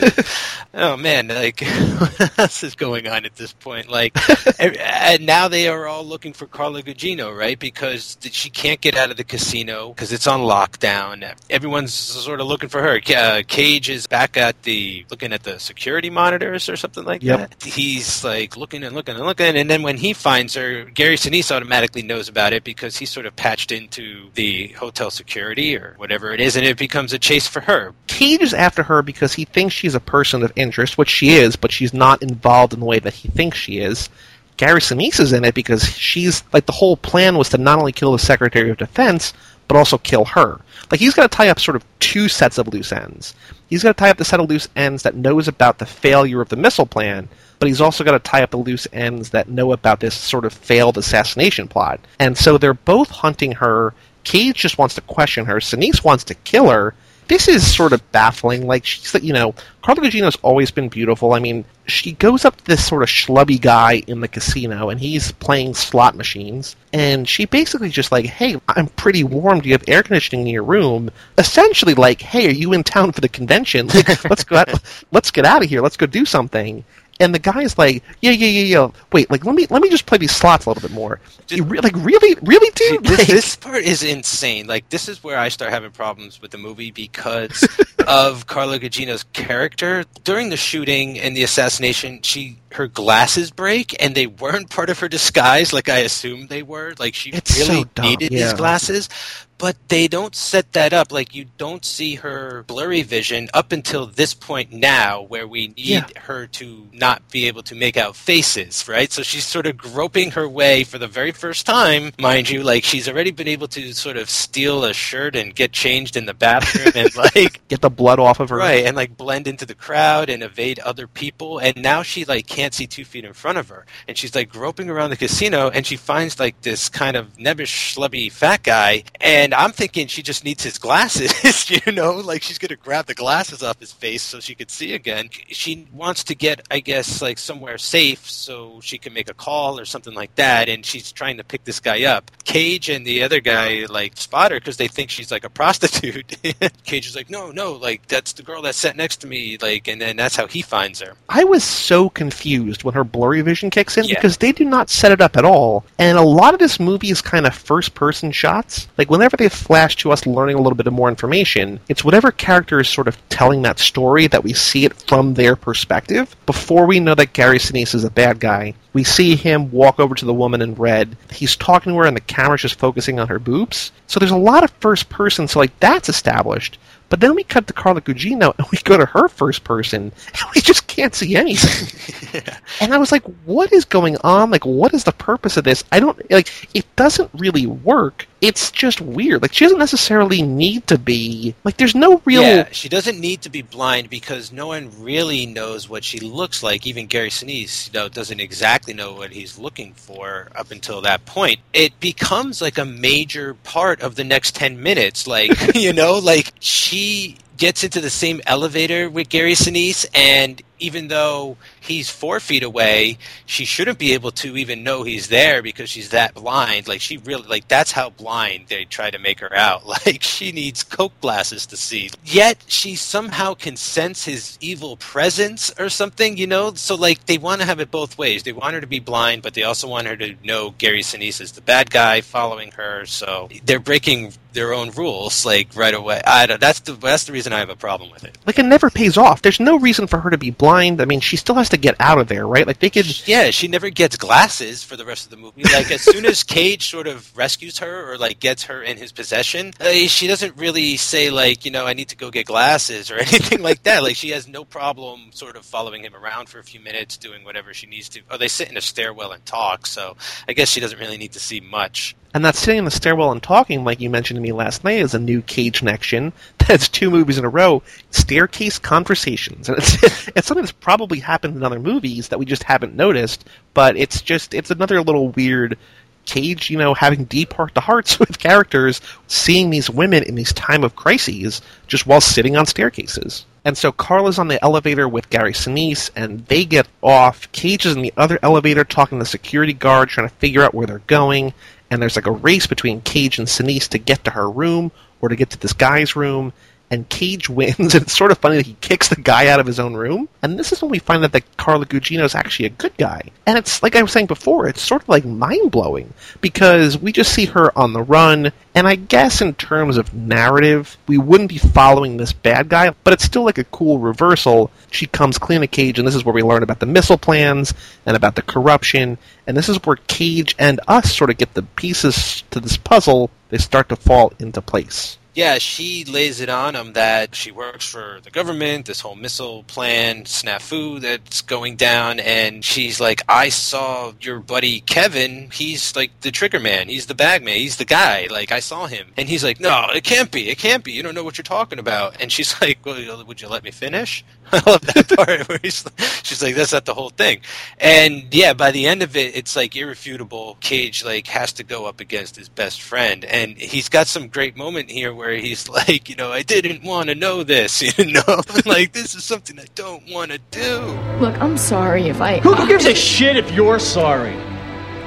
oh 0.73 0.97
man, 0.97 1.29
like 1.29 1.61
what 1.97 2.37
else 2.39 2.63
is 2.63 2.75
going 2.75 3.07
on 3.07 3.25
at 3.25 3.35
this 3.37 3.53
point? 3.53 3.87
Like, 3.89 4.17
and 4.59 4.75
and 4.77 5.25
now 5.25 5.47
they 5.47 5.69
are 5.69 5.87
all 5.87 6.03
looking 6.03 6.33
for 6.33 6.45
Carla 6.45 6.83
Gugino, 6.83 7.35
right? 7.37 7.57
Because 7.57 8.17
she 8.31 8.49
can't 8.49 8.81
get 8.81 8.95
out 8.97 9.11
of 9.11 9.17
the 9.17 9.23
casino 9.23 9.89
because 9.93 10.11
it's 10.11 10.27
on 10.27 10.41
lockdown. 10.41 11.33
Everyone's 11.49 11.93
sort 11.93 12.41
of 12.41 12.47
looking 12.47 12.67
for 12.69 12.81
her. 12.81 12.99
Uh, 13.15 13.43
Cage 13.47 13.89
is 13.89 14.05
back 14.05 14.35
at 14.35 14.61
the 14.63 14.88
looking 15.09 15.33
at 15.33 15.43
the 15.43 15.59
security 15.59 16.09
monitors 16.09 16.69
or 16.69 16.75
something 16.75 17.03
like 17.05 17.21
Yep. 17.23 17.39
that. 17.59 17.63
He's 17.63 18.23
like 18.23 18.57
looking 18.57 18.83
and 18.83 18.95
looking 18.95 19.15
and 19.15 19.25
looking, 19.25 19.55
and 19.55 19.69
then 19.69 19.81
when 19.83 19.97
he 19.97 20.13
finds 20.13 20.55
her, 20.55 20.85
Gary 20.85 21.15
Sinise 21.15 21.51
automatically 21.55 22.01
knows 22.01 22.29
about 22.29 22.53
it 22.53 22.63
because 22.63 22.97
he's 22.97 23.09
sort 23.09 23.25
of 23.25 23.35
patched 23.35 23.71
into 23.71 24.29
the 24.35 24.67
hotel 24.79 25.09
security 25.11 25.75
or 25.75 25.93
whatever 25.97 26.31
it 26.33 26.39
is, 26.41 26.55
and 26.55 26.65
it 26.65 26.77
becomes 26.77 27.13
a 27.13 27.19
chase 27.19 27.47
for 27.47 27.61
her. 27.61 27.93
Cage 28.07 28.41
is 28.41 28.53
after 28.53 28.83
her 28.83 29.01
because 29.01 29.33
he 29.33 29.45
thinks 29.45 29.73
she's 29.75 29.95
a 29.95 29.99
person 29.99 30.43
of 30.43 30.51
interest, 30.55 30.97
which 30.97 31.09
she 31.09 31.31
is, 31.31 31.55
but 31.55 31.71
she's 31.71 31.93
not 31.93 32.21
involved 32.21 32.73
in 32.73 32.79
the 32.79 32.85
way 32.85 32.99
that 32.99 33.13
he 33.13 33.27
thinks 33.29 33.57
she 33.57 33.79
is. 33.79 34.09
Gary 34.57 34.81
Sinise 34.81 35.21
is 35.21 35.31
in 35.31 35.45
it 35.45 35.55
because 35.55 35.85
she's 35.95 36.43
like 36.51 36.65
the 36.65 36.73
whole 36.73 36.97
plan 36.97 37.37
was 37.37 37.47
to 37.49 37.57
not 37.57 37.79
only 37.79 37.93
kill 37.93 38.11
the 38.11 38.19
Secretary 38.19 38.69
of 38.69 38.77
Defense, 38.77 39.33
but 39.69 39.77
also 39.77 39.97
kill 39.99 40.25
her. 40.25 40.59
Like 40.91 40.99
he's 40.99 41.13
got 41.13 41.31
to 41.31 41.37
tie 41.37 41.47
up 41.47 41.59
sort 41.59 41.77
of 41.77 41.85
two 41.99 42.27
sets 42.27 42.57
of 42.57 42.67
loose 42.67 42.91
ends. 42.91 43.35
He's 43.69 43.83
got 43.83 43.95
to 43.95 44.01
tie 44.01 44.09
up 44.09 44.17
the 44.17 44.25
set 44.25 44.41
of 44.41 44.49
loose 44.49 44.67
ends 44.75 45.03
that 45.03 45.15
knows 45.15 45.47
about 45.47 45.77
the 45.77 45.85
failure 45.85 46.41
of 46.41 46.49
the 46.49 46.57
missile 46.57 46.87
plan, 46.87 47.29
but 47.59 47.67
he's 47.67 47.79
also 47.79 48.03
got 48.03 48.11
to 48.11 48.19
tie 48.19 48.41
up 48.41 48.49
the 48.49 48.57
loose 48.57 48.87
ends 48.91 49.29
that 49.29 49.47
know 49.47 49.71
about 49.71 49.99
this 49.99 50.15
sort 50.15 50.43
of 50.43 50.51
failed 50.51 50.97
assassination 50.97 51.67
plot. 51.67 52.01
And 52.19 52.35
so 52.37 52.57
they're 52.57 52.73
both 52.73 53.09
hunting 53.09 53.53
her. 53.53 53.93
Cage 54.23 54.57
just 54.57 54.79
wants 54.79 54.95
to 54.95 55.01
question 55.01 55.45
her. 55.45 55.57
Sinise 55.57 56.03
wants 56.03 56.23
to 56.25 56.35
kill 56.35 56.69
her. 56.69 56.95
This 57.29 57.47
is 57.47 57.75
sort 57.75 57.93
of 57.93 58.11
baffling. 58.11 58.67
Like 58.67 58.85
she's, 58.85 59.13
you 59.23 59.33
know, 59.33 59.53
Carla 59.83 60.01
Gugino's 60.01 60.35
always 60.41 60.71
been 60.71 60.89
beautiful. 60.89 61.33
I 61.33 61.39
mean, 61.39 61.63
she 61.85 62.13
goes 62.13 62.43
up 62.43 62.57
to 62.57 62.65
this 62.65 62.85
sort 62.85 63.03
of 63.03 63.09
schlubby 63.09 63.61
guy 63.61 64.03
in 64.07 64.19
the 64.19 64.27
casino, 64.27 64.89
and 64.89 64.99
he's 64.99 65.31
playing 65.33 65.75
slot 65.75 66.15
machines, 66.15 66.75
and 66.91 67.29
she 67.29 67.45
basically 67.45 67.89
just 67.89 68.11
like, 68.11 68.25
"Hey, 68.25 68.59
I'm 68.67 68.87
pretty 68.87 69.23
warm. 69.23 69.61
Do 69.61 69.69
you 69.69 69.75
have 69.75 69.85
air 69.87 70.03
conditioning 70.03 70.47
in 70.47 70.53
your 70.53 70.63
room?" 70.63 71.11
Essentially, 71.37 71.93
like, 71.93 72.19
"Hey, 72.21 72.47
are 72.47 72.51
you 72.51 72.73
in 72.73 72.83
town 72.83 73.11
for 73.11 73.21
the 73.21 73.29
convention? 73.29 73.87
Like, 73.87 74.23
let's 74.25 74.43
go 74.43 74.57
out. 74.57 74.69
Let's 75.11 75.31
get 75.31 75.45
out 75.45 75.63
of 75.63 75.69
here. 75.69 75.81
Let's 75.81 75.97
go 75.97 76.05
do 76.07 76.25
something." 76.25 76.83
And 77.21 77.35
the 77.35 77.39
guy's 77.39 77.77
like, 77.77 78.01
"Yeah, 78.21 78.31
yeah, 78.31 78.47
yeah, 78.47 78.63
yeah. 78.63 78.91
Wait, 79.11 79.29
like, 79.29 79.43
let 79.45 79.53
me 79.53 79.67
let 79.69 79.81
me 79.81 79.89
just 79.89 80.05
play 80.05 80.17
these 80.17 80.31
slots 80.31 80.65
a 80.65 80.69
little 80.69 80.81
bit 80.81 80.91
more. 80.95 81.19
You 81.49 81.63
re- 81.63 81.79
like, 81.81 81.95
really, 81.97 82.35
really, 82.43 82.71
dude? 82.75 83.03
this, 83.03 83.17
Like- 83.19 83.27
this 83.27 83.55
part 83.57 83.83
is 83.83 84.03
insane. 84.03 84.67
Like, 84.67 84.87
this 84.89 85.09
is 85.09 85.21
where 85.23 85.37
I 85.37 85.49
start 85.49 85.71
having 85.71 85.91
problems 85.91 86.41
with 86.41 86.51
the 86.51 86.57
movie 86.57 86.91
because 86.91 87.67
of 88.07 88.47
Carla 88.47 88.79
Gugino's 88.79 89.23
character. 89.33 90.05
During 90.23 90.49
the 90.49 90.57
shooting 90.57 91.19
and 91.19 91.35
the 91.35 91.43
assassination, 91.43 92.21
she 92.21 92.57
her 92.73 92.87
glasses 92.87 93.51
break, 93.51 93.95
and 94.03 94.15
they 94.15 94.27
weren't 94.27 94.69
part 94.69 94.89
of 94.89 94.99
her 94.99 95.07
disguise, 95.09 95.73
like 95.73 95.89
I 95.89 95.99
assumed 95.99 96.49
they 96.49 96.63
were. 96.63 96.93
Like, 96.99 97.15
she 97.15 97.31
It's 97.31 97.55
so 97.55 97.67
really 97.73 97.85
dumb, 97.95 98.05
needed 98.05 98.31
yeah. 98.31 98.45
these 98.45 98.53
glasses. 98.53 99.09
But 99.57 99.75
they 99.89 100.07
don't 100.07 100.33
set 100.37 100.71
that 100.71 100.93
up. 100.93 101.11
Like, 101.11 101.35
you 101.35 101.45
don't 101.57 101.83
see 101.83 102.15
her 102.15 102.63
blurry 102.63 103.01
vision 103.01 103.49
up 103.53 103.73
until 103.73 104.05
this 104.05 104.33
point 104.33 104.71
now, 104.71 105.23
where 105.23 105.45
we 105.45 105.67
need 105.67 105.75
Yeah. 105.77 106.07
her 106.21 106.47
to 106.47 106.87
not 106.93 107.29
be 107.29 107.45
able 107.49 107.63
to 107.63 107.75
make 107.75 107.97
out 107.97 108.15
faces, 108.15 108.87
right? 108.87 109.11
So 109.11 109.21
she's 109.21 109.45
sort 109.45 109.65
of 109.67 109.75
groping 109.75 110.31
her 110.31 110.47
way 110.47 110.85
for 110.85 110.97
the 110.97 111.09
very 111.09 111.33
first 111.33 111.65
time, 111.65 112.13
mind 112.17 112.49
you. 112.49 112.63
Like 112.63 112.85
she's 112.85 113.09
already 113.09 113.31
been 113.31 113.49
able 113.49 113.67
to 113.69 113.91
sort 113.91 114.15
of 114.15 114.29
steal 114.29 114.85
a 114.85 114.93
shirt 114.93 115.35
and 115.35 115.53
get 115.53 115.73
changed 115.73 116.15
in 116.15 116.25
the 116.25 116.33
bathroom 116.33 116.93
and 116.95 117.13
like 117.35 117.59
get 117.67 117.81
the 117.81 117.89
blood 117.89 118.19
off 118.19 118.39
of 118.39 118.47
her. 118.51 118.55
right 118.55 118.85
and 118.85 118.95
like 118.95 119.17
blend 119.17 119.45
into 119.45 119.65
the 119.65 119.75
crowd 119.75 120.29
and 120.29 120.41
evade 120.41 120.79
other 120.79 121.05
people. 121.05 121.57
And 121.59 121.75
now 121.75 122.01
she 122.01 122.23
like 122.23 122.47
can't 122.59 122.73
see 122.73 122.87
two 122.87 123.05
feet 123.05 123.23
in 123.23 123.31
front 123.31 123.57
of 123.57 123.69
her. 123.69 123.85
And 124.05 124.17
she's 124.17 124.35
like 124.35 124.49
groping 124.49 124.89
around 124.89 125.11
the 125.11 125.15
casino 125.15 125.69
and 125.69 125.85
she 125.85 125.95
finds 125.95 126.41
like 126.41 126.61
this 126.61 126.89
kind 126.89 127.15
of 127.15 127.37
nebbish, 127.37 127.95
schlubby 127.95 128.29
fat 128.29 128.63
guy. 128.63 129.03
And 129.21 129.53
I'm 129.53 129.71
thinking 129.71 130.07
she 130.07 130.21
just 130.21 130.43
needs 130.43 130.61
his 130.61 130.77
glasses, 130.77 131.69
you 131.85 131.93
know, 131.93 132.15
like 132.15 132.43
she's 132.43 132.57
going 132.57 132.69
to 132.69 132.75
grab 132.75 133.05
the 133.05 133.15
glasses 133.15 133.63
off 133.63 133.79
his 133.79 133.93
face 133.93 134.23
so 134.23 134.41
she 134.41 134.55
could 134.55 134.69
see 134.69 134.93
again. 134.93 135.29
She 135.47 135.87
wants 135.93 136.25
to 136.25 136.35
get, 136.35 136.67
I 136.69 136.81
guess, 136.81 137.21
like 137.21 137.37
somewhere 137.37 137.77
safe 137.77 138.29
so 138.29 138.81
she 138.81 138.97
can 138.97 139.13
make 139.13 139.29
a 139.29 139.33
call 139.33 139.79
or 139.79 139.85
something 139.85 140.13
like 140.13 140.35
that. 140.35 140.67
And 140.67 140.85
she's 140.85 141.13
trying 141.13 141.37
to 141.37 141.45
pick 141.45 141.63
this 141.63 141.79
guy 141.79 142.03
up. 142.03 142.29
Cage 142.43 142.89
and 142.89 143.05
the 143.05 143.23
other 143.23 143.39
guy 143.39 143.85
like 143.89 144.17
spot 144.17 144.51
her 144.51 144.59
because 144.59 144.75
they 144.75 144.89
think 144.89 145.11
she's 145.11 145.31
like 145.31 145.45
a 145.45 145.49
prostitute. 145.49 146.35
Cage 146.83 147.07
is 147.07 147.15
like, 147.15 147.29
no, 147.29 147.51
no, 147.51 147.71
like 147.71 148.05
that's 148.07 148.33
the 148.33 148.43
girl 148.43 148.61
that 148.63 148.75
sat 148.75 148.97
next 148.97 149.17
to 149.21 149.27
me, 149.27 149.57
like, 149.61 149.87
and 149.87 150.01
then 150.01 150.17
that's 150.17 150.35
how 150.35 150.47
he 150.47 150.61
finds 150.61 150.99
her. 150.99 151.13
I 151.29 151.45
was 151.45 151.63
so 151.63 152.09
confused 152.49 152.83
when 152.83 152.93
her 152.93 153.03
blurry 153.03 153.41
vision 153.41 153.69
kicks 153.69 153.97
in 153.97 154.05
Yeah. 154.05 154.15
because 154.15 154.37
they 154.37 154.51
do 154.51 154.65
not 154.65 154.89
set 154.89 155.11
it 155.11 155.21
up 155.21 155.37
at 155.37 155.45
all. 155.45 155.85
And 155.99 156.17
a 156.17 156.21
lot 156.23 156.53
of 156.53 156.59
this 156.59 156.79
movie 156.79 157.09
is 157.11 157.21
kind 157.21 157.45
of 157.45 157.53
first 157.53 157.93
person 157.93 158.31
shots. 158.31 158.87
Like 158.97 159.09
whenever 159.11 159.37
they 159.37 159.49
flash 159.49 159.95
to 159.97 160.11
us 160.11 160.25
learning 160.25 160.55
a 160.57 160.61
little 160.61 160.75
bit 160.75 160.87
of 160.87 160.93
more 160.93 161.09
information, 161.09 161.79
it's 161.89 162.03
whatever 162.03 162.31
character 162.31 162.79
is 162.79 162.89
sort 162.89 163.07
of 163.07 163.17
telling 163.29 163.61
that 163.63 163.79
story 163.79 164.27
that 164.27 164.43
we 164.43 164.53
see 164.53 164.85
it 164.85 164.93
from 165.07 165.33
their 165.35 165.55
perspective. 165.55 166.35
Before 166.45 166.85
we 166.87 166.99
know 166.99 167.15
that 167.15 167.33
Gary 167.33 167.59
Sinise 167.59 167.93
is 167.95 168.03
a 168.03 168.09
bad 168.11 168.39
guy, 168.39 168.73
we 168.93 169.03
see 169.03 169.35
him 169.35 169.71
walk 169.71 169.99
over 169.99 170.15
to 170.15 170.25
the 170.25 170.33
woman 170.33 170.61
in 170.61 170.73
red. 170.73 171.15
He's 171.31 171.55
talking 171.55 171.93
to 171.93 171.99
her 171.99 172.05
and 172.05 172.17
the 172.17 172.21
camera's 172.21 172.61
just 172.61 172.79
focusing 172.79 173.19
on 173.19 173.27
her 173.27 173.37
boobs. 173.39 173.91
So 174.07 174.19
there's 174.19 174.31
a 174.31 174.37
lot 174.37 174.63
of 174.63 174.71
first 174.79 175.09
person, 175.09 175.47
so 175.47 175.59
like 175.59 175.77
that's 175.79 176.09
established. 176.09 176.79
But 177.09 177.19
then 177.19 177.35
we 177.35 177.43
cut 177.43 177.67
to 177.67 177.73
Carla 177.73 178.01
Gugino 178.01 178.53
and 178.57 178.67
we 178.71 178.77
go 178.83 178.97
to 178.97 179.05
her 179.05 179.27
first 179.27 179.63
person 179.63 180.03
and 180.03 180.41
we 180.55 180.61
just 180.61 180.87
can't 180.87 181.13
see 181.15 181.35
anything. 181.35 181.87
And 182.81 182.93
I 182.93 182.97
was 182.97 183.11
like, 183.11 183.23
what 183.45 183.73
is 183.73 183.83
going 183.83 184.15
on? 184.23 184.51
Like, 184.51 184.65
what 184.65 184.93
is 184.93 185.03
the 185.03 185.11
purpose 185.11 185.57
of 185.57 185.63
this? 185.63 185.83
I 185.91 185.99
don't, 185.99 186.17
like, 186.31 186.49
it 186.75 186.85
doesn't 186.95 187.29
really 187.33 187.65
work. 187.65 188.27
It's 188.41 188.71
just 188.71 189.01
weird. 189.01 189.41
Like, 189.41 189.53
she 189.53 189.65
doesn't 189.65 189.79
necessarily 189.79 190.41
need 190.41 190.87
to 190.87 190.97
be, 190.97 191.55
like, 191.63 191.77
there's 191.77 191.95
no 191.95 192.21
real. 192.25 192.41
Yeah, 192.41 192.69
she 192.71 192.87
doesn't 192.87 193.19
need 193.19 193.41
to 193.41 193.49
be 193.49 193.61
blind 193.61 194.09
because 194.09 194.51
no 194.51 194.67
one 194.67 194.91
really 194.99 195.45
knows 195.45 195.89
what 195.89 196.03
she 196.03 196.19
looks 196.19 196.63
like. 196.63 196.87
Even 196.87 197.07
Gary 197.07 197.29
Sinise, 197.29 197.87
you 197.87 197.99
know, 197.99 198.07
doesn't 198.07 198.39
exactly 198.39 198.93
know 198.93 199.13
what 199.13 199.31
he's 199.31 199.57
looking 199.57 199.93
for 199.93 200.49
up 200.55 200.71
until 200.71 201.01
that 201.01 201.25
point. 201.25 201.59
It 201.73 201.99
becomes 201.99 202.61
like 202.61 202.77
a 202.77 202.85
major 202.85 203.55
part 203.55 204.01
of 204.01 204.15
the 204.15 204.23
next 204.23 204.55
ten 204.55 204.81
minutes. 204.81 205.27
Like, 205.27 205.51
you 205.75 205.93
know, 205.93 206.19
like 206.19 206.53
she 206.59 207.37
gets 207.57 207.83
into 207.83 207.99
the 207.99 208.09
same 208.09 208.41
elevator 208.47 209.09
with 209.09 209.29
Gary 209.29 209.53
Sinise, 209.53 210.05
and 210.13 210.61
even 210.79 211.09
though 211.09 211.57
he's 211.79 212.09
four 212.09 212.39
feet 212.39 212.63
away, 212.63 213.17
she 213.45 213.65
shouldn't 213.65 213.99
be 213.99 214.13
able 214.13 214.31
to 214.31 214.57
even 214.57 214.83
know 214.83 215.03
he's 215.03 215.27
there 215.27 215.61
because 215.61 215.89
she's 215.89 216.09
that 216.09 216.33
blind. 216.33 216.87
Like 216.87 217.01
she 217.01 217.17
really, 217.17 217.47
like 217.47 217.67
that's 217.67 217.91
how 217.91 218.09
blind 218.09 218.65
they 218.67 218.85
try 218.85 219.09
to 219.09 219.19
make 219.19 219.39
her 219.39 219.53
out. 219.55 219.83
Like 220.05 220.23
she 220.23 220.51
needs 220.53 220.81
coke 220.83 221.19
glasses 221.19 221.65
to 221.67 221.77
see. 221.77 222.09
Yet 222.23 222.63
she 222.67 222.95
somehow 222.95 223.53
can 223.53 223.75
sense 223.75 224.23
his 224.23 224.57
evil 224.61 224.95
presence 224.97 225.73
or 225.77 225.89
something, 225.89 226.37
you 226.37 226.47
know. 226.47 226.73
So 226.75 226.95
like 226.95 227.25
they 227.25 227.37
want 227.37 227.59
to 227.61 227.67
have 227.67 227.79
it 227.79 227.91
both 227.91 228.17
ways. 228.17 228.43
They 228.43 228.53
want 228.53 228.75
her 228.75 228.81
to 228.81 228.87
be 228.87 228.99
blind, 228.99 229.41
but 229.41 229.55
they 229.55 229.63
also 229.63 229.87
want 229.87 230.07
her 230.07 230.15
to 230.15 230.35
know 230.43 230.71
Gary 230.77 231.01
Sinise 231.01 231.41
is 231.41 231.51
the 231.51 231.61
bad 231.61 231.91
guy 231.91 232.21
following 232.21 232.71
her. 232.71 233.05
So 233.05 233.49
they're 233.65 233.79
breaking 233.79 234.33
their 234.53 234.73
own 234.73 234.91
rules 234.91 235.45
like 235.45 235.75
right 235.75 235.93
away. 235.93 236.21
I 236.25 236.45
don't, 236.45 236.59
that's 236.59 236.79
the 236.81 236.93
that's 236.93 237.25
the 237.25 237.33
reason 237.33 237.53
I 237.53 237.59
have 237.59 237.69
a 237.69 237.75
problem 237.75 238.09
with 238.11 238.23
it. 238.23 238.37
Like, 238.45 238.59
it 238.59 238.63
never 238.63 238.89
pays 238.89 239.17
off. 239.17 239.41
There's 239.41 239.59
no 239.59 239.77
reason 239.77 240.07
for 240.07 240.19
her 240.19 240.29
to 240.29 240.37
be 240.37 240.51
blind. 240.51 241.01
I 241.01 241.05
mean, 241.05 241.19
she 241.19 241.37
still 241.37 241.55
has 241.55 241.68
to 241.69 241.77
get 241.77 241.95
out 241.99 242.19
of 242.19 242.27
there, 242.27 242.45
right? 242.45 242.67
Like, 242.67 242.79
they 242.79 242.89
could. 242.89 243.27
Yeah, 243.27 243.51
she 243.51 243.67
never 243.67 243.89
gets 243.89 244.17
glasses 244.17 244.83
for 244.83 244.95
the 244.95 245.05
rest 245.05 245.25
of 245.25 245.31
the 245.31 245.37
movie. 245.37 245.63
Like 245.63 245.91
as 245.91 246.01
soon 246.01 246.25
as 246.25 246.43
Cage 246.43 246.89
sort 246.89 247.07
of 247.07 247.35
rescues 247.37 247.79
her 247.79 248.11
or 248.11 248.17
like 248.17 248.39
gets 248.39 248.63
her 248.63 248.81
in 248.81 248.97
his 248.97 249.11
possession, 249.11 249.73
uh, 249.79 249.91
she 250.07 250.27
doesn't 250.27 250.57
really 250.57 250.97
say 250.97 251.29
like, 251.29 251.65
you 251.65 251.71
know, 251.71 251.85
I 251.85 251.93
need 251.93 252.09
to 252.09 252.15
go 252.15 252.29
get 252.31 252.45
glasses 252.45 253.09
or 253.11 253.15
anything 253.19 253.61
like 253.61 253.83
that. 253.83 254.03
Like 254.03 254.15
she 254.15 254.29
has 254.29 254.47
no 254.47 254.63
problem 254.65 255.31
sort 255.31 255.55
of 255.55 255.65
following 255.65 256.03
him 256.03 256.15
around 256.15 256.49
for 256.49 256.59
a 256.59 256.63
few 256.63 256.79
minutes, 256.79 257.17
doing 257.17 257.43
whatever 257.43 257.73
she 257.73 257.87
needs 257.87 258.09
to. 258.09 258.21
Oh, 258.29 258.37
they 258.37 258.47
sit 258.47 258.69
in 258.69 258.77
a 258.77 258.81
stairwell 258.81 259.31
and 259.31 259.45
talk, 259.45 259.85
so 259.85 260.15
I 260.47 260.53
guess 260.53 260.69
she 260.69 260.79
doesn't 260.79 260.99
really 260.99 261.17
need 261.17 261.33
to 261.33 261.39
see 261.39 261.59
much. 261.59 262.15
And 262.33 262.45
that 262.45 262.55
sitting 262.55 262.77
in 262.77 262.85
the 262.85 262.91
stairwell 262.91 263.31
and 263.31 263.41
talking, 263.41 263.83
like 263.83 263.99
you 263.99 264.09
mentioned 264.09 264.37
to 264.37 264.41
me 264.41 264.51
last 264.51 264.83
night, 264.83 264.99
is 264.99 265.15
a 265.15 265.19
new 265.19 265.41
Cage 265.41 265.79
connection. 265.79 266.31
That's 266.77 266.87
two 266.87 267.09
movies 267.09 267.39
in 267.39 267.45
a 267.45 267.49
row. 267.49 267.81
Staircase 268.11 268.77
conversations, 268.77 269.69
and 269.69 269.79
it's 269.79 270.03
it's 270.35 270.45
something 270.45 270.61
that's 270.61 270.71
probably 270.71 271.17
happened 271.17 271.55
in 271.55 271.63
other 271.63 271.79
movies 271.79 272.27
that 272.27 272.37
we 272.37 272.45
just 272.45 272.61
haven't 272.61 272.93
noticed. 272.93 273.43
But 273.73 273.97
it's 273.97 274.21
just 274.21 274.53
it's 274.53 274.69
another 274.69 275.01
little 275.01 275.29
weird 275.29 275.79
Cage, 276.27 276.69
you 276.69 276.77
know, 276.77 276.93
having 276.93 277.23
deep 277.23 277.53
heart 277.53 277.73
to 277.73 277.81
hearts 277.81 278.19
with 278.19 278.37
characters, 278.37 279.01
seeing 279.25 279.71
these 279.71 279.89
women 279.89 280.21
in 280.21 280.35
these 280.35 280.53
time 280.53 280.83
of 280.83 280.95
crises, 280.95 281.63
just 281.87 282.05
while 282.05 282.21
sitting 282.21 282.55
on 282.55 282.67
staircases. 282.67 283.47
And 283.65 283.75
so 283.75 283.91
Carla's 283.91 284.37
on 284.37 284.47
the 284.47 284.63
elevator 284.63 285.09
with 285.09 285.31
Gary 285.31 285.53
Sinise, 285.53 286.11
and 286.15 286.45
they 286.45 286.65
get 286.65 286.87
off. 287.01 287.51
Cage 287.51 287.87
is 287.87 287.95
in 287.95 288.03
the 288.03 288.13
other 288.15 288.37
elevator 288.43 288.83
talking 288.83 289.17
to 289.17 289.23
the 289.23 289.29
security 289.29 289.73
guard, 289.73 290.09
trying 290.09 290.29
to 290.29 290.35
figure 290.35 290.61
out 290.61 290.75
where 290.75 290.85
they're 290.85 290.99
going. 291.07 291.51
And 291.89 291.99
there's 291.99 292.15
like 292.15 292.27
a 292.27 292.31
race 292.31 292.67
between 292.67 293.01
Cage 293.01 293.39
and 293.39 293.47
Sinise 293.47 293.87
to 293.89 293.97
get 293.97 294.23
to 294.25 294.31
her 294.31 294.47
room 294.47 294.91
or 295.21 295.29
to 295.29 295.35
get 295.35 295.49
to 295.51 295.59
this 295.59 295.73
guy's 295.73 296.15
room. 296.15 296.53
And 296.91 297.07
Cage 297.07 297.49
wins, 297.49 297.93
and 297.93 298.01
it's 298.01 298.17
sort 298.17 298.31
of 298.31 298.39
funny 298.39 298.57
that 298.57 298.65
he 298.65 298.75
kicks 298.81 299.09
the 299.09 299.15
guy 299.15 299.47
out 299.47 299.59
of 299.59 299.67
his 299.67 299.79
own 299.79 299.93
room. 299.93 300.27
And 300.41 300.57
this 300.57 300.71
is 300.71 300.81
when 300.81 300.89
we 300.89 300.97
find 300.97 301.23
out 301.23 301.33
that 301.33 301.57
Carla 301.57 301.85
Gugino 301.85 302.23
is 302.23 302.33
actually 302.33 302.65
a 302.65 302.69
good 302.69 302.97
guy. 302.97 303.21
And 303.45 303.57
it's 303.59 303.83
like 303.83 303.95
I 303.95 304.01
was 304.01 304.11
saying 304.11 304.25
before, 304.25 304.67
it's 304.67 304.81
sort 304.81 305.03
of 305.03 305.09
like 305.09 305.23
mind 305.23 305.69
blowing 305.69 306.13
because 306.41 306.97
we 306.97 307.11
just 307.11 307.31
see 307.31 307.45
her 307.45 307.77
on 307.77 307.93
the 307.93 308.01
run. 308.01 308.51
And 308.73 308.87
I 308.87 308.95
guess 308.95 309.41
in 309.41 309.53
terms 309.53 309.97
of 309.97 310.13
narrative, 310.13 310.97
we 311.07 311.17
wouldn't 311.19 311.49
be 311.49 311.57
following 311.59 312.17
this 312.17 312.33
bad 312.33 312.69
guy, 312.69 312.91
but 313.03 313.13
it's 313.13 313.23
still 313.23 313.43
like 313.43 313.57
a 313.59 313.65
cool 313.65 313.99
reversal. 313.99 314.71
She 314.89 315.05
comes 315.05 315.37
clean 315.37 315.63
of 315.63 315.69
Cage, 315.69 315.99
and 315.99 316.07
this 316.07 316.15
is 316.15 316.25
where 316.25 316.33
we 316.33 316.41
learn 316.41 316.63
about 316.63 316.79
the 316.79 316.85
missile 316.85 317.17
plans 317.17 317.73
and 318.05 318.17
about 318.17 318.35
the 318.35 318.41
corruption. 318.41 319.17
And 319.45 319.55
this 319.55 319.69
is 319.69 319.77
where 319.83 319.97
Cage 320.07 320.55
and 320.57 320.79
us 320.87 321.15
sort 321.15 321.29
of 321.29 321.37
get 321.37 321.53
the 321.53 321.63
pieces 321.63 322.43
to 322.51 322.59
this 322.59 322.77
puzzle. 322.77 323.29
They 323.49 323.57
start 323.57 323.89
to 323.89 323.95
fall 323.95 324.33
into 324.39 324.61
place. 324.61 325.17
Yeah, 325.35 325.57
she 325.59 326.03
lays 326.03 326.41
it 326.41 326.49
on 326.49 326.75
him 326.75 326.93
that 326.93 327.33
she 327.33 327.49
works 327.51 327.85
for 327.85 328.19
the 328.23 328.31
government, 328.31 328.87
this 328.87 328.99
whole 328.99 329.15
missile 329.15 329.63
plan, 329.63 330.25
snafu 330.25 330.99
that's 330.99 331.41
going 331.41 331.77
down, 331.77 332.19
and 332.19 332.65
she's 332.65 332.99
like, 332.99 333.21
I 333.29 333.47
saw 333.47 334.11
your 334.19 334.39
buddy 334.39 334.81
Kevin, 334.81 335.49
he's 335.53 335.95
like 335.95 336.11
the 336.21 336.31
trigger 336.31 336.59
man, 336.59 336.89
he's 336.89 337.05
the 337.05 337.15
bag 337.15 337.45
man, 337.45 337.55
he's 337.55 337.77
the 337.77 337.85
guy, 337.85 338.27
like 338.29 338.51
I 338.51 338.59
saw 338.59 338.87
him. 338.87 339.13
And 339.17 339.29
he's 339.29 339.43
like, 339.43 339.59
No, 339.59 339.85
it 339.93 340.03
can't 340.03 340.31
be, 340.31 340.49
it 340.49 340.57
can't 340.57 340.83
be, 340.83 340.91
you 340.91 341.03
don't 341.03 341.15
know 341.15 341.23
what 341.23 341.37
you're 341.37 341.43
talking 341.43 341.79
about. 341.79 342.19
And 342.19 342.31
she's 342.31 342.59
like, 342.61 342.79
Well, 342.83 343.23
would 343.23 343.39
you 343.39 343.47
let 343.47 343.63
me 343.63 343.71
finish? 343.71 344.25
I 344.53 344.61
love 344.69 344.81
that 344.81 345.15
part 345.15 345.47
where 345.47 345.59
he's, 345.61 345.85
she's 346.23 346.41
like, 346.41 346.55
That's 346.55 346.73
not 346.73 346.85
the 346.85 346.93
whole 346.93 347.09
thing. 347.09 347.41
And 347.79 348.33
yeah, 348.33 348.53
by 348.53 348.71
the 348.71 348.87
end 348.87 349.03
of 349.03 349.15
it, 349.15 349.35
it's 349.35 349.55
like 349.55 349.75
irrefutable. 349.75 350.57
Cage 350.59 351.05
like 351.05 351.27
has 351.27 351.53
to 351.53 351.63
go 351.63 351.85
up 351.85 351.99
against 351.99 352.35
his 352.35 352.49
best 352.49 352.81
friend, 352.81 353.25
and 353.25 353.57
he's 353.57 353.89
got 353.89 354.07
some 354.07 354.27
great 354.27 354.57
moment 354.57 354.89
here 354.89 355.13
where 355.13 355.33
he's 355.33 355.69
like, 355.87 356.09
you 356.09 356.15
know, 356.15 356.31
I 356.31 356.41
didn't 356.41 356.83
want 356.83 357.09
to 357.09 357.15
know 357.15 357.43
this, 357.43 357.81
you 357.97 358.11
know, 358.11 358.41
like 358.65 358.93
this 358.93 359.13
is 359.13 359.23
something 359.23 359.59
I 359.59 359.65
don't 359.75 360.09
want 360.09 360.31
to 360.31 360.39
do. 360.51 360.79
Look, 361.19 361.39
I'm 361.39 361.57
sorry 361.57 362.07
if 362.07 362.21
I. 362.21 362.39
Who 362.39 362.55
gives 362.67 362.85
a 362.85 362.95
shit 362.95 363.37
if 363.37 363.51
you're 363.51 363.79
sorry? 363.79 364.35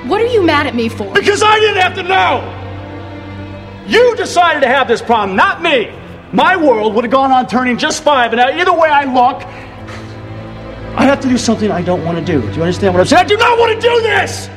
What 0.07 0.21
are 0.21 0.27
you 0.27 0.43
mad 0.43 0.67
at 0.67 0.75
me 0.75 0.89
for? 0.89 1.13
Because 1.15 1.43
I 1.43 1.59
didn't 1.61 1.81
have 1.81 1.95
to 1.95 2.03
know! 2.03 2.59
You 3.87 4.17
decided 4.17 4.61
to 4.61 4.69
have 4.69 4.89
this 4.89 5.03
problem, 5.03 5.37
not 5.37 5.63
me! 5.63 5.91
My 6.33 6.57
world 6.57 6.95
would 6.95 7.05
have 7.05 7.13
gone 7.13 7.31
on 7.31 7.47
turning 7.47 7.77
just 7.77 8.03
fine, 8.03 8.31
but 8.31 8.37
now 8.37 8.49
either 8.49 8.73
way 8.73 8.89
I 8.89 9.05
look, 9.05 9.43
I 10.97 11.05
have 11.05 11.21
to 11.21 11.29
do 11.29 11.37
something 11.37 11.71
I 11.71 11.83
don't 11.83 12.05
want 12.05 12.19
to 12.19 12.25
do. 12.25 12.41
Do 12.41 12.57
you 12.57 12.63
understand 12.63 12.95
what 12.95 13.01
I'm 13.01 13.07
saying? 13.07 13.25
I 13.25 13.29
do 13.29 13.37
not 13.37 13.59
want 13.59 13.75
to 13.75 13.81
do 13.87 14.01
this! 14.01 14.49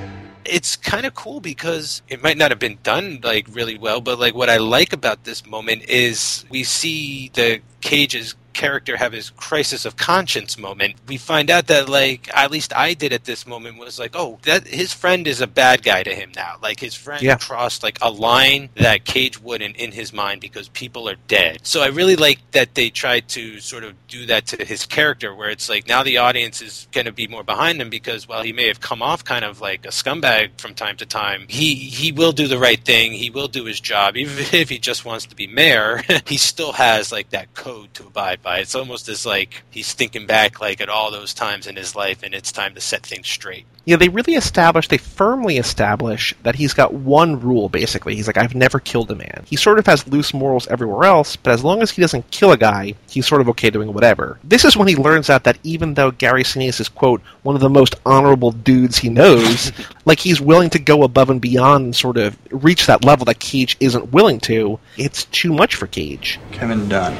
It's 0.45 0.77
kind 0.77 1.05
of 1.05 1.15
cool 1.15 1.41
because 1.41 2.01
it 2.07 2.23
might 2.23 2.37
not 2.37 2.51
have 2.51 2.59
been 2.59 2.77
done 2.83 3.19
like 3.23 3.47
really 3.49 3.77
well, 3.77 3.99
but 3.99 4.19
like 4.19 4.35
what 4.35 4.49
I 4.49 4.57
like 4.57 4.93
about 4.93 5.25
this 5.25 5.45
moment 5.45 5.83
is 5.89 6.45
we 6.49 6.63
see 6.63 7.29
the 7.33 7.61
Cage's 7.81 8.35
character 8.55 8.97
have 8.97 9.13
his 9.13 9.29
crisis 9.31 9.85
of 9.85 9.97
conscience 9.97 10.57
moment. 10.57 10.95
We 11.07 11.17
find 11.17 11.51
out 11.51 11.67
that 11.67 11.89
like 11.89 12.29
at 12.35 12.49
least 12.51 12.75
I 12.75 12.95
did 12.95 13.13
at 13.13 13.25
this 13.25 13.45
moment 13.45 13.77
was 13.77 13.99
like, 13.99 14.11
oh, 14.15 14.39
that 14.43 14.65
his 14.67 14.93
friend 14.93 15.27
is 15.27 15.41
a 15.41 15.47
bad 15.47 15.83
guy 15.83 16.01
to 16.03 16.15
him 16.15 16.31
now. 16.35 16.55
Like 16.63 16.79
his 16.79 16.95
friend 16.95 17.21
Yeah. 17.21 17.37
crossed 17.37 17.83
like 17.83 17.99
a 18.01 18.09
line 18.09 18.69
that 18.75 19.05
Cage 19.05 19.39
wouldn't 19.41 19.75
in 19.75 19.91
his 19.91 20.13
mind 20.13 20.41
because 20.41 20.69
people 20.69 21.07
are 21.09 21.17
dead. 21.27 21.59
So 21.63 21.81
I 21.83 21.87
really 21.87 22.15
like 22.15 22.39
that 22.51 22.73
they 22.75 22.89
tried 22.89 23.27
to 23.29 23.59
sort 23.59 23.83
of 23.83 23.93
do 24.07 24.25
that 24.27 24.47
to 24.47 24.65
his 24.65 24.85
character 24.85 25.35
where 25.35 25.49
it's 25.49 25.69
like 25.69 25.87
now 25.87 26.01
the 26.03 26.17
audience 26.17 26.61
is 26.61 26.87
going 26.93 27.05
to 27.05 27.11
be 27.11 27.27
more 27.27 27.43
behind 27.43 27.81
him 27.81 27.89
because 27.89 28.27
while 28.27 28.41
he 28.43 28.53
may 28.53 28.67
have 28.67 28.79
come 28.79 29.01
off 29.01 29.23
kind 29.23 29.43
of 29.45 29.61
like 29.61 29.85
a 29.85 29.89
scumbag 29.89 30.51
from 30.59 30.73
time 30.73 30.95
to 30.97 31.05
time, 31.05 31.45
he 31.49 31.75
he 31.75 32.11
will 32.13 32.31
do 32.31 32.47
the 32.47 32.57
right 32.57 32.83
thing. 32.83 33.11
He 33.11 33.29
will 33.29 33.47
do 33.49 33.65
his 33.65 33.79
job 33.81 34.15
even 34.17 34.37
if 34.53 34.69
he 34.69 34.79
just 34.79 35.03
wants 35.05 35.25
to 35.27 35.35
be 35.35 35.47
mayor. 35.47 36.01
he 36.27 36.37
still 36.37 36.71
has 36.73 37.11
like 37.11 37.29
that 37.31 37.53
code 37.53 37.93
to 37.95 38.07
abide 38.07 38.41
by. 38.45 38.59
It's 38.59 38.75
almost 38.75 39.09
as 39.09 39.25
like 39.25 39.63
he's 39.71 39.91
thinking 39.91 40.25
back 40.25 40.61
like 40.61 40.79
at 40.79 40.87
all 40.87 41.11
those 41.11 41.33
times 41.33 41.67
in 41.67 41.75
his 41.75 41.95
life, 41.95 42.23
and 42.23 42.33
it's 42.33 42.53
time 42.53 42.75
to 42.75 42.79
set 42.79 43.05
things 43.05 43.27
straight. 43.27 43.65
Yeah, 43.83 43.97
they 43.97 44.09
really 44.09 44.33
establish, 44.33 44.87
they 44.87 44.97
firmly 44.97 45.57
establish 45.57 46.33
that 46.43 46.55
he's 46.55 46.73
got 46.73 46.93
one 46.93 47.39
rule, 47.39 47.69
basically. 47.69 48.15
He's 48.15 48.25
like, 48.25 48.37
I've 48.37 48.55
never 48.55 48.79
killed 48.79 49.11
a 49.11 49.15
man. 49.15 49.43
He 49.47 49.55
sort 49.55 49.77
of 49.77 49.85
has 49.85 50.07
loose 50.07 50.33
morals 50.33 50.67
everywhere 50.67 51.05
else, 51.05 51.35
but 51.35 51.53
as 51.53 51.63
long 51.63 51.83
as 51.83 51.91
he 51.91 52.01
doesn't 52.01 52.31
kill 52.31 52.51
a 52.51 52.57
guy, 52.57 52.95
he's 53.09 53.27
sort 53.27 53.41
of 53.41 53.49
okay 53.49 53.69
doing 53.69 53.93
whatever. 53.93 54.39
This 54.43 54.65
is 54.65 54.75
when 54.75 54.87
he 54.87 54.95
learns 54.95 55.29
out 55.29 55.43
that 55.43 55.59
even 55.63 55.93
though 55.93 56.09
Gary 56.11 56.43
Sinise 56.43 56.79
is, 56.79 56.89
quote, 56.89 57.21
one 57.43 57.55
of 57.55 57.61
the 57.61 57.69
most 57.69 57.95
honorable 58.05 58.51
dudes 58.51 58.97
he 58.97 59.09
knows, 59.09 59.71
like 60.05 60.19
he's 60.19 60.41
willing 60.41 60.71
to 60.71 60.79
go 60.79 61.03
above 61.03 61.29
and 61.29 61.41
beyond 61.41 61.85
and 61.85 61.95
sort 61.95 62.17
of 62.17 62.37
reach 62.51 62.87
that 62.87 63.05
level 63.05 63.25
that 63.25 63.39
Cage 63.39 63.77
isn't 63.79 64.11
willing 64.11 64.39
to, 64.41 64.79
it's 64.97 65.25
too 65.25 65.53
much 65.53 65.75
for 65.75 65.85
Cage. 65.85 66.39
Kevin 66.51 66.89
Dunn. 66.89 67.15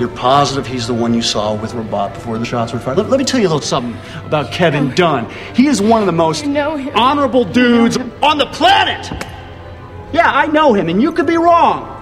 You're 0.00 0.08
positive 0.08 0.66
he's 0.66 0.86
the 0.86 0.94
one 0.94 1.12
you 1.12 1.20
saw 1.20 1.54
with 1.54 1.74
Rabat 1.74 2.14
before 2.14 2.38
the 2.38 2.46
shots 2.46 2.72
were 2.72 2.78
fired. 2.78 2.96
Let, 2.96 3.10
let 3.10 3.18
me 3.18 3.24
tell 3.26 3.38
you 3.38 3.48
a 3.48 3.52
little 3.52 3.60
something 3.60 4.00
about 4.24 4.50
Kevin 4.50 4.94
Dunn. 4.94 5.28
He 5.54 5.66
is 5.66 5.82
one 5.82 6.00
of 6.00 6.06
the 6.06 6.12
most 6.12 6.46
honorable 6.46 7.44
dudes 7.44 7.98
on 8.22 8.38
the 8.38 8.46
planet. 8.46 9.10
Yeah, 10.14 10.30
I 10.32 10.46
know 10.46 10.72
him, 10.72 10.88
and 10.88 11.02
you 11.02 11.12
could 11.12 11.26
be 11.26 11.36
wrong. 11.36 11.99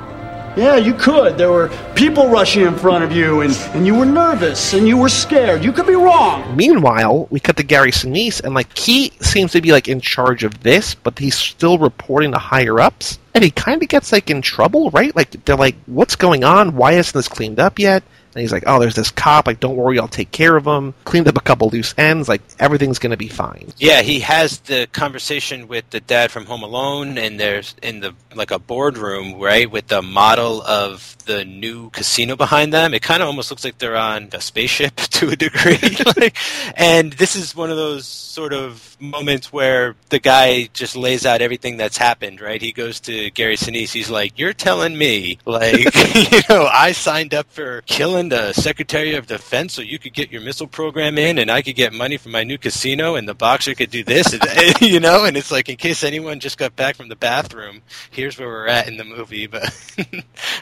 Yeah, 0.58 0.74
you 0.74 0.92
could. 0.92 1.38
There 1.38 1.52
were 1.52 1.68
people 1.94 2.28
rushing 2.28 2.62
in 2.64 2.74
front 2.74 3.04
of 3.04 3.12
you, 3.12 3.42
and, 3.42 3.52
and 3.74 3.86
you 3.86 3.94
were 3.94 4.04
nervous, 4.04 4.74
and 4.74 4.88
you 4.88 4.96
were 4.96 5.08
scared. 5.08 5.62
You 5.62 5.70
could 5.70 5.86
be 5.86 5.94
wrong. 5.94 6.56
Meanwhile, 6.56 7.28
we 7.30 7.38
cut 7.38 7.56
to 7.58 7.62
Gary 7.62 7.92
Sinise, 7.92 8.42
and 8.42 8.54
like 8.54 8.76
he 8.76 9.12
seems 9.20 9.52
to 9.52 9.60
be 9.60 9.70
like 9.70 9.86
in 9.86 10.00
charge 10.00 10.42
of 10.42 10.64
this, 10.64 10.96
but 10.96 11.16
he's 11.16 11.36
still 11.36 11.78
reporting 11.78 12.32
to 12.32 12.38
higher 12.38 12.80
ups, 12.80 13.20
and 13.34 13.44
he 13.44 13.52
kind 13.52 13.80
of 13.80 13.88
gets 13.88 14.10
like 14.10 14.30
in 14.30 14.42
trouble, 14.42 14.90
right? 14.90 15.14
Like 15.14 15.44
they're 15.44 15.54
like, 15.54 15.76
"What's 15.86 16.16
going 16.16 16.42
on? 16.42 16.74
Why 16.74 16.94
isn't 16.94 17.16
this 17.16 17.28
cleaned 17.28 17.60
up 17.60 17.78
yet?" 17.78 18.02
And 18.38 18.42
he's 18.42 18.52
like, 18.52 18.62
"Oh, 18.68 18.78
there's 18.78 18.94
this 18.94 19.10
cop. 19.10 19.48
Like, 19.48 19.58
don't 19.58 19.74
worry, 19.74 19.98
I'll 19.98 20.06
take 20.06 20.30
care 20.30 20.56
of 20.56 20.64
him. 20.64 20.94
Cleaned 21.04 21.26
up 21.26 21.36
a 21.36 21.40
couple 21.40 21.68
loose 21.70 21.92
ends. 21.98 22.28
Like, 22.28 22.40
everything's 22.60 23.00
gonna 23.00 23.16
be 23.16 23.26
fine." 23.26 23.72
Yeah, 23.78 24.02
he 24.02 24.20
has 24.20 24.60
the 24.60 24.86
conversation 24.92 25.66
with 25.66 25.90
the 25.90 25.98
dad 25.98 26.30
from 26.30 26.46
Home 26.46 26.62
Alone, 26.62 27.18
and 27.18 27.40
there's 27.40 27.74
in 27.82 27.98
the 27.98 28.14
like 28.36 28.52
a 28.52 28.60
boardroom, 28.60 29.40
right, 29.40 29.68
with 29.68 29.88
the 29.88 30.02
model 30.02 30.62
of 30.62 31.16
the 31.28 31.44
new 31.44 31.90
casino 31.90 32.34
behind 32.36 32.72
them. 32.72 32.94
It 32.94 33.02
kind 33.02 33.22
of 33.22 33.28
almost 33.28 33.50
looks 33.50 33.62
like 33.62 33.76
they're 33.78 33.96
on 33.96 34.30
a 34.32 34.40
spaceship 34.40 34.96
to 34.96 35.28
a 35.28 35.36
degree. 35.36 35.78
like, 36.16 36.36
and 36.74 37.12
this 37.12 37.36
is 37.36 37.54
one 37.54 37.70
of 37.70 37.76
those 37.76 38.06
sort 38.06 38.52
of 38.52 38.96
moments 38.98 39.52
where 39.52 39.94
the 40.08 40.18
guy 40.18 40.68
just 40.72 40.96
lays 40.96 41.26
out 41.26 41.42
everything 41.42 41.76
that's 41.76 41.98
happened, 41.98 42.40
right? 42.40 42.62
He 42.62 42.72
goes 42.72 42.98
to 43.00 43.30
Gary 43.30 43.56
Sinise. 43.56 43.92
He's 43.92 44.10
like, 44.10 44.38
"You're 44.38 44.54
telling 44.54 44.96
me, 44.96 45.38
like, 45.44 45.94
you 46.32 46.40
know, 46.48 46.66
I 46.66 46.92
signed 46.92 47.34
up 47.34 47.50
for 47.50 47.82
killing 47.82 48.30
the 48.30 48.54
Secretary 48.54 49.14
of 49.14 49.26
Defense 49.26 49.74
so 49.74 49.82
you 49.82 49.98
could 49.98 50.14
get 50.14 50.32
your 50.32 50.40
missile 50.40 50.66
program 50.66 51.18
in, 51.18 51.38
and 51.38 51.50
I 51.50 51.60
could 51.62 51.76
get 51.76 51.92
money 51.92 52.16
for 52.16 52.30
my 52.30 52.42
new 52.42 52.56
casino, 52.56 53.16
and 53.16 53.28
the 53.28 53.34
boxer 53.34 53.74
could 53.74 53.90
do 53.90 54.02
this, 54.02 54.32
and, 54.32 54.80
you 54.80 54.98
know." 54.98 55.26
And 55.26 55.36
it's 55.36 55.52
like, 55.52 55.68
in 55.68 55.76
case 55.76 56.02
anyone 56.02 56.40
just 56.40 56.56
got 56.56 56.74
back 56.74 56.96
from 56.96 57.08
the 57.08 57.16
bathroom, 57.16 57.82
here's 58.10 58.38
where 58.38 58.48
we're 58.48 58.68
at 58.68 58.88
in 58.88 58.96
the 58.96 59.04
movie. 59.04 59.46
But 59.46 59.74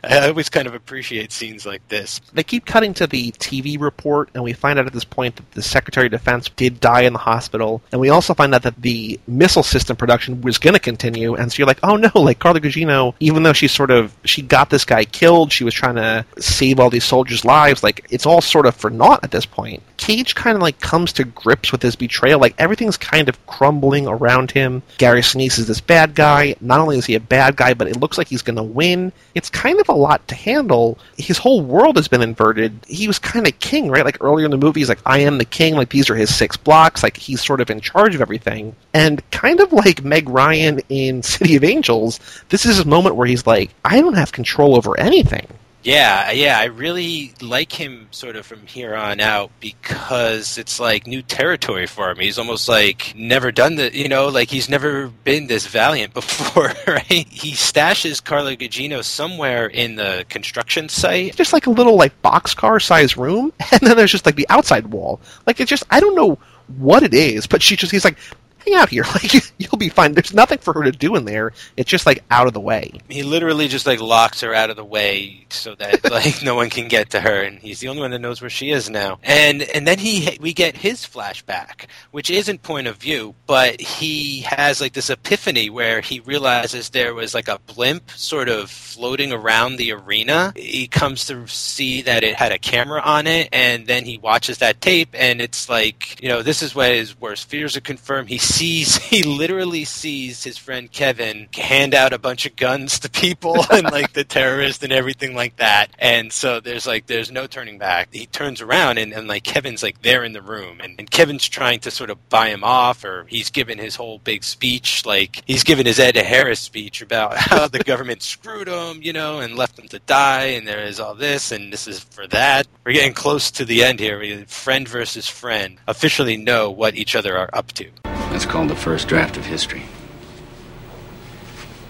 I 0.03 0.29
always 0.29 0.49
kind 0.57 0.67
of 0.67 0.75
appreciate 0.75 1.33
scenes 1.33 1.67
like 1.67 1.87
this. 1.89 2.21
They 2.33 2.43
keep 2.43 2.65
cutting 2.65 2.95
to 2.95 3.07
the 3.07 3.33
TV 3.33 3.81
report, 3.81 4.31
and 4.35 4.43
we 4.43 4.53
find 4.53 4.79
out 4.79 4.87
at 4.87 4.93
this 4.93 5.05
point 5.05 5.37
that 5.37 5.51
the 5.53 5.63
Secretary 5.63 6.07
of 6.07 6.13
Defense 6.13 6.49
did 6.49 6.81
die 6.81 7.03
in 7.03 7.13
the 7.13 7.19
hospital, 7.19 7.83
and 7.93 8.01
we 8.01 8.09
also 8.09 8.35
find 8.35 8.55
out 8.55 8.63
that 8.63 8.81
the 8.81 9.21
missile 9.27 9.63
system 9.63 9.97
production 9.97 10.41
was 10.41 10.59
going 10.59 10.75
to 10.75 10.81
continue. 10.81 11.35
And 11.35 11.53
so 11.53 11.59
you're 11.59 11.67
like, 11.67 11.81
oh 11.83 11.97
no, 11.97 12.11
like 12.15 12.39
Carla 12.39 12.61
Gugino, 12.61 13.15
even 13.21 13.43
though 13.43 13.53
she 13.53 13.69
sort 13.69 13.91
of 13.91 14.15
she 14.25 14.43
got 14.43 14.71
this 14.71 14.85
guy 14.85 15.05
killed, 15.05 15.53
she 15.53 15.65
was 15.65 15.75
trying 15.75 15.97
to 15.97 16.25
save 16.39 16.81
all 16.81 16.91
these 16.91 17.05
soldiers' 17.05 17.45
lives. 17.45 17.83
Like 17.83 18.07
it's 18.11 18.27
all 18.27 18.41
sort 18.41 18.67
of 18.67 18.75
for 18.75 18.91
naught 18.91 19.25
at 19.25 19.31
this 19.31 19.47
point. 19.47 19.83
Cage 19.97 20.35
kind 20.35 20.57
of 20.57 20.63
like 20.63 20.81
comes 20.81 21.13
to 21.15 21.25
grips 21.25 21.73
with 21.73 21.83
his 21.83 21.97
betrayal. 21.97 22.41
Like 22.41 22.55
everything's 22.59 22.97
kind 22.97 23.29
of 23.29 23.47
crumbling 23.47 24.07
around 24.07 24.51
him. 24.51 24.83
Gary 24.99 25.21
Sinise 25.21 25.59
is 25.59 25.67
this 25.67 25.81
bad 25.81 26.15
guy. 26.15 26.57
Not 26.61 26.81
only 26.81 26.99
is 26.99 27.07
he 27.07 27.15
a 27.15 27.21
bad 27.21 27.57
guy, 27.57 27.75
but 27.75 27.89
it 27.89 27.97
looks 27.97 28.19
like 28.19 28.29
he's 28.29 28.43
going 28.43 28.57
to 28.57 28.63
win. 28.63 29.13
It's 29.35 29.51
kind 29.51 29.81
of 29.81 29.89
a 29.89 29.95
lot 29.95 30.27
to 30.29 30.35
handle. 30.47 30.99
His 31.18 31.36
whole 31.36 31.61
world 31.61 31.97
has 31.97 32.09
been 32.09 32.22
inverted. 32.22 32.72
He 32.86 33.07
was 33.07 33.18
kind 33.18 33.47
of 33.47 33.59
king, 33.59 33.90
right? 33.90 34.05
Like 34.05 34.22
earlier 34.22 34.47
in 34.47 34.51
the 34.51 34.57
movie, 34.57 34.80
he's 34.80 34.88
like, 34.88 35.01
I 35.05 35.18
am 35.18 35.36
the 35.36 35.44
king. 35.44 35.74
Like 35.74 35.90
these 35.90 36.09
are 36.09 36.14
his 36.14 36.34
six 36.34 36.57
blocks. 36.57 37.03
Like 37.03 37.16
he's 37.16 37.44
sort 37.44 37.61
of 37.61 37.68
in 37.68 37.80
charge 37.80 38.14
of 38.14 38.22
everything. 38.22 38.74
And 38.94 39.28
kind 39.30 39.61
of 39.61 39.72
like 39.72 40.03
Meg 40.05 40.28
Ryan 40.28 40.80
in 40.88 41.22
City 41.22 41.57
of 41.57 41.64
Angels, 41.64 42.20
this 42.49 42.64
is 42.64 42.78
a 42.78 42.86
moment 42.86 43.16
where 43.16 43.26
he's 43.26 43.47
like, 43.47 43.70
I 43.84 44.01
don't 44.01 44.14
have 44.14 44.32
control 44.32 44.76
over 44.76 44.99
anything. 44.99 45.47
Yeah, 45.87 46.32
yeah, 46.32 46.59
I 46.59 46.64
really 46.64 47.32
like 47.41 47.70
him 47.70 48.09
sort 48.11 48.34
of 48.34 48.45
from 48.45 48.66
here 48.66 48.97
on 48.97 49.20
out 49.20 49.53
because 49.61 50.59
it's 50.59 50.80
like 50.80 51.07
new 51.07 51.22
territory 51.22 51.87
for 51.87 52.11
him. 52.11 52.18
He's 52.18 52.39
almost 52.39 52.68
like 52.68 53.14
never 53.14 53.53
done 53.53 53.76
the, 53.76 53.97
you 53.97 54.09
know, 54.09 54.26
like 54.26 54.51
he's 54.51 54.68
never 54.68 55.07
been 55.22 55.47
this 55.47 55.68
valiant 55.68 56.12
before, 56.14 56.72
right? 56.89 57.07
He 57.30 57.53
stashes 57.53 58.22
Carla 58.22 58.57
Gugino 58.57 59.05
somewhere 59.05 59.68
in 59.68 59.95
the 59.95 60.26
construction 60.28 60.89
site. 60.89 61.37
Just 61.37 61.53
like 61.53 61.68
a 61.68 61.70
little 61.70 61.95
like 61.95 62.20
boxcar 62.20 62.82
size 62.82 63.16
room, 63.16 63.53
and 63.70 63.80
then 63.82 63.97
there's 63.97 64.11
just 64.11 64.26
like 64.26 64.34
the 64.34 64.49
outside 64.49 64.89
wall. 64.89 65.20
Like 65.47 65.61
it's 65.61 65.70
just 65.70 65.84
I 65.91 66.01
don't 66.01 66.16
know 66.16 66.37
what 66.78 67.05
it 67.05 67.14
is, 67.14 67.47
but 67.47 67.62
she 67.62 67.76
just 67.76 67.93
he's 67.93 68.05
like, 68.05 68.18
hang 68.67 68.75
out 68.75 68.89
here, 68.89 69.05
like 69.14 69.33
you'll 69.59 69.79
be 69.79 69.89
fine. 69.89 70.12
There's 70.12 70.35
nothing 70.35 70.59
for 70.59 70.73
her 70.75 70.83
to 70.85 70.93
do 70.93 71.17
in 71.17 71.25
there. 71.25 71.53
It's 71.77 71.91
just 71.91 72.07
like 72.07 72.25
out 72.31 72.47
of 72.47 72.53
the 72.53 72.61
way. 72.61 72.93
He 73.09 73.23
literally 73.23 73.69
just 73.69 73.87
like 73.87 74.01
locks 74.01 74.41
her 74.41 74.55
out 74.55 74.71
of 74.71 74.77
the 74.77 74.85
way 74.85 75.47
so 75.51 75.75
that 75.77 76.11
like 76.11 76.43
no 76.43 76.55
one 76.55 76.71
can 76.71 76.89
get 76.89 77.11
to 77.11 77.21
her, 77.21 77.43
and 77.43 77.59
he's 77.59 77.81
the 77.81 77.89
only 77.89 78.03
one 78.03 78.11
that 78.11 78.21
knows 78.21 78.41
where 78.41 78.51
she 78.51 78.71
is 78.71 78.91
now. 78.91 79.19
And 79.23 79.62
and 79.62 79.87
then 79.87 79.99
he 79.99 80.39
we 80.41 80.53
get 80.53 80.77
his 80.77 81.01
flashback, 81.07 81.87
which 82.11 82.31
isn't 82.31 82.62
point 82.62 82.87
of 82.87 82.97
view, 82.97 83.35
but 83.47 83.81
he 83.81 84.41
has 84.41 84.81
like 84.81 84.93
this 84.93 85.11
epiphany 85.11 85.71
where 85.71 86.01
he 86.01 86.21
realizes 86.21 86.91
there 86.91 87.14
was 87.14 87.35
like 87.35 87.49
a 87.49 87.59
blimp 87.67 88.11
sort 88.11 88.49
of 88.49 88.71
floating 88.71 89.33
around 89.33 89.77
the 89.77 89.93
arena. 89.93 90.53
He 90.57 90.89
comes 90.89 91.27
to 91.27 91.47
see 91.47 92.03
that 92.03 92.25
it 92.25 92.37
had 92.37 92.53
a 92.53 92.59
camera 92.59 93.01
on 93.01 93.27
it, 93.27 93.49
and 93.53 93.87
then 93.87 94.05
he 94.05 94.19
watches 94.19 94.59
that 94.59 94.81
tape, 94.81 95.11
and 95.14 95.41
it's 95.41 95.69
like 95.69 96.21
you 96.23 96.29
know 96.29 96.43
this 96.43 96.62
is 96.62 96.75
what 96.75 96.91
his 96.91 97.19
worst 97.21 97.49
fears 97.49 97.77
are 97.77 97.81
confirmed. 97.81 98.29
He 98.29 98.39
sees 98.57 98.97
he 99.13 99.23
literally 99.23 99.85
sees 99.85 100.43
his 100.43 100.57
friend 100.57 100.91
Kevin 100.91 101.49
hand 101.53 101.95
out 101.95 102.15
a 102.15 102.19
bunch 102.19 102.47
of 102.47 102.57
guns 102.57 102.99
to 103.01 103.11
people 103.11 103.57
and 103.71 103.85
like 103.85 104.15
the 104.15 104.25
terrorists 104.25 104.83
and 104.83 104.93
everything 104.93 105.35
like 105.35 105.57
that. 105.57 105.89
And 105.99 106.33
so 106.33 106.61
there's 106.61 106.87
like 106.87 107.07
there's 107.07 107.31
no 107.31 107.47
turning 107.47 107.79
back. 107.79 108.09
He 108.13 108.27
turns 108.27 108.63
around 108.63 108.97
and, 108.99 109.13
and 109.13 109.29
like 109.29 109.45
Kevin's 109.45 109.83
like 109.83 110.01
there 110.01 110.25
in 110.25 110.33
the 110.33 110.41
room 110.41 110.81
and, 110.81 110.95
and 110.99 111.11
Kevin's 111.11 111.47
trying 111.47 111.81
to 111.81 111.91
sort 111.91 112.09
of 112.09 112.29
buy 112.31 112.49
him 112.49 112.65
off 112.65 113.05
or 113.05 113.27
he's 113.29 113.51
given 113.51 113.77
his 113.77 113.97
whole 113.97 114.19
big 114.21 114.43
speech 114.43 115.05
like 115.05 115.43
he's 115.45 115.65
given 115.65 115.85
his 115.85 116.01
Ed 116.01 116.17
Harris 116.17 116.61
speech 116.61 117.03
about 117.03 117.37
how 117.37 117.69
the 117.69 117.85
government 117.85 118.23
screwed 118.23 118.69
him, 118.69 119.03
you 119.03 119.13
know, 119.13 119.41
and 119.41 119.57
left 119.57 119.79
him 119.79 119.89
to 119.89 119.99
die 120.01 120.47
and 120.47 120.67
there 120.67 120.83
is 120.83 120.99
all 120.99 121.15
this 121.15 121.53
and 121.53 121.73
this 121.73 121.87
is 121.87 122.01
for 122.01 122.27
that. 122.29 122.67
We're 122.85 122.93
getting 122.93 123.13
close 123.13 123.51
to 123.51 123.67
the 123.67 123.85
end 123.85 124.01
here. 124.01 124.17
Friend 124.47 124.89
versus 124.89 125.29
friend 125.29 125.79
officially 125.87 126.39
know 126.39 126.71
what 126.71 126.95
each 126.95 127.15
other 127.15 127.37
are 127.37 127.51
up 127.53 127.73
to. 127.73 127.91
That's 128.37 128.45
called 128.45 128.68
the 128.68 128.76
first 128.76 129.09
draft 129.09 129.39
of 129.39 129.47
history. 129.47 129.84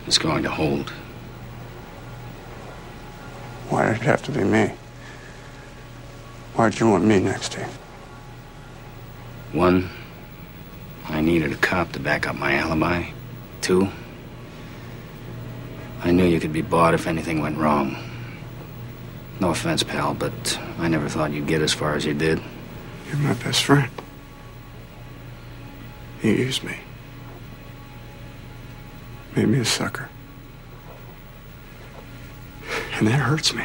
It's 0.06 0.16
going 0.16 0.44
to 0.44 0.48
hold. 0.48 0.90
Why 3.68 3.86
did 3.86 3.96
it 3.96 4.02
have 4.02 4.22
to 4.26 4.30
be 4.30 4.44
me? 4.44 4.72
Why'd 6.54 6.78
you 6.78 6.88
want 6.88 7.04
me 7.04 7.18
next 7.18 7.50
to 7.54 7.62
you? 7.62 7.66
One, 9.58 9.90
I 11.08 11.20
needed 11.20 11.50
a 11.50 11.56
cop 11.56 11.90
to 11.94 11.98
back 11.98 12.28
up 12.28 12.36
my 12.36 12.54
alibi. 12.54 13.06
Two, 13.60 13.88
I 16.04 16.12
knew 16.12 16.26
you 16.26 16.38
could 16.38 16.52
be 16.52 16.62
bought 16.62 16.94
if 16.94 17.08
anything 17.08 17.40
went 17.40 17.58
wrong. 17.58 17.96
No 19.40 19.50
offense, 19.50 19.82
pal, 19.82 20.14
but 20.14 20.60
I 20.78 20.86
never 20.86 21.08
thought 21.08 21.32
you'd 21.32 21.48
get 21.48 21.60
as 21.60 21.72
far 21.72 21.96
as 21.96 22.04
you 22.04 22.14
did. 22.14 22.40
You're 23.08 23.16
my 23.16 23.34
best 23.34 23.64
friend. 23.64 23.90
You 26.22 26.32
used 26.32 26.64
me. 26.64 26.76
Made 29.34 29.48
me 29.48 29.58
a 29.60 29.64
sucker. 29.64 30.08
And 32.94 33.06
that 33.06 33.20
hurts 33.20 33.54
me. 33.54 33.64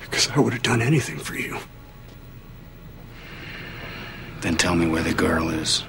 Because 0.00 0.28
I 0.30 0.40
would 0.40 0.54
have 0.54 0.62
done 0.62 0.80
anything 0.80 1.18
for 1.18 1.34
you. 1.34 1.58
Then 4.40 4.56
tell 4.56 4.74
me 4.74 4.86
where 4.86 5.02
the 5.02 5.12
girl 5.12 5.50
is. 5.50 5.84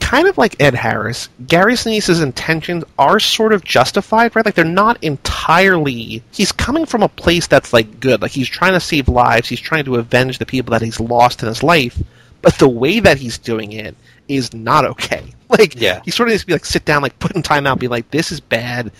Kind 0.00 0.28
of 0.28 0.38
like 0.38 0.60
Ed 0.60 0.74
Harris, 0.74 1.28
Gary 1.46 1.74
Sinise's 1.74 2.20
intentions 2.20 2.84
are 2.98 3.18
sort 3.18 3.52
of 3.52 3.64
justified, 3.64 4.34
right? 4.36 4.44
Like 4.44 4.54
they're 4.54 4.64
not 4.64 5.02
entirely. 5.02 6.22
He's 6.30 6.52
coming 6.52 6.86
from 6.86 7.02
a 7.02 7.08
place 7.08 7.48
that's 7.48 7.72
like 7.72 7.98
good. 7.98 8.22
Like 8.22 8.30
he's 8.30 8.48
trying 8.48 8.72
to 8.74 8.80
save 8.80 9.08
lives. 9.08 9.48
He's 9.48 9.60
trying 9.60 9.84
to 9.86 9.96
avenge 9.96 10.38
the 10.38 10.46
people 10.46 10.70
that 10.72 10.82
he's 10.82 11.00
lost 11.00 11.42
in 11.42 11.48
his 11.48 11.64
life. 11.64 12.00
But 12.46 12.58
the 12.58 12.68
way 12.68 13.00
that 13.00 13.18
he's 13.18 13.38
doing 13.38 13.72
it 13.72 13.96
is 14.28 14.54
not 14.54 14.84
okay. 14.84 15.32
Like 15.48 15.74
Yeah. 15.80 16.00
he 16.04 16.12
sort 16.12 16.28
of 16.28 16.32
needs 16.32 16.42
to 16.42 16.46
be 16.46 16.52
like 16.52 16.64
sit 16.64 16.84
down, 16.84 17.02
like 17.02 17.18
put 17.18 17.34
in 17.34 17.42
time 17.42 17.66
out, 17.66 17.80
be 17.80 17.88
like, 17.88 18.08
this 18.12 18.30
is 18.30 18.38
bad. 18.38 18.92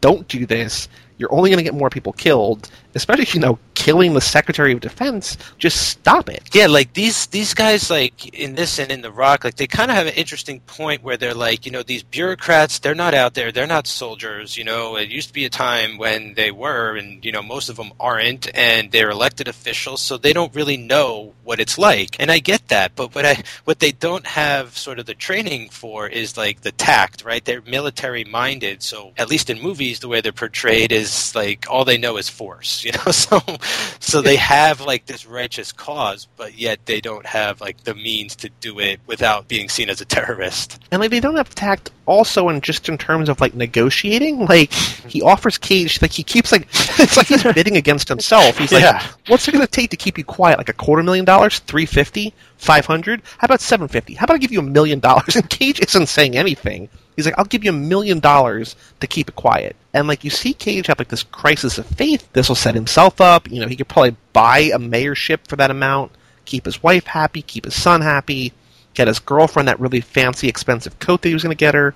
Don't 0.00 0.26
do 0.26 0.46
this. 0.46 0.88
You're 1.18 1.32
only 1.34 1.50
going 1.50 1.58
to 1.58 1.62
get 1.62 1.74
more 1.74 1.90
people 1.90 2.12
killed. 2.14 2.70
Especially 2.94 3.26
you 3.32 3.40
know 3.40 3.58
killing 3.74 4.14
the 4.14 4.20
Secretary 4.20 4.72
of 4.72 4.80
Defense, 4.80 5.36
just 5.58 5.88
stop 5.88 6.28
it. 6.28 6.42
Yeah, 6.54 6.66
like 6.66 6.94
these 6.94 7.26
these 7.26 7.54
guys, 7.54 7.90
like 7.90 8.34
in 8.34 8.54
this 8.54 8.78
and 8.78 8.90
in 8.90 9.02
The 9.02 9.12
Rock, 9.12 9.44
like 9.44 9.56
they 9.56 9.66
kind 9.66 9.90
of 9.90 9.96
have 9.96 10.06
an 10.06 10.14
interesting 10.14 10.60
point 10.60 11.02
where 11.02 11.16
they're 11.16 11.34
like, 11.34 11.66
you 11.66 11.72
know, 11.72 11.82
these 11.82 12.02
bureaucrats, 12.02 12.78
they're 12.78 12.94
not 12.94 13.14
out 13.14 13.34
there, 13.34 13.52
they're 13.52 13.66
not 13.66 13.86
soldiers. 13.86 14.56
You 14.56 14.64
know, 14.64 14.96
it 14.96 15.08
used 15.08 15.28
to 15.28 15.34
be 15.34 15.44
a 15.44 15.50
time 15.50 15.98
when 15.98 16.34
they 16.34 16.50
were, 16.50 16.96
and 16.96 17.24
you 17.24 17.32
know, 17.32 17.42
most 17.42 17.68
of 17.68 17.76
them 17.76 17.92
aren't, 18.00 18.48
and 18.56 18.90
they're 18.90 19.10
elected 19.10 19.48
officials, 19.48 20.00
so 20.00 20.16
they 20.16 20.32
don't 20.32 20.54
really 20.54 20.76
know 20.76 21.34
what 21.42 21.60
it's 21.60 21.78
like. 21.78 22.16
And 22.18 22.30
I 22.30 22.38
get 22.38 22.68
that, 22.68 22.94
but 22.94 23.14
what 23.14 23.26
I 23.26 23.42
what 23.64 23.80
they 23.80 23.92
don't 23.92 24.26
have 24.26 24.76
sort 24.76 24.98
of 24.98 25.06
the 25.06 25.14
training 25.14 25.68
for 25.70 26.06
is 26.08 26.36
like 26.36 26.60
the 26.62 26.72
tact, 26.72 27.24
right? 27.24 27.44
They're 27.44 27.62
military 27.62 28.24
minded, 28.24 28.82
so 28.82 29.12
at 29.16 29.28
least 29.28 29.50
in 29.50 29.60
movies, 29.60 30.00
the 30.00 30.08
way 30.08 30.20
they're 30.20 30.32
portrayed 30.32 30.92
is 30.92 31.34
like 31.34 31.66
all 31.68 31.84
they 31.84 31.98
know 31.98 32.16
is 32.16 32.28
force, 32.28 32.83
you 32.84 32.92
know. 32.92 32.98
So 33.12 33.40
so 34.00 34.20
they 34.22 34.36
have 34.36 34.80
like 34.80 35.06
this 35.06 35.24
righteous 35.26 35.72
cause, 35.72 36.26
but 36.36 36.58
yet 36.58 36.84
they 36.86 37.00
don't 37.00 37.24
have 37.26 37.60
like 37.60 37.82
the 37.84 37.94
means 37.94 38.36
to 38.36 38.50
do 38.60 38.78
it 38.80 39.00
without 39.06 39.48
being 39.48 39.68
seen 39.68 39.88
as 39.88 40.00
a 40.00 40.04
terrorist. 40.04 40.78
And 40.90 41.00
like 41.00 41.10
they 41.10 41.20
don't 41.20 41.36
have 41.36 41.54
tact 41.54 41.90
also 42.06 42.48
in 42.50 42.60
just 42.60 42.88
in 42.88 42.98
terms 42.98 43.28
of 43.28 43.40
like 43.40 43.54
negotiating. 43.54 44.46
Like 44.46 44.72
he 44.72 45.22
offers 45.22 45.56
Cage 45.58 46.02
like 46.02 46.12
he 46.12 46.22
keeps 46.22 46.52
like 46.52 46.62
it's 46.98 47.16
like 47.16 47.26
he's 47.28 47.42
bidding 47.54 47.76
against 47.76 48.08
himself. 48.08 48.58
He's 48.58 48.72
like, 48.72 48.82
Yeah. 48.82 49.06
what's 49.28 49.46
it 49.48 49.52
gonna 49.52 49.66
take 49.66 49.90
to 49.90 49.96
keep 49.96 50.18
you 50.18 50.24
quiet? 50.24 50.58
Like 50.58 50.68
a 50.68 50.74
quarter 50.74 51.02
million 51.02 51.24
dollars? 51.24 51.60
Three 51.60 51.86
fifty? 51.86 52.34
Five 52.58 52.86
hundred? 52.86 53.22
How 53.38 53.46
about 53.46 53.60
seven 53.60 53.88
fifty? 53.88 54.14
How 54.14 54.24
about 54.24 54.34
I 54.34 54.38
give 54.38 54.52
you 54.52 54.60
a 54.60 54.62
million 54.62 55.00
dollars? 55.00 55.36
And 55.36 55.48
Cage 55.48 55.80
isn't 55.80 56.06
saying 56.08 56.36
anything. 56.36 56.88
He's 57.16 57.26
like, 57.26 57.38
I'll 57.38 57.44
give 57.44 57.62
you 57.64 57.70
a 57.70 57.74
million 57.74 58.18
dollars 58.20 58.74
to 59.00 59.06
keep 59.06 59.28
it 59.28 59.36
quiet. 59.36 59.76
And 59.94 60.08
like 60.08 60.24
you 60.24 60.30
see 60.30 60.52
Cage 60.52 60.88
have 60.88 60.98
like 60.98 61.08
this 61.08 61.22
crisis 61.22 61.78
of 61.78 61.86
faith. 61.86 62.28
This 62.32 62.48
will 62.48 62.56
set 62.56 62.74
himself 62.74 63.20
up. 63.20 63.48
You 63.50 63.60
know, 63.60 63.68
he 63.68 63.76
could 63.76 63.88
probably 63.88 64.16
buy 64.32 64.58
a 64.74 64.78
mayorship 64.78 65.46
for 65.48 65.54
that 65.56 65.70
amount, 65.70 66.10
keep 66.44 66.64
his 66.64 66.82
wife 66.82 67.06
happy, 67.06 67.40
keep 67.40 67.64
his 67.64 67.80
son 67.80 68.00
happy, 68.00 68.52
get 68.94 69.06
his 69.06 69.20
girlfriend 69.20 69.68
that 69.68 69.78
really 69.78 70.00
fancy, 70.00 70.48
expensive 70.48 70.98
coat 70.98 71.22
that 71.22 71.28
he 71.28 71.34
was 71.34 71.44
going 71.44 71.56
to 71.56 71.58
get 71.58 71.74
her. 71.74 71.94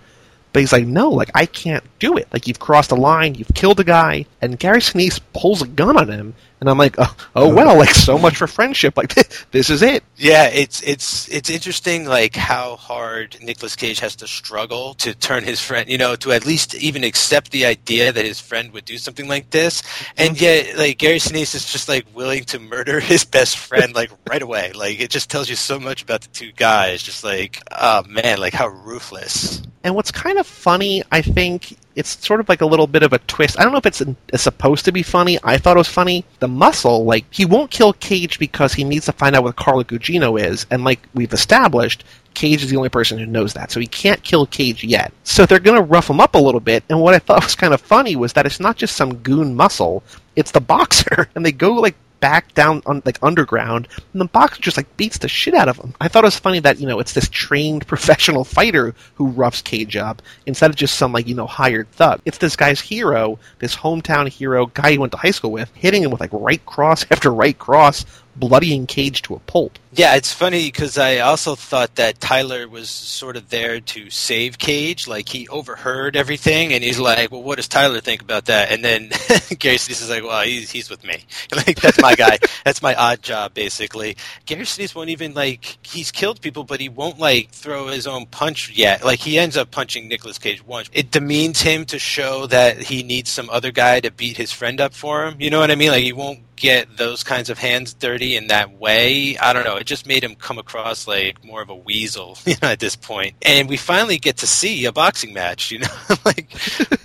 But 0.52 0.60
he's 0.60 0.72
like, 0.72 0.86
no, 0.86 1.10
like 1.10 1.30
I 1.34 1.44
can't 1.44 1.84
do 1.98 2.16
it. 2.16 2.28
Like 2.32 2.46
you've 2.46 2.60
crossed 2.60 2.92
a 2.92 2.94
line, 2.94 3.34
you've 3.34 3.54
killed 3.54 3.80
a 3.80 3.84
guy, 3.84 4.26
and 4.40 4.58
Gary 4.58 4.80
Sinise 4.80 5.20
pulls 5.34 5.60
a 5.60 5.66
gun 5.66 5.96
on 5.96 6.08
him, 6.08 6.34
and 6.60 6.68
I'm 6.68 6.78
like, 6.78 6.96
oh, 6.98 7.16
oh 7.36 7.54
well, 7.54 7.76
like 7.76 7.94
so 7.94 8.18
much 8.18 8.36
for 8.36 8.46
friendship. 8.46 8.96
Like 8.96 9.14
this 9.50 9.70
is 9.70 9.82
it. 9.82 10.02
Yeah, 10.16 10.48
it's 10.48 10.82
it's 10.82 11.28
it's 11.28 11.50
interesting 11.50 12.06
like 12.06 12.34
how 12.34 12.76
hard 12.76 13.36
Nicolas 13.42 13.76
Cage 13.76 14.00
has 14.00 14.16
to 14.16 14.26
struggle 14.26 14.94
to 14.94 15.14
turn 15.14 15.44
his 15.44 15.60
friend, 15.60 15.88
you 15.88 15.98
know, 15.98 16.16
to 16.16 16.32
at 16.32 16.46
least 16.46 16.74
even 16.74 17.04
accept 17.04 17.50
the 17.50 17.66
idea 17.66 18.12
that 18.12 18.24
his 18.24 18.40
friend 18.40 18.72
would 18.72 18.84
do 18.84 18.98
something 18.98 19.28
like 19.28 19.50
this. 19.50 19.82
And 20.16 20.36
mm-hmm. 20.36 20.44
yet 20.44 20.78
like 20.78 20.98
Gary 20.98 21.18
Sinise 21.18 21.54
is 21.54 21.70
just 21.70 21.88
like 21.88 22.06
willing 22.14 22.44
to 22.44 22.58
murder 22.58 23.00
his 23.00 23.24
best 23.24 23.58
friend 23.58 23.94
like 23.94 24.10
right 24.28 24.42
away. 24.42 24.72
Like 24.72 25.00
it 25.00 25.10
just 25.10 25.30
tells 25.30 25.48
you 25.48 25.56
so 25.56 25.78
much 25.78 26.02
about 26.02 26.22
the 26.22 26.28
two 26.28 26.52
guys. 26.52 27.02
Just 27.02 27.22
like, 27.22 27.62
oh 27.70 28.02
man, 28.08 28.38
like 28.38 28.54
how 28.54 28.68
ruthless. 28.68 29.62
And 29.84 29.94
what's 29.94 30.10
kind 30.10 30.38
of 30.38 30.46
funny, 30.46 31.02
I 31.12 31.22
think, 31.22 31.76
it's 31.98 32.24
sort 32.24 32.38
of 32.38 32.48
like 32.48 32.60
a 32.60 32.66
little 32.66 32.86
bit 32.86 33.02
of 33.02 33.12
a 33.12 33.18
twist. 33.18 33.58
I 33.58 33.64
don't 33.64 33.72
know 33.72 33.78
if 33.78 33.86
it's, 33.86 34.00
it's 34.00 34.44
supposed 34.44 34.84
to 34.84 34.92
be 34.92 35.02
funny. 35.02 35.36
I 35.42 35.58
thought 35.58 35.76
it 35.76 35.78
was 35.78 35.88
funny. 35.88 36.24
The 36.38 36.46
muscle, 36.46 37.04
like, 37.04 37.24
he 37.30 37.44
won't 37.44 37.72
kill 37.72 37.92
Cage 37.94 38.38
because 38.38 38.72
he 38.72 38.84
needs 38.84 39.06
to 39.06 39.12
find 39.12 39.34
out 39.34 39.42
what 39.42 39.56
Carla 39.56 39.84
Gugino 39.84 40.40
is. 40.40 40.64
And 40.70 40.84
like 40.84 41.00
we've 41.14 41.32
established, 41.32 42.04
Cage 42.34 42.62
is 42.62 42.70
the 42.70 42.76
only 42.76 42.88
person 42.88 43.18
who 43.18 43.26
knows 43.26 43.54
that. 43.54 43.72
So 43.72 43.80
he 43.80 43.88
can't 43.88 44.22
kill 44.22 44.46
Cage 44.46 44.84
yet. 44.84 45.12
So 45.24 45.44
they're 45.44 45.58
going 45.58 45.76
to 45.76 45.82
rough 45.82 46.08
him 46.08 46.20
up 46.20 46.36
a 46.36 46.38
little 46.38 46.60
bit. 46.60 46.84
And 46.88 47.00
what 47.00 47.14
I 47.14 47.18
thought 47.18 47.42
was 47.42 47.56
kind 47.56 47.74
of 47.74 47.80
funny 47.80 48.14
was 48.14 48.34
that 48.34 48.46
it's 48.46 48.60
not 48.60 48.76
just 48.76 48.94
some 48.94 49.16
goon 49.16 49.56
muscle, 49.56 50.04
it's 50.36 50.52
the 50.52 50.60
boxer. 50.60 51.28
And 51.34 51.44
they 51.44 51.52
go, 51.52 51.72
like, 51.74 51.96
back 52.20 52.52
down 52.54 52.82
on 52.86 53.02
like 53.04 53.18
underground 53.22 53.88
and 54.12 54.20
the 54.20 54.26
boxer 54.26 54.60
just 54.60 54.76
like 54.76 54.96
beats 54.96 55.18
the 55.18 55.28
shit 55.28 55.54
out 55.54 55.68
of 55.68 55.76
him. 55.76 55.94
I 56.00 56.08
thought 56.08 56.24
it 56.24 56.26
was 56.26 56.38
funny 56.38 56.60
that, 56.60 56.80
you 56.80 56.86
know, 56.86 57.00
it's 57.00 57.12
this 57.12 57.28
trained 57.28 57.86
professional 57.88 58.44
fighter 58.44 58.94
who 59.14 59.28
roughs 59.28 59.62
Cage 59.62 59.96
up 59.96 60.22
instead 60.46 60.70
of 60.70 60.76
just 60.76 60.96
some 60.96 61.12
like, 61.12 61.26
you 61.26 61.34
know, 61.34 61.46
hired 61.46 61.90
thug. 61.92 62.20
It's 62.24 62.38
this 62.38 62.56
guy's 62.56 62.80
hero, 62.80 63.38
this 63.58 63.76
hometown 63.76 64.28
hero, 64.28 64.66
guy 64.66 64.92
he 64.92 64.98
went 64.98 65.12
to 65.12 65.18
high 65.18 65.30
school 65.30 65.52
with, 65.52 65.70
hitting 65.74 66.02
him 66.02 66.10
with 66.10 66.20
like 66.20 66.32
right 66.32 66.64
cross 66.66 67.04
after 67.10 67.32
right 67.32 67.58
cross, 67.58 68.04
bloodying 68.38 68.86
Cage 68.86 69.22
to 69.22 69.34
a 69.34 69.38
pulp. 69.40 69.78
Yeah, 69.92 70.16
it's 70.16 70.32
funny 70.32 70.66
because 70.66 70.98
I 70.98 71.18
also 71.18 71.54
thought 71.54 71.94
that 71.96 72.20
Tyler 72.20 72.68
was 72.68 72.90
sort 72.90 73.36
of 73.36 73.48
there 73.48 73.80
to 73.80 74.10
save 74.10 74.58
Cage. 74.58 75.08
Like 75.08 75.28
he 75.28 75.48
overheard 75.48 76.14
everything, 76.14 76.72
and 76.72 76.84
he's 76.84 77.00
like, 77.00 77.32
"Well, 77.32 77.42
what 77.42 77.56
does 77.56 77.68
Tyler 77.68 78.00
think 78.00 78.20
about 78.20 78.44
that?" 78.46 78.70
And 78.70 78.84
then 78.84 79.08
Gary 79.58 79.76
Sinise 79.76 80.02
is 80.02 80.10
like, 80.10 80.22
"Well, 80.22 80.42
he's 80.42 80.70
he's 80.70 80.90
with 80.90 81.04
me. 81.04 81.24
like 81.56 81.80
that's 81.80 82.00
my 82.00 82.14
guy. 82.14 82.38
that's 82.64 82.82
my 82.82 82.94
odd 82.94 83.22
job, 83.22 83.54
basically." 83.54 84.16
Gary 84.44 84.64
Sinise 84.64 84.94
won't 84.94 85.08
even 85.08 85.32
like 85.34 85.78
he's 85.82 86.12
killed 86.12 86.40
people, 86.42 86.64
but 86.64 86.80
he 86.80 86.88
won't 86.88 87.18
like 87.18 87.50
throw 87.50 87.86
his 87.86 88.06
own 88.06 88.26
punch 88.26 88.70
yet. 88.70 89.04
Like 89.04 89.20
he 89.20 89.38
ends 89.38 89.56
up 89.56 89.70
punching 89.70 90.06
Nicolas 90.06 90.38
Cage 90.38 90.64
once. 90.64 90.90
It 90.92 91.10
demeans 91.10 91.62
him 91.62 91.86
to 91.86 91.98
show 91.98 92.46
that 92.46 92.82
he 92.82 93.02
needs 93.02 93.30
some 93.30 93.48
other 93.50 93.72
guy 93.72 94.00
to 94.00 94.10
beat 94.10 94.36
his 94.36 94.52
friend 94.52 94.80
up 94.80 94.92
for 94.92 95.26
him. 95.26 95.40
You 95.40 95.50
know 95.50 95.60
what 95.60 95.70
I 95.70 95.76
mean? 95.76 95.90
Like 95.90 96.04
he 96.04 96.12
won't 96.12 96.40
get 96.58 96.96
those 96.96 97.22
kinds 97.22 97.50
of 97.50 97.58
hands 97.58 97.94
dirty 97.94 98.36
in 98.36 98.48
that 98.48 98.78
way. 98.78 99.36
I 99.38 99.52
don't 99.52 99.64
know. 99.64 99.76
It 99.76 99.84
just 99.84 100.06
made 100.06 100.24
him 100.24 100.34
come 100.34 100.58
across 100.58 101.06
like 101.06 101.44
more 101.44 101.62
of 101.62 101.70
a 101.70 101.74
weasel 101.74 102.36
you 102.46 102.54
know, 102.62 102.68
at 102.68 102.80
this 102.80 102.96
point. 102.96 103.34
And 103.42 103.68
we 103.68 103.76
finally 103.76 104.18
get 104.18 104.38
to 104.38 104.46
see 104.46 104.84
a 104.84 104.92
boxing 104.92 105.32
match. 105.32 105.70
You 105.70 105.80
know, 105.80 105.88
like 106.24 106.50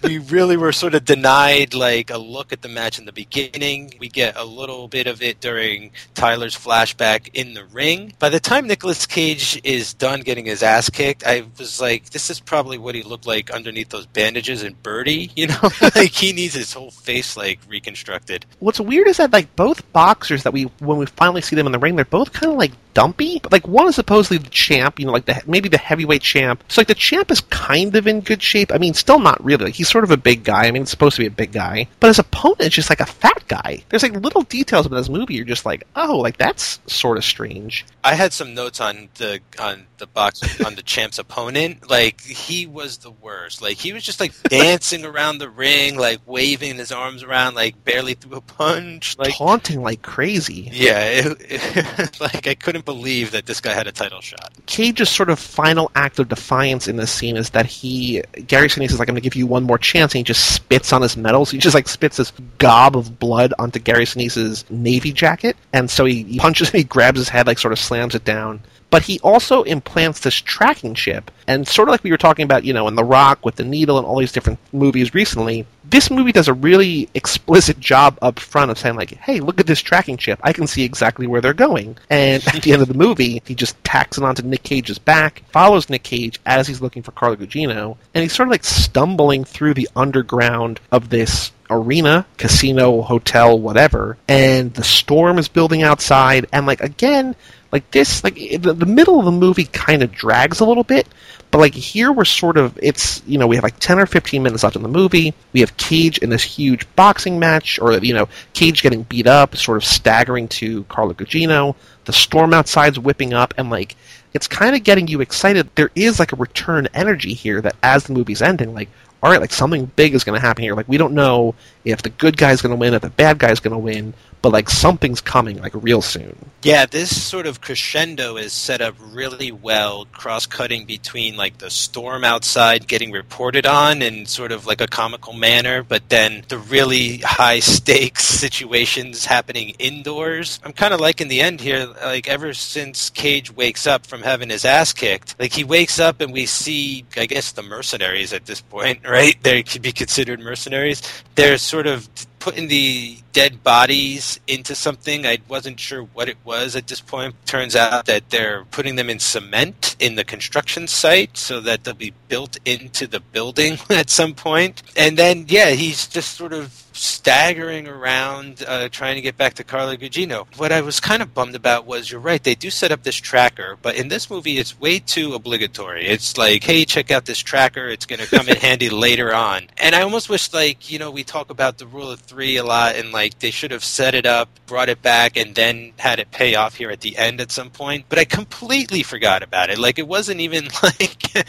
we 0.04 0.18
really 0.18 0.58
were 0.58 0.72
sort 0.72 0.96
of 0.96 1.06
denied 1.06 1.74
like 1.74 2.10
a 2.10 2.18
look 2.18 2.52
at 2.52 2.62
the 2.62 2.68
match 2.68 3.00
in 3.00 3.06
the 3.06 3.12
beginning. 3.12 3.94
We 4.00 4.10
get 4.10 4.36
a 4.36 4.44
little 4.44 4.88
bit 4.88 5.08
of 5.08 5.22
it 5.22 5.40
during 5.40 5.92
Tyler's 6.16 6.56
flashback 6.56 7.30
in 7.34 7.54
the 7.54 7.66
ring. 7.66 8.14
By 8.20 8.30
the 8.30 8.40
time 8.40 8.68
Nicolas 8.68 9.06
Cage 9.06 9.60
is 9.64 9.94
done 9.94 10.22
getting 10.22 10.46
his 10.46 10.64
ass 10.64 10.90
kicked, 10.90 11.26
I 11.26 11.46
was 11.58 11.80
like, 11.80 12.10
this 12.10 12.30
is 12.30 12.40
probably 12.40 12.78
what 12.78 12.96
he 12.96 13.04
looked 13.04 13.28
like 13.28 13.52
underneath 13.52 13.90
those 13.90 14.06
bandages 14.06 14.64
in 14.64 14.74
Birdy. 14.82 15.32
You 15.36 15.48
know, 15.48 15.70
like 15.96 16.12
he 16.12 16.34
needs 16.34 16.54
his 16.54 16.74
whole 16.74 16.92
face 16.92 17.38
like 17.38 17.60
reconstructed. 17.68 18.46
What's 18.60 18.80
weird 18.80 19.08
is 19.08 19.18
that 19.18 19.32
like 19.32 19.43
both 19.46 19.92
boxers 19.94 20.44
that 20.44 20.54
we 20.54 20.64
when 20.80 20.98
we 20.98 21.06
finally 21.06 21.42
see 21.42 21.56
them 21.56 21.66
in 21.66 21.72
the 21.72 21.80
ring, 21.80 21.96
they're 21.96 22.06
both 22.06 22.34
kind 22.34 22.52
of 22.52 22.58
like 22.58 22.72
dumpy. 22.94 23.40
But 23.40 23.52
like 23.52 23.68
one 23.68 23.88
is 23.88 23.96
supposedly 23.96 24.38
the 24.38 24.50
champ, 24.50 25.00
you 25.00 25.06
know, 25.06 25.12
like 25.12 25.26
the 25.26 25.42
maybe 25.48 25.70
the 25.70 25.78
heavyweight 25.78 26.22
champ. 26.22 26.64
So 26.68 26.82
like 26.82 26.88
the 26.88 26.96
champ 26.96 27.32
is 27.32 27.42
kind 27.42 27.96
of 27.96 28.08
in 28.08 28.22
good 28.22 28.42
shape. 28.42 28.72
I 28.74 28.78
mean, 28.78 28.94
still 28.94 29.20
not 29.20 29.44
really. 29.44 29.66
Like, 29.66 29.76
he's 29.76 29.90
sort 29.90 30.04
of 30.04 30.12
a 30.12 30.18
big 30.18 30.44
guy. 30.44 30.66
I 30.68 30.72
mean, 30.72 30.84
it's 30.84 30.92
supposed 30.92 31.16
to 31.16 31.22
be 31.22 31.28
a 31.28 31.32
big 31.32 31.52
guy, 31.52 31.88
but 32.00 32.08
his 32.08 32.20
opponent 32.20 32.62
is 32.62 32.74
just 32.74 32.90
like 32.90 33.00
a 33.00 33.06
fat 33.06 33.44
guy. 33.48 33.84
There's 33.90 34.04
like 34.04 34.14
little 34.14 34.44
details 34.44 34.86
about 34.86 34.98
this 34.98 35.10
movie. 35.10 35.36
You're 35.36 35.46
just 35.46 35.66
like, 35.66 35.86
oh, 35.96 36.18
like 36.18 36.38
that's 36.38 36.80
sort 36.88 37.18
of 37.18 37.24
strange. 37.24 37.86
I 38.04 38.16
had 38.16 38.34
some 38.34 38.54
notes 38.54 38.82
on 38.82 39.10
the 39.16 39.40
on 39.60 39.88
the 39.98 40.08
box 40.08 40.62
on 40.66 40.76
the 40.76 40.84
champ's 40.84 41.20
opponent. 41.20 41.90
Like 41.90 42.22
he 42.22 42.66
was 42.66 42.98
the 42.98 43.12
worst. 43.12 43.62
Like 43.62 43.78
he 43.78 43.94
was 43.94 44.04
just 44.04 44.20
like 44.20 44.34
dancing 44.44 45.06
around 45.06 45.38
the 45.38 45.50
ring, 45.50 45.98
like 45.98 46.20
waving 46.26 46.76
his 46.78 46.92
arms 46.92 47.24
around, 47.24 47.56
like 47.56 47.84
barely 47.84 48.14
threw 48.14 48.38
a 48.38 48.42
punch, 48.42 49.18
like 49.18 49.36
taunting 49.36 49.82
like 49.82 50.02
crazy. 50.02 50.70
Yeah, 50.72 51.04
it, 51.06 51.38
it, 51.40 52.22
like 52.22 52.48
I 52.48 52.56
couldn't 52.56 52.83
believe 52.86 53.32
that 53.32 53.46
this 53.46 53.60
guy 53.60 53.74
had 53.74 53.88
a 53.88 53.92
title 53.92 54.22
shot. 54.22 54.52
Cage's 54.66 55.10
sort 55.10 55.30
of 55.30 55.40
final 55.40 55.92
act 55.96 56.20
of 56.20 56.30
defiance 56.30 56.88
in 56.88 56.98
this 56.98 57.12
scene 57.12 57.38
is 57.38 57.52
that 57.52 57.66
he 57.66 58.22
Gary 58.48 58.68
Sinise 58.68 58.92
is 58.92 59.00
like, 59.00 59.10
"I'm 59.10 59.16
to 59.16 59.22
give 59.22 59.36
you 59.36 59.48
one 59.48 59.64
more 59.64 59.78
chance," 59.78 60.14
and 60.14 60.20
he 60.20 60.24
just 60.24 60.54
spits 60.54 60.94
on 60.94 61.02
his 61.02 61.18
medals. 61.18 61.52
He 61.52 61.58
just 61.58 61.76
like 61.76 61.88
spits 61.88 62.18
this 62.18 62.32
gob 62.58 62.96
of 62.96 63.20
blood 63.20 63.54
onto 63.60 63.80
Gary 63.80 64.06
Sinise's 64.06 64.66
navy 64.70 65.12
jacket, 65.12 65.56
and 65.74 65.90
so 65.90 66.06
he, 66.06 66.24
he 66.24 66.40
punches 66.40 66.70
him. 66.70 66.80
He 66.80 66.84
grabs 66.84 67.20
his 67.20 67.30
head, 67.30 67.48
like 67.48 67.60
sort 67.60 67.72
of 67.72 67.80
slams 67.80 68.16
it 68.16 68.24
down. 68.26 68.62
But 68.94 69.02
he 69.02 69.20
also 69.22 69.64
implants 69.64 70.20
this 70.20 70.36
tracking 70.36 70.94
chip, 70.94 71.32
and 71.48 71.68
sort 71.68 71.88
of 71.88 71.94
like 71.94 72.04
we 72.04 72.12
were 72.12 72.18
talking 72.18 72.44
about, 72.44 72.64
you 72.64 72.74
know, 72.74 72.88
in 72.88 72.94
The 72.94 73.04
Rock 73.04 73.44
with 73.44 73.56
the 73.56 73.64
needle 73.64 73.98
and 73.98 74.06
all 74.06 74.20
these 74.20 74.32
different 74.32 74.60
movies 74.72 75.16
recently. 75.16 75.66
This 75.84 76.12
movie 76.12 76.32
does 76.32 76.48
a 76.48 76.54
really 76.54 77.10
explicit 77.16 77.80
job 77.80 78.20
up 78.22 78.40
front 78.40 78.70
of 78.70 78.78
saying 78.78 78.96
like, 78.96 79.10
"Hey, 79.16 79.40
look 79.40 79.60
at 79.60 79.66
this 79.66 79.82
tracking 79.82 80.18
chip. 80.18 80.40
I 80.44 80.54
can 80.54 80.68
see 80.68 80.84
exactly 80.84 81.26
where 81.26 81.42
they're 81.42 81.56
going." 81.56 81.98
And 82.12 82.48
at 82.50 82.62
the 82.62 82.72
end 82.72 82.84
of 82.84 82.88
the 82.88 82.94
movie, 82.94 83.42
he 83.48 83.56
just 83.56 83.84
tacks 83.84 84.20
it 84.20 84.24
onto 84.24 84.44
Nick 84.44 84.62
Cage's 84.62 85.00
back, 85.00 85.42
follows 85.52 85.90
Nick 85.90 86.04
Cage 86.04 86.40
as 86.46 86.68
he's 86.68 86.80
looking 86.82 87.02
for 87.02 87.14
Carla 87.14 87.38
Gugino, 87.38 87.98
and 88.14 88.22
he's 88.22 88.34
sort 88.34 88.48
of 88.48 88.52
like 88.52 88.64
stumbling 88.64 89.44
through 89.44 89.74
the 89.74 89.90
underground 89.96 90.80
of 90.92 91.10
this 91.10 91.52
arena, 91.72 92.28
casino, 92.38 93.02
hotel, 93.02 93.58
whatever, 93.58 94.18
and 94.28 94.72
the 94.76 94.84
storm 94.84 95.40
is 95.40 95.48
building 95.48 95.82
outside, 95.82 96.46
and 96.54 96.68
like 96.68 96.82
again, 96.82 97.36
like 97.74 97.90
this, 97.90 98.24
like 98.24 98.36
the, 98.36 98.72
the 98.72 98.86
middle 98.86 99.18
of 99.18 99.26
the 99.26 99.32
movie 99.32 99.66
kind 99.66 100.04
of 100.04 100.12
drags 100.12 100.60
a 100.60 100.66
little 100.66 100.84
bit, 100.84 101.08
but 101.50 101.58
like 101.58 101.74
here 101.74 102.12
we're 102.12 102.24
sort 102.24 102.56
of 102.56 102.78
it's 102.80 103.24
you 103.26 103.40
know 103.40 103.48
we 103.48 103.56
have 103.56 103.64
like 103.64 103.80
ten 103.80 103.98
or 103.98 104.06
fifteen 104.06 104.44
minutes 104.44 104.64
left 104.64 104.76
in 104.76 104.84
the 104.84 104.88
movie. 104.88 105.34
We 105.54 105.60
have 105.62 105.76
Cage 105.76 106.20
in 106.20 106.30
this 106.30 106.44
huge 106.44 106.88
boxing 106.96 107.40
match, 107.40 107.80
or 107.80 107.94
you 107.98 108.14
know 108.14 108.30
Cage 108.54 108.84
getting 108.84 109.02
beat 109.02 109.26
up, 109.26 109.58
sort 109.58 109.78
of 109.78 109.84
staggering 109.84 110.48
to 110.50 110.84
Carla 110.84 111.16
Gugino. 111.16 111.76
The 112.06 112.14
storm 112.14 112.54
outside's 112.54 113.00
whipping 113.00 113.34
up, 113.34 113.56
and 113.58 113.72
like 113.72 113.96
it's 114.36 114.48
kind 114.48 114.76
of 114.76 114.84
getting 114.84 115.08
you 115.08 115.22
excited. 115.22 115.68
There 115.74 115.90
is 115.96 116.20
like 116.20 116.32
a 116.32 116.36
return 116.36 116.88
energy 116.94 117.34
here 117.34 117.60
that 117.62 117.76
as 117.82 118.04
the 118.04 118.14
movie's 118.14 118.44
ending, 118.44 118.76
like 118.76 118.90
all 119.24 119.32
right, 119.32 119.42
like 119.42 119.52
something 119.52 119.86
big 119.96 120.14
is 120.14 120.24
going 120.24 120.40
to 120.40 120.46
happen 120.46 120.64
here. 120.64 120.76
Like 120.76 120.88
we 120.88 120.98
don't 120.98 121.16
know 121.16 121.56
if 121.86 122.04
the 122.04 122.10
good 122.10 122.38
guy's 122.38 122.62
going 122.62 122.76
to 122.76 122.80
win, 122.80 122.94
if 122.94 123.02
the 123.02 123.10
bad 123.10 123.40
guy's 123.40 123.60
going 123.60 123.72
to 123.72 123.80
win, 123.80 124.14
but 124.44 124.52
like 124.52 124.70
something's 124.70 125.22
coming 125.22 125.60
like 125.62 125.72
real 125.74 126.02
soon. 126.02 126.36
Yeah, 126.64 126.86
this 126.86 127.22
sort 127.22 127.48
of 127.48 127.62
crescendo 127.62 128.36
is 128.36 128.52
set 128.52 128.82
up 128.82 128.94
really 129.00 129.54
well, 129.54 130.06
cross 130.12 130.46
cutting 130.46 130.86
between 130.86 131.38
like 131.38 131.58
the 131.60 131.70
storm 131.70 132.26
outside 132.26 132.88
getting 132.88 133.12
reported 133.12 133.66
on 133.66 134.02
in 134.02 134.26
sort 134.26 134.52
of 134.52 134.68
like 134.68 134.82
a 134.82 134.88
comical 134.88 135.32
manner, 135.32 135.82
but 135.82 136.10
then 136.10 136.44
the 136.50 136.58
really 136.58 137.18
high 137.20 137.62
stakes 137.62 138.26
situations 138.44 139.26
happening 139.26 139.76
indoors. 139.80 140.60
I'm 140.64 140.74
kind 140.74 140.94
of 140.94 141.00
liking 141.00 141.30
the 141.30 141.40
end 141.40 141.62
here. 141.62 141.88
Like 142.04 142.28
ever 142.28 142.54
since 142.54 143.10
Cage 143.10 143.50
wakes 143.56 143.88
up 143.88 144.06
from 144.06 144.24
having 144.24 144.50
his 144.50 144.66
ass 144.66 144.92
kicked, 144.92 145.40
like 145.40 145.54
he 145.54 145.64
wakes 145.64 146.00
up 146.00 146.20
and 146.20 146.34
we 146.34 146.48
see, 146.48 147.06
I 147.16 147.28
guess, 147.28 147.54
the 147.54 147.64
mercenaries 147.64 148.34
at 148.34 148.46
this 148.46 148.60
point, 148.60 149.00
right? 149.08 149.42
They 149.42 149.64
could 149.64 149.82
be 149.82 149.94
considered 149.94 150.42
mercenaries. 150.42 151.02
They're 151.36 151.58
sort 151.58 151.88
of 151.88 152.10
putting 152.44 152.68
the 152.68 153.18
dead 153.32 153.64
bodies 153.64 154.38
into 154.50 154.76
something. 154.76 155.26
I 155.26 155.38
wasn't 155.48 155.80
sure 155.80 156.04
what 156.04 156.28
it 156.28 156.36
was 156.44 156.76
at 156.76 156.88
this 156.88 157.00
point. 157.00 157.36
Turns 157.46 157.74
out 157.74 158.06
that 158.08 158.32
they're 158.32 158.66
putting 158.66 158.98
them 158.98 159.10
in 159.10 159.20
cement 159.20 159.96
in 159.98 160.16
the 160.16 160.26
construction 160.26 160.90
site 160.90 161.38
so 161.38 161.62
that 161.62 161.86
they'll 161.86 161.94
be 161.94 162.14
built 162.28 162.58
into 162.66 163.08
the 163.08 163.22
building 163.22 163.78
at 163.90 164.10
some 164.10 164.34
point. 164.34 164.84
And 164.98 165.18
then, 165.18 165.46
yeah, 165.48 165.70
he's 165.70 166.06
just 166.06 166.36
sort 166.36 166.52
of 166.52 166.83
staggering 166.94 167.88
around 167.88 168.64
uh, 168.68 168.88
trying 168.90 169.16
to 169.16 169.22
get 169.22 169.38
back 169.38 169.56
to 169.56 169.64
Carla 169.64 169.98
Gugino. 169.98 170.46
What 170.58 170.72
I 170.72 170.82
was 170.82 171.00
kind 171.00 171.22
of 171.22 171.34
bummed 171.34 171.56
about 171.56 171.86
was 171.86 172.12
you're 172.12 172.20
right, 172.20 172.44
they 172.44 172.56
do 172.56 172.70
set 172.70 172.92
up 172.92 173.04
this 173.04 173.16
tracker, 173.16 173.78
but 173.82 173.96
in 173.96 174.08
this 174.08 174.30
movie 174.30 174.58
it's 174.58 174.80
way 174.80 175.00
too 175.00 175.34
obligatory. 175.34 176.06
It's 176.08 176.38
like, 176.38 176.64
hey, 176.64 176.86
check 176.86 177.12
out 177.12 177.26
this 177.26 177.40
tracker, 177.40 177.88
it's 177.88 178.06
going 178.06 178.20
to 178.20 178.28
come 178.28 178.48
in 178.48 178.56
handy 178.62 178.90
later 178.90 179.34
on. 179.34 179.68
And 179.78 179.96
I 179.96 180.02
almost 180.02 180.30
wish, 180.30 180.54
like, 180.54 180.92
you 180.92 181.00
know, 181.00 181.12
we 181.12 181.24
talk 181.24 181.50
about 181.50 181.78
the 181.78 181.88
rule 181.88 182.12
of 182.12 182.20
three 182.20 182.58
a 182.58 182.64
lot, 182.64 182.96
and 182.96 183.12
like 183.12 183.40
they 183.40 183.52
should 183.52 183.72
have 183.72 183.84
set 183.84 184.16
it 184.16 184.26
up, 184.26 184.50
brought 184.68 184.90
it 184.90 185.02
back, 185.02 185.36
and 185.36 185.56
then 185.56 185.94
had 185.98 186.20
it 186.20 186.32
pay 186.32 186.56
off 186.56 186.76
here 186.76 186.92
at 186.92 187.02
the 187.02 187.18
end 187.18 187.42
at 187.42 187.52
some 187.52 187.70
point. 187.70 188.06
But 188.10 188.20
I 188.20 188.26
completely 188.26 189.04
forgot 189.04 189.44
about 189.44 189.70
it. 189.70 189.80
Like, 189.80 189.98
it 189.98 190.08
wasn't 190.08 190.42
even 190.42 190.66
like, 190.84 191.46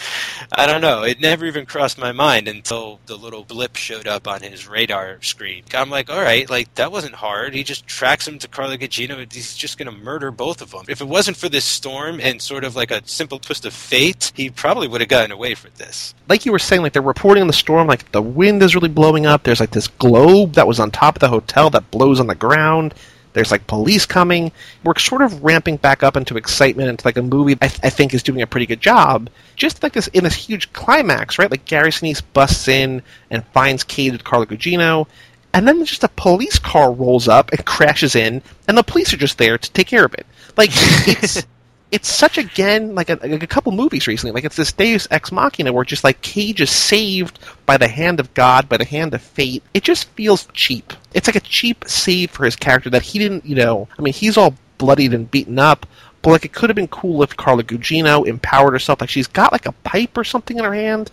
I 0.52 0.66
don't 0.66 0.80
know, 0.80 1.02
it 1.02 1.20
never 1.20 1.46
even 1.46 1.66
crossed 1.66 1.98
my 1.98 2.12
mind 2.12 2.48
until 2.48 3.00
the 3.06 3.16
little 3.16 3.44
blip 3.44 3.76
showed 3.76 4.08
up 4.08 4.26
on 4.26 4.42
his 4.42 4.66
radar 4.66 5.20
screen. 5.22 5.33
I'm 5.74 5.90
like, 5.90 6.10
all 6.10 6.20
right, 6.20 6.48
like 6.48 6.74
that 6.74 6.92
wasn't 6.92 7.14
hard. 7.14 7.54
He 7.54 7.64
just 7.64 7.86
tracks 7.86 8.26
him 8.26 8.38
to 8.38 8.48
Carla 8.48 8.78
Gugino. 8.78 9.32
He's 9.32 9.56
just 9.56 9.78
going 9.78 9.90
to 9.90 10.04
murder 10.04 10.30
both 10.30 10.60
of 10.62 10.70
them. 10.70 10.84
If 10.88 11.00
it 11.00 11.08
wasn't 11.08 11.36
for 11.36 11.48
this 11.48 11.64
storm 11.64 12.20
and 12.20 12.40
sort 12.40 12.64
of 12.64 12.76
like 12.76 12.90
a 12.90 13.06
simple 13.06 13.38
twist 13.38 13.64
of 13.66 13.72
fate, 13.72 14.32
he 14.34 14.50
probably 14.50 14.88
would 14.88 15.00
have 15.00 15.08
gotten 15.08 15.32
away 15.32 15.50
with 15.50 15.76
this. 15.76 16.14
Like 16.28 16.46
you 16.46 16.52
were 16.52 16.58
saying, 16.58 16.82
like 16.82 16.92
they're 16.92 17.02
reporting 17.02 17.42
on 17.42 17.46
the 17.46 17.52
storm, 17.52 17.86
like 17.86 18.10
the 18.12 18.22
wind 18.22 18.62
is 18.62 18.74
really 18.74 18.88
blowing 18.88 19.26
up. 19.26 19.42
There's 19.42 19.60
like 19.60 19.70
this 19.70 19.88
globe 19.88 20.54
that 20.54 20.66
was 20.66 20.80
on 20.80 20.90
top 20.90 21.16
of 21.16 21.20
the 21.20 21.28
hotel 21.28 21.70
that 21.70 21.90
blows 21.90 22.20
on 22.20 22.26
the 22.26 22.34
ground. 22.34 22.94
There's 23.34 23.50
like 23.50 23.66
police 23.66 24.06
coming. 24.06 24.52
We're 24.84 24.96
sort 24.96 25.20
of 25.20 25.42
ramping 25.42 25.76
back 25.76 26.04
up 26.04 26.16
into 26.16 26.36
excitement 26.36 26.88
into 26.88 27.06
like 27.06 27.16
a 27.16 27.22
movie 27.22 27.58
I, 27.60 27.66
th- 27.66 27.80
I 27.82 27.90
think 27.90 28.14
is 28.14 28.22
doing 28.22 28.40
a 28.40 28.46
pretty 28.46 28.66
good 28.66 28.80
job. 28.80 29.28
Just 29.56 29.82
like 29.82 29.92
this 29.92 30.06
in 30.08 30.22
this 30.22 30.36
huge 30.36 30.72
climax, 30.72 31.36
right? 31.38 31.50
Like 31.50 31.64
Gary 31.64 31.90
Sinise 31.90 32.22
busts 32.32 32.68
in 32.68 33.02
and 33.30 33.44
finds 33.48 33.82
Cage 33.82 34.12
with 34.12 34.22
Carla 34.22 34.46
Gugino, 34.46 35.08
and 35.54 35.66
then 35.66 35.84
just 35.84 36.04
a 36.04 36.08
police 36.08 36.58
car 36.58 36.92
rolls 36.92 37.28
up 37.28 37.52
and 37.52 37.64
crashes 37.64 38.14
in, 38.16 38.42
and 38.68 38.76
the 38.76 38.82
police 38.82 39.14
are 39.14 39.18
just 39.18 39.38
there 39.38 39.56
to 39.56 39.72
take 39.72 39.86
care 39.86 40.04
of 40.04 40.12
it. 40.14 40.26
Like 40.56 40.70
it's 40.74 41.46
it's 41.92 42.12
such 42.12 42.38
again 42.38 42.96
like 42.96 43.08
a, 43.08 43.18
like 43.22 43.44
a 43.44 43.46
couple 43.46 43.70
movies 43.70 44.08
recently. 44.08 44.32
Like 44.32 44.44
it's 44.44 44.56
this 44.56 44.72
Deus 44.72 45.06
Ex 45.12 45.30
Machina 45.30 45.72
where 45.72 45.84
just 45.84 46.02
like 46.02 46.20
Cage 46.22 46.60
is 46.60 46.70
saved 46.70 47.38
by 47.66 47.76
the 47.76 47.86
hand 47.86 48.18
of 48.18 48.34
God, 48.34 48.68
by 48.68 48.76
the 48.76 48.84
hand 48.84 49.14
of 49.14 49.22
fate. 49.22 49.62
It 49.72 49.84
just 49.84 50.08
feels 50.10 50.48
cheap. 50.52 50.92
It's 51.14 51.28
like 51.28 51.36
a 51.36 51.40
cheap 51.40 51.84
save 51.86 52.32
for 52.32 52.44
his 52.44 52.56
character 52.56 52.90
that 52.90 53.02
he 53.02 53.20
didn't, 53.20 53.46
you 53.46 53.54
know. 53.54 53.88
I 53.96 54.02
mean, 54.02 54.12
he's 54.12 54.36
all 54.36 54.56
bloodied 54.78 55.14
and 55.14 55.30
beaten 55.30 55.60
up. 55.60 55.86
But 56.22 56.30
like, 56.30 56.44
it 56.46 56.52
could 56.52 56.68
have 56.70 56.74
been 56.74 56.88
cool 56.88 57.22
if 57.22 57.36
Carla 57.36 57.62
Gugino 57.62 58.26
empowered 58.26 58.72
herself. 58.72 59.00
Like, 59.00 59.10
she's 59.10 59.26
got 59.26 59.52
like 59.52 59.66
a 59.66 59.72
pipe 59.72 60.16
or 60.16 60.24
something 60.24 60.58
in 60.58 60.64
her 60.64 60.74
hand 60.74 61.12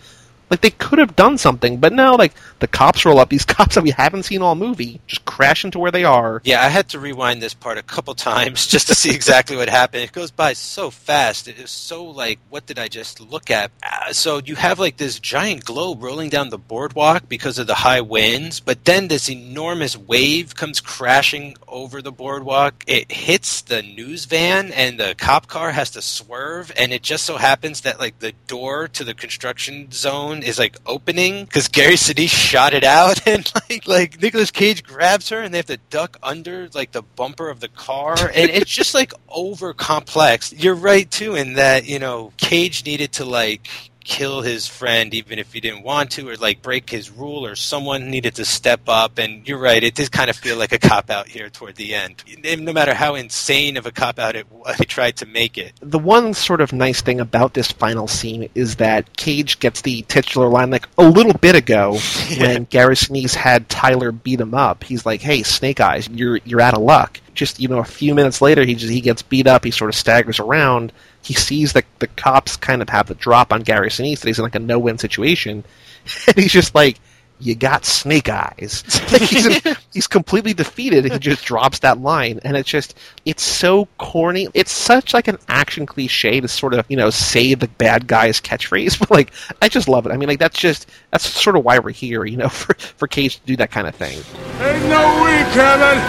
like 0.52 0.62
they 0.62 0.72
could 0.72 1.00
have 1.00 1.16
done 1.16 1.38
something, 1.38 1.78
but 1.78 1.94
no, 1.94 2.16
like 2.16 2.34
the 2.60 2.68
cops 2.68 3.06
roll 3.06 3.20
up. 3.20 3.30
These 3.30 3.46
cops 3.58 3.76
that 3.76 3.84
we 3.84 3.92
haven't 3.92 4.24
seen 4.24 4.42
all 4.42 4.56
movie 4.56 5.00
just 5.08 5.24
crash 5.26 5.64
into 5.64 5.80
where 5.80 5.92
they 5.92 6.04
are. 6.04 6.42
Yeah, 6.44 6.62
I 6.62 6.68
had 6.68 6.90
to 6.90 7.00
rewind 7.00 7.42
this 7.42 7.54
part 7.54 7.78
a 7.78 7.84
couple 7.84 8.14
times 8.14 8.68
just 8.68 8.88
to 8.90 8.96
see 8.96 9.16
exactly 9.16 9.56
what 9.56 9.70
happened. 9.70 10.04
It 10.04 10.12
goes 10.12 10.30
by 10.30 10.54
so 10.54 10.92
fast. 10.92 11.48
It 11.48 11.58
is 11.58 11.72
so 11.72 12.04
like, 12.04 12.40
what 12.50 12.66
did 12.66 12.78
I 12.78 12.90
just 12.90 13.22
look 13.22 13.50
at? 13.50 13.72
Uh, 13.82 14.12
so 14.12 14.42
you 14.44 14.56
have 14.56 14.78
like 14.78 14.98
this 14.98 15.20
giant 15.20 15.64
globe 15.64 16.04
rolling 16.04 16.30
down 16.30 16.50
the 16.50 16.58
boardwalk 16.58 17.30
because 17.30 17.58
of 17.58 17.68
the 17.68 17.76
high 17.76 18.02
winds, 18.02 18.60
but 18.60 18.84
then 18.84 19.08
this 19.08 19.30
enormous 19.30 19.96
wave 19.96 20.54
comes 20.56 20.82
crashing 20.82 21.56
over 21.68 22.02
the 22.02 22.12
boardwalk. 22.12 22.84
It 22.88 23.10
hits 23.10 23.62
the 23.62 23.82
news 23.82 24.26
van, 24.26 24.74
and 24.74 25.00
the 25.00 25.16
cop 25.18 25.48
car 25.48 25.72
has 25.72 25.92
to 25.92 26.02
swerve. 26.02 26.74
And 26.76 26.92
it 26.92 27.04
just 27.04 27.24
so 27.24 27.38
happens 27.38 27.82
that 27.82 28.00
like 28.00 28.20
the 28.20 28.34
door 28.48 28.90
to 28.90 29.06
the 29.06 29.14
construction 29.14 29.90
zone 29.92 30.41
is 30.44 30.60
like 30.60 30.78
opening 30.86 31.46
because 31.46 31.68
Gary 31.68 31.96
Sinise 31.96 32.30
shot 32.30 32.74
it 32.74 32.84
out, 32.84 33.26
and 33.28 33.52
like 33.70 33.88
like 33.88 34.22
Nicolas 34.22 34.52
Cage 34.52 34.84
grabs 34.84 35.30
her, 35.30 35.42
and 35.42 35.54
they 35.54 35.58
have 35.58 35.68
to 35.68 35.78
duck 35.90 36.18
under 36.24 36.70
like 36.74 36.92
the 36.92 37.02
bumper 37.02 37.50
of 37.50 37.60
the 37.60 37.68
car, 37.68 38.16
and 38.18 38.50
it's 38.50 38.72
just 38.72 38.94
like 38.94 39.14
over 39.30 39.74
complex. 39.74 40.54
You're 40.54 40.76
right 40.76 41.10
too 41.10 41.36
in 41.36 41.54
that 41.54 41.86
you 41.86 42.00
know 42.00 42.34
Cage 42.38 42.86
needed 42.86 43.12
to 43.14 43.26
like 43.26 43.91
kill 44.04 44.42
his 44.42 44.68
friend 44.68 45.14
even 45.14 45.40
if 45.40 45.54
he 45.54 45.60
didn't 45.60 45.84
want 45.84 46.12
to 46.12 46.28
or 46.30 46.36
like 46.36 46.62
break 46.62 46.90
his 46.90 47.10
rule 47.10 47.46
or 47.46 47.56
someone 47.56 48.10
needed 48.10 48.36
to 48.36 48.46
step 48.46 48.82
up. 48.88 49.18
And 49.18 49.48
you're 49.48 49.60
right 49.60 49.84
it 49.84 49.96
did 49.96 50.12
kind 50.12 50.30
of 50.30 50.36
feel 50.36 50.58
like 50.58 50.72
a 50.72 50.80
cop 50.80 51.10
out 51.10 51.28
here 51.28 51.50
toward 51.50 51.76
the 51.76 51.94
end. 51.94 52.24
No 52.44 52.74
matter 52.74 52.94
how 52.94 53.16
insane 53.16 53.78
of 53.78 53.86
a 53.86 53.92
cop 53.92 54.20
out 54.20 54.36
it 54.36 54.48
they 54.78 54.86
tried 54.86 55.18
to 55.18 55.26
make 55.26 55.58
it. 55.58 55.74
The 55.82 56.00
one 56.00 56.34
sort 56.34 56.62
of 56.62 56.74
nice 56.74 57.02
thing 57.02 57.20
about 57.20 57.54
this 57.54 57.72
final 57.72 58.08
scene 58.08 58.50
is 58.56 58.78
that 58.78 59.18
cage 59.18 59.60
gets 59.60 59.82
the 59.82 60.04
titular 60.04 60.50
line 60.50 60.70
like 60.70 60.88
a 60.98 61.08
little 61.08 61.34
bit 61.34 61.56
ago 61.56 61.98
when 62.38 62.66
Gary 62.66 62.96
Sinise 62.96 63.36
had 63.36 63.70
Tyler 63.70 64.12
beat 64.12 64.40
him 64.40 64.54
up. 64.54 64.84
He's 64.84 65.06
like 65.06 65.22
hey 65.22 65.44
snake 65.44 65.80
eyes 65.80 66.08
you're 66.10 66.38
you're 66.46 66.62
out 66.62 66.74
of 66.74 66.82
luck. 66.82 67.20
Just 67.34 67.60
you 67.60 67.68
know 67.68 67.80
a 67.80 67.86
few 67.86 68.14
minutes 68.16 68.42
later 68.42 68.64
he 68.64 68.76
just 68.76 68.92
he 68.92 69.02
gets 69.02 69.22
beat 69.22 69.48
up. 69.48 69.64
He 69.64 69.72
sort 69.72 69.90
of 69.90 69.96
staggers 69.96 70.40
around 70.40 70.92
he 71.24 71.34
sees 71.34 71.74
that 71.74 71.86
the 72.00 72.08
cops 72.08 72.58
kind 72.58 72.82
of 72.82 72.90
have 72.90 73.08
the 73.08 73.16
drop 73.16 73.54
on 73.54 73.62
Gary 73.62 73.90
Sinise 73.90 74.20
that 74.20 74.28
he's 74.28 74.40
in 74.40 74.44
like 74.44 74.56
a 74.56 74.60
no-win 74.60 74.98
situation, 74.98 75.64
and 76.28 76.36
he's 76.36 76.52
just 76.52 76.74
like, 76.74 76.98
"You 77.40 77.54
got 77.56 77.86
snake 77.86 78.28
eyes." 78.28 78.84
like 79.12 79.22
he's 79.22 79.46
in, 79.46 79.76
he's 79.94 80.08
completely 80.08 80.54
defeated. 80.54 81.06
He 81.06 81.20
just 81.20 81.46
drops 81.46 81.80
that 81.80 82.00
line, 82.00 82.40
and 82.44 82.58
it's 82.58 82.70
just 82.70 82.98
it's 83.26 83.44
so 83.44 83.88
corny. 84.00 84.48
It's 84.54 84.72
such 84.72 85.14
like 85.14 85.28
an 85.28 85.38
action 85.48 85.86
cliche 85.86 86.42
to 86.42 86.48
sort 86.48 86.74
of 86.74 86.86
you 86.90 86.98
know 86.98 87.12
say 87.12 87.54
the 87.54 87.68
bad 87.68 88.08
guy's 88.08 88.42
catchphrase, 88.42 88.98
but 89.00 89.12
like 89.12 89.32
I 89.62 89.70
just 89.70 89.88
love 89.88 90.08
it. 90.08 90.12
I 90.12 90.18
mean, 90.18 90.28
like 90.28 90.40
that's 90.40 90.60
just 90.60 90.90
that's 91.12 91.28
sort 91.28 91.56
of 91.56 91.64
why 91.64 91.78
we're 91.78 91.92
here, 91.92 92.26
you 92.26 92.38
know, 92.38 92.50
for 92.50 92.74
for 92.74 93.08
Cage 93.08 93.40
to 93.40 93.46
do 93.46 93.56
that 93.58 93.70
kind 93.70 93.88
of 93.88 93.94
thing. 93.94 94.18
Ain't 94.60 94.86
no 94.90 95.24
way, 95.24 95.46
Kevin. 95.54 96.02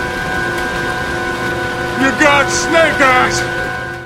You 2.02 2.10
got 2.18 2.50
snake 2.50 3.00
eyes. 3.00 3.61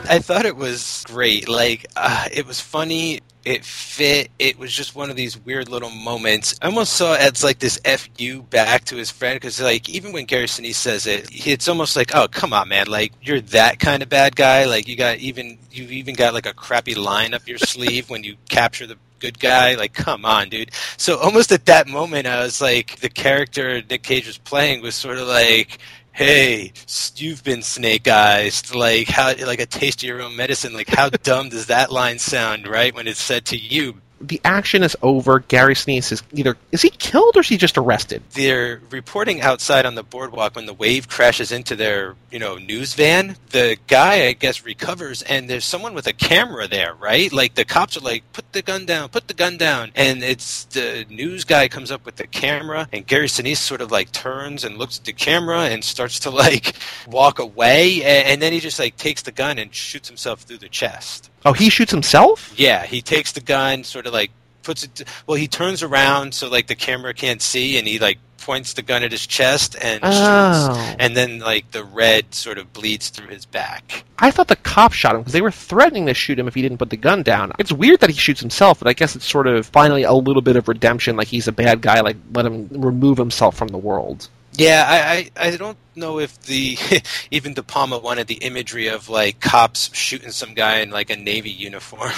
I 0.08 0.18
thought 0.20 0.46
it 0.46 0.56
was 0.56 1.04
great. 1.06 1.48
Like, 1.48 1.86
uh, 1.96 2.28
it 2.32 2.46
was 2.46 2.60
funny. 2.60 3.20
It 3.44 3.64
fit. 3.64 4.30
It 4.40 4.58
was 4.58 4.72
just 4.72 4.96
one 4.96 5.08
of 5.08 5.14
these 5.14 5.38
weird 5.38 5.68
little 5.68 5.90
moments. 5.90 6.58
I 6.60 6.66
almost 6.66 6.94
saw 6.94 7.14
it 7.14 7.20
as 7.20 7.44
like 7.44 7.60
this 7.60 7.78
fu 7.84 8.42
back 8.42 8.84
to 8.86 8.96
his 8.96 9.10
friend 9.10 9.36
because, 9.36 9.60
like, 9.60 9.88
even 9.88 10.12
when 10.12 10.24
Gary 10.24 10.46
Sinise 10.46 10.74
says 10.74 11.06
it, 11.06 11.28
it's 11.46 11.68
almost 11.68 11.94
like, 11.94 12.12
"Oh, 12.14 12.26
come 12.26 12.52
on, 12.52 12.68
man! 12.68 12.88
Like, 12.88 13.12
you're 13.22 13.40
that 13.42 13.78
kind 13.78 14.02
of 14.02 14.08
bad 14.08 14.34
guy. 14.34 14.64
Like, 14.64 14.88
you 14.88 14.96
got 14.96 15.18
even 15.18 15.58
you've 15.70 15.92
even 15.92 16.16
got 16.16 16.34
like 16.34 16.46
a 16.46 16.54
crappy 16.54 16.96
line 16.96 17.34
up 17.34 17.46
your 17.46 17.58
sleeve 17.58 18.10
when 18.10 18.24
you 18.24 18.36
capture 18.48 18.86
the 18.86 18.98
good 19.18 19.38
guy. 19.38 19.74
Like, 19.74 19.94
come 19.94 20.24
on, 20.24 20.48
dude. 20.48 20.70
So 20.96 21.18
almost 21.18 21.52
at 21.52 21.66
that 21.66 21.88
moment, 21.88 22.26
I 22.26 22.42
was 22.42 22.60
like, 22.60 23.00
the 23.00 23.08
character 23.08 23.82
Nick 23.88 24.02
Cage 24.02 24.26
was 24.26 24.38
playing 24.38 24.82
was 24.82 24.94
sort 24.94 25.18
of 25.18 25.28
like, 25.28 25.78
hey, 26.16 26.72
you've 27.16 27.44
been 27.44 27.60
snake 27.60 28.08
eyes. 28.08 28.74
Like 28.74 29.08
how, 29.08 29.34
like 29.44 29.60
a 29.60 29.66
taste 29.66 30.02
of 30.02 30.08
your 30.08 30.22
own 30.22 30.34
medicine. 30.34 30.72
Like 30.72 30.88
how 30.88 31.08
dumb 31.22 31.50
does 31.50 31.66
that 31.66 31.92
line 31.92 32.18
sound, 32.18 32.66
right? 32.66 32.94
When 32.94 33.06
it's 33.06 33.20
said 33.20 33.44
to 33.46 33.56
you, 33.56 34.00
the 34.20 34.40
action 34.44 34.82
is 34.82 34.96
over. 35.02 35.40
Gary 35.40 35.74
Sinise 35.74 36.12
is 36.12 36.22
either 36.32 36.56
is 36.72 36.82
he 36.82 36.90
killed 36.90 37.36
or 37.36 37.40
is 37.40 37.48
he 37.48 37.56
just 37.56 37.76
arrested? 37.76 38.22
They're 38.32 38.80
reporting 38.90 39.42
outside 39.42 39.84
on 39.84 39.94
the 39.94 40.02
boardwalk 40.02 40.56
when 40.56 40.66
the 40.66 40.74
wave 40.74 41.08
crashes 41.08 41.52
into 41.52 41.76
their 41.76 42.14
you 42.30 42.38
know 42.38 42.56
news 42.56 42.94
van. 42.94 43.36
The 43.50 43.76
guy 43.86 44.26
I 44.26 44.32
guess 44.32 44.64
recovers 44.64 45.22
and 45.22 45.50
there's 45.50 45.64
someone 45.64 45.94
with 45.94 46.06
a 46.06 46.12
camera 46.12 46.66
there, 46.66 46.94
right? 46.94 47.32
Like 47.32 47.54
the 47.54 47.64
cops 47.64 47.96
are 47.96 48.00
like, 48.00 48.30
put 48.32 48.52
the 48.52 48.62
gun 48.62 48.86
down, 48.86 49.10
put 49.10 49.28
the 49.28 49.34
gun 49.34 49.56
down, 49.58 49.92
and 49.94 50.22
it's 50.22 50.64
the 50.64 51.06
news 51.10 51.44
guy 51.44 51.68
comes 51.68 51.90
up 51.90 52.06
with 52.06 52.16
the 52.16 52.26
camera 52.26 52.88
and 52.92 53.06
Gary 53.06 53.28
Sinise 53.28 53.58
sort 53.58 53.80
of 53.80 53.90
like 53.90 54.12
turns 54.12 54.64
and 54.64 54.78
looks 54.78 54.98
at 54.98 55.04
the 55.04 55.12
camera 55.12 55.62
and 55.62 55.84
starts 55.84 56.20
to 56.20 56.30
like 56.30 56.74
walk 57.06 57.38
away 57.38 58.02
and, 58.02 58.28
and 58.28 58.42
then 58.42 58.52
he 58.52 58.60
just 58.60 58.78
like 58.78 58.96
takes 58.96 59.22
the 59.22 59.32
gun 59.32 59.58
and 59.58 59.74
shoots 59.74 60.08
himself 60.08 60.42
through 60.42 60.58
the 60.58 60.68
chest. 60.68 61.30
Oh, 61.46 61.52
he 61.52 61.70
shoots 61.70 61.92
himself? 61.92 62.52
Yeah, 62.56 62.84
he 62.84 63.00
takes 63.00 63.30
the 63.30 63.40
gun, 63.40 63.84
sort 63.84 64.05
of 64.05 64.05
like 64.10 64.30
puts 64.62 64.84
it. 64.84 65.04
Well, 65.26 65.36
he 65.36 65.48
turns 65.48 65.82
around 65.82 66.34
so 66.34 66.48
like 66.48 66.66
the 66.66 66.74
camera 66.74 67.14
can't 67.14 67.40
see, 67.42 67.78
and 67.78 67.86
he 67.86 67.98
like 67.98 68.18
points 68.38 68.74
the 68.74 68.82
gun 68.82 69.02
at 69.02 69.10
his 69.10 69.26
chest 69.26 69.74
and 69.82 69.98
Oh. 70.04 70.74
shoots, 70.74 70.96
and 71.00 71.16
then 71.16 71.40
like 71.40 71.70
the 71.72 71.82
red 71.82 72.32
sort 72.34 72.58
of 72.58 72.72
bleeds 72.72 73.08
through 73.08 73.28
his 73.28 73.44
back. 73.44 74.04
I 74.18 74.30
thought 74.30 74.48
the 74.48 74.56
cop 74.56 74.92
shot 74.92 75.14
him 75.14 75.20
because 75.22 75.32
they 75.32 75.40
were 75.40 75.50
threatening 75.50 76.06
to 76.06 76.14
shoot 76.14 76.38
him 76.38 76.46
if 76.46 76.54
he 76.54 76.62
didn't 76.62 76.78
put 76.78 76.90
the 76.90 76.96
gun 76.96 77.22
down. 77.22 77.52
It's 77.58 77.72
weird 77.72 78.00
that 78.00 78.10
he 78.10 78.16
shoots 78.16 78.40
himself, 78.40 78.78
but 78.78 78.86
I 78.88 78.92
guess 78.92 79.16
it's 79.16 79.24
sort 79.28 79.46
of 79.46 79.66
finally 79.66 80.04
a 80.04 80.12
little 80.12 80.42
bit 80.42 80.54
of 80.56 80.68
redemption. 80.68 81.16
Like 81.16 81.28
he's 81.28 81.48
a 81.48 81.52
bad 81.52 81.80
guy. 81.80 82.00
Like 82.00 82.16
let 82.34 82.46
him 82.46 82.68
remove 82.70 83.18
himself 83.18 83.56
from 83.56 83.68
the 83.68 83.78
world. 83.78 84.28
Yeah, 84.54 84.84
I, 84.88 85.30
I, 85.40 85.48
I 85.48 85.56
don't 85.56 85.76
know 85.96 86.18
if 86.18 86.40
the 86.42 86.76
even 87.30 87.54
De 87.54 87.62
Palma 87.62 87.98
wanted 87.98 88.26
the 88.26 88.34
imagery 88.34 88.88
of 88.88 89.08
like 89.08 89.40
cops 89.40 89.94
shooting 89.94 90.30
some 90.30 90.54
guy 90.54 90.78
in 90.78 90.90
like 90.90 91.10
a 91.10 91.16
navy 91.16 91.50
uniform, 91.50 92.10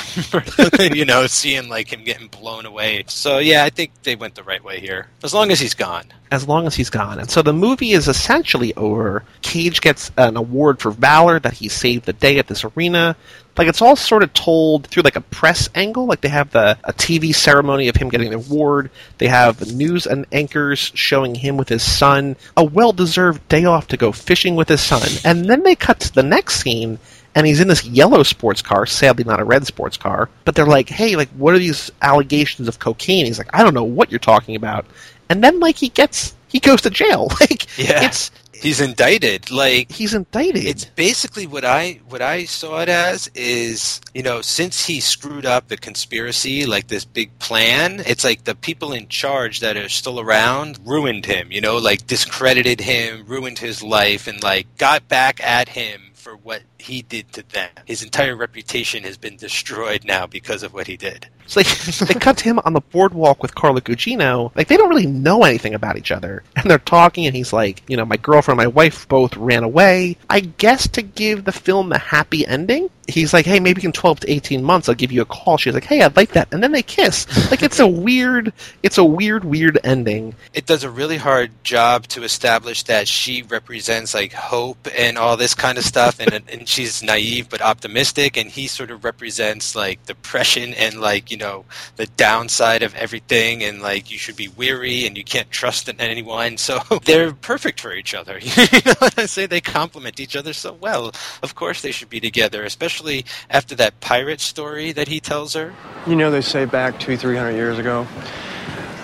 you 0.93 1.05
know, 1.05 1.27
seeing 1.27 1.69
like 1.69 1.93
him 1.93 2.05
getting 2.05 2.29
blown 2.29 2.67
away. 2.67 3.05
So 3.07 3.39
yeah, 3.39 3.65
I 3.65 3.71
think 3.71 3.93
they 4.03 4.17
went 4.17 4.35
the 4.35 4.43
right 4.43 4.63
way 4.63 4.81
here, 4.81 5.09
as 5.23 5.33
long 5.35 5.51
as 5.51 5.61
he's 5.61 5.75
gone. 5.75 6.05
as 6.31 6.47
long 6.47 6.67
as 6.67 6.75
he's 6.75 6.91
gone. 6.91 7.19
And 7.19 7.31
so 7.31 7.41
the 7.43 7.53
movie 7.53 7.93
is 7.93 8.09
essentially 8.09 8.75
over. 8.75 9.25
Cage 9.43 9.81
gets 9.81 10.11
an 10.17 10.37
award 10.37 10.81
for 10.81 10.91
valor 10.91 11.39
that 11.41 11.55
he 11.55 11.69
saved 11.69 12.05
the 12.05 12.13
day 12.13 12.39
at 12.39 12.47
this 12.49 12.65
arena. 12.65 13.17
Like 13.57 13.67
it's 13.67 13.83
all 13.83 13.97
sort 13.97 14.23
of 14.23 14.33
told 14.35 14.87
through 14.87 15.03
like 15.03 15.17
a 15.17 15.21
press 15.21 15.69
angle. 15.75 16.07
Like 16.07 16.21
they 16.21 16.29
have 16.29 16.51
the 16.53 16.79
a 16.85 16.93
TV 16.93 17.35
ceremony 17.35 17.89
of 17.89 17.97
him 17.97 18.09
getting 18.09 18.31
the 18.31 18.37
award. 18.37 18.91
They 19.19 19.27
have 19.27 19.75
news 19.75 20.07
and 20.07 20.27
anchors 20.31 20.93
showing 20.95 21.35
him 21.35 21.57
with 21.57 21.69
his 21.69 21.83
son, 21.83 22.37
a 22.57 22.63
well-deserved 22.63 23.49
day 23.49 23.65
off 23.69 23.87
to 23.89 23.97
go 23.97 24.11
fishing 24.13 24.57
with 24.57 24.69
his 24.69 24.81
son. 24.81 25.09
And 25.25 25.45
then 25.45 25.63
they 25.63 25.77
cut 25.77 26.01
to 26.01 26.13
the 26.13 26.23
next 26.23 26.61
scene 26.63 26.99
and 27.35 27.47
he's 27.47 27.61
in 27.61 27.69
this 27.69 27.85
yellow 27.85 28.23
sports 28.23 28.63
car, 28.63 28.87
sadly 28.87 29.23
not 29.23 29.39
a 29.39 29.45
red 29.45 29.67
sports 29.67 29.97
car. 29.97 30.29
But 30.45 30.55
they're 30.55 30.67
like, 30.67 30.89
"Hey, 30.89 31.15
like 31.15 31.29
what 31.31 31.55
are 31.55 31.59
these 31.59 31.91
allegations 32.03 32.67
of 32.67 32.79
cocaine?" 32.79 33.27
He's 33.27 33.39
like, 33.39 33.51
"I 33.55 33.63
don't 33.63 33.75
know 33.75 33.85
what 33.85 34.11
you're 34.11 34.19
talking 34.19 34.57
about." 34.57 34.87
And 35.29 35.45
then 35.45 35.61
like 35.61 35.77
he 35.77 35.89
gets 35.91 36.35
he 36.49 36.59
goes 36.59 36.83
to 36.83 36.91
jail. 36.91 37.31
Like 37.41 37.67
Yeah, 37.79 38.05
it's 38.05 38.31
he's 38.63 38.81
indicted. 38.81 39.51
Like 39.51 39.91
he's 39.91 40.15
indicted. 40.15 40.65
It's 40.65 40.85
basically 40.85 41.47
what 41.47 41.65
I 41.65 42.01
what 42.09 42.23
I 42.23 42.45
saw 42.45 42.81
it 42.81 42.89
as 42.89 43.31
is 43.35 44.01
you 44.15 44.23
know 44.23 44.43
since 44.43 44.87
he 44.87 45.01
screwed 45.01 45.47
up 45.47 45.69
the 45.69 45.77
conspiracy 45.77 46.67
like 46.67 46.89
this 46.89 47.05
big 47.05 47.37
plan 47.39 48.01
it's 48.07 48.25
like 48.25 48.45
the 48.45 48.55
people 48.55 48.93
in 48.93 49.09
charge 49.09 49.61
that 49.61 49.77
are 49.77 49.89
still 49.89 50.21
around 50.21 50.79
ruined 50.85 51.27
him 51.27 51.51
you 51.53 51.61
know 51.61 51.77
like 51.77 52.07
discredited 52.07 52.81
him 52.81 53.25
ruined 53.27 53.59
his 53.59 53.83
life 53.83 54.27
and 54.27 54.43
like 54.43 54.67
got 54.77 55.07
back 55.09 55.43
at 55.45 55.69
him 55.69 56.11
for 56.15 56.37
what 56.37 56.63
he 56.79 57.03
did 57.03 57.33
to 57.33 57.43
them 57.51 57.71
his 57.85 58.03
entire 58.03 58.37
reputation 58.37 59.03
has 59.05 59.17
been 59.17 59.37
destroyed 59.37 60.05
now 60.05 60.27
because 60.27 60.63
of 60.63 60.73
what 60.73 60.87
he 60.87 60.97
did 60.97 61.29
It's 61.49 61.57
like 61.57 62.09
they 62.09 62.15
cut 62.21 62.37
to 62.39 62.45
him 62.45 62.61
on 62.65 62.75
the 62.75 62.81
boardwalk 62.81 63.43
with 63.43 63.55
Carla 63.55 63.81
Gugino. 63.81 64.55
Like 64.55 64.69
they 64.69 64.77
don't 64.77 64.91
really 64.91 65.07
know 65.07 65.45
anything 65.45 65.73
about 65.75 65.97
each 65.97 66.13
other, 66.13 66.43
and 66.57 66.71
they're 66.71 66.79
talking, 66.79 67.27
and 67.27 67.35
he's 67.35 67.53
like, 67.55 67.83
you 67.89 67.97
know, 67.97 68.05
my 68.05 68.19
girlfriend, 68.19 68.61
and 68.61 68.67
my 68.67 68.73
wife 68.75 69.09
both 69.09 69.35
ran 69.37 69.65
away. 69.65 70.19
I 70.29 70.41
guess 70.41 70.87
to 70.89 71.03
give 71.03 71.45
the 71.45 71.53
film 71.53 71.91
a 71.93 71.99
happy 71.99 72.47
ending, 72.47 72.91
he's 73.07 73.33
like, 73.33 73.47
hey, 73.47 73.61
maybe 73.61 73.83
in 73.83 73.93
twelve 73.93 74.21
to 74.21 74.31
eighteen 74.31 74.63
months, 74.63 74.89
I'll 74.91 74.95
give 74.95 75.11
you 75.11 75.23
a 75.23 75.25
call. 75.25 75.57
She's 75.57 75.73
like, 75.73 75.85
hey, 75.85 76.03
I'd 76.03 76.17
like 76.17 76.33
that, 76.33 76.53
and 76.53 76.63
then 76.63 76.73
they 76.73 76.83
kiss. 76.83 77.27
Like 77.51 77.63
it's 77.63 77.81
a 77.81 77.87
weird, 77.87 78.53
it's 78.83 78.99
a 78.99 79.05
weird, 79.05 79.45
weird 79.45 79.79
ending. 79.85 80.35
it 80.53 80.67
does 80.67 80.85
a 80.85 80.91
really 80.91 81.17
hard 81.17 81.51
job 81.65 82.07
to 82.09 82.23
establish 82.25 82.83
that 82.83 83.09
she 83.09 83.43
represents 83.43 84.13
like 84.13 84.35
hope 84.35 84.87
and 84.97 85.17
all 85.17 85.37
this 85.39 85.55
kind 85.55 85.79
of 85.79 85.85
stuff 85.85 86.21
and 86.21 86.43
and 86.49 86.69
she's 86.69 87.03
naive 87.03 87.49
but 87.49 87.63
optimistic 87.63 88.37
and 88.37 88.51
he 88.51 88.67
sort 88.67 88.91
of 88.91 89.03
represents 89.05 89.75
like 89.75 90.05
depression 90.05 90.75
and 90.75 91.01
like 91.01 91.31
you 91.31 91.38
know 91.39 91.65
the 91.97 92.07
downside 92.07 92.83
of 92.83 92.95
everything 92.95 93.63
and 93.63 93.81
like 93.81 94.11
you 94.11 94.19
should 94.19 94.37
be 94.37 94.49
weary 94.49 95.07
and 95.07 95.17
you 95.17 95.25
can't 95.25 95.51
trust 95.51 95.89
anyone. 95.99 96.57
So 96.59 96.81
they're 97.05 97.33
perfect 97.33 97.81
for 97.81 97.93
each 97.93 98.15
other. 98.15 98.39
You 98.49 98.81
know 98.85 99.09
I 99.17 99.27
say? 99.27 99.47
They 99.47 99.61
complement 99.61 100.21
each 100.21 100.37
other 100.37 100.53
so 100.53 100.73
well. 100.73 101.13
Of 101.43 101.55
course 101.55 101.81
they 101.81 101.91
should 101.91 102.11
be 102.11 102.21
together 102.21 102.65
especially 102.65 103.25
after 103.51 103.75
that 103.77 103.99
pirate 104.01 104.41
story 104.41 104.93
that 104.93 105.09
he 105.09 105.21
tells 105.21 105.55
her. 105.55 105.75
You 106.07 106.17
know, 106.17 106.31
they 106.31 106.41
say 106.41 106.65
back 106.65 107.01
two, 107.01 107.17
three 107.17 107.37
hundred 107.37 107.53
years 107.53 107.79
ago, 107.79 108.07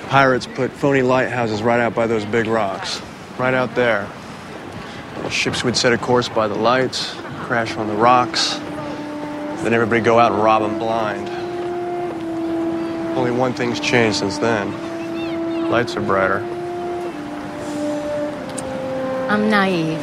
pirates 0.08 0.46
put 0.46 0.70
phony 0.70 1.02
lighthouses 1.02 1.62
right 1.62 1.80
out 1.80 1.94
by 1.94 2.06
those 2.06 2.24
big 2.26 2.46
rocks, 2.46 3.00
right 3.38 3.54
out 3.54 3.74
there. 3.74 4.08
Ships 5.30 5.64
would 5.64 5.76
set 5.76 5.92
a 5.92 5.98
course 5.98 6.28
by 6.28 6.48
the 6.48 6.54
lights, 6.54 7.14
crash 7.40 7.76
on 7.76 7.88
the 7.88 7.94
rocks, 7.94 8.58
then 9.64 9.72
everybody 9.72 10.02
go 10.02 10.18
out 10.18 10.32
and 10.32 10.42
rob 10.42 10.62
them 10.62 10.78
blind. 10.78 11.33
Only 13.16 13.30
one 13.30 13.54
thing's 13.54 13.80
changed 13.80 14.18
since 14.18 14.38
then. 14.38 15.70
Lights 15.70 15.96
are 15.96 16.00
brighter. 16.00 16.38
I'm 19.28 19.48
naive. 19.50 20.00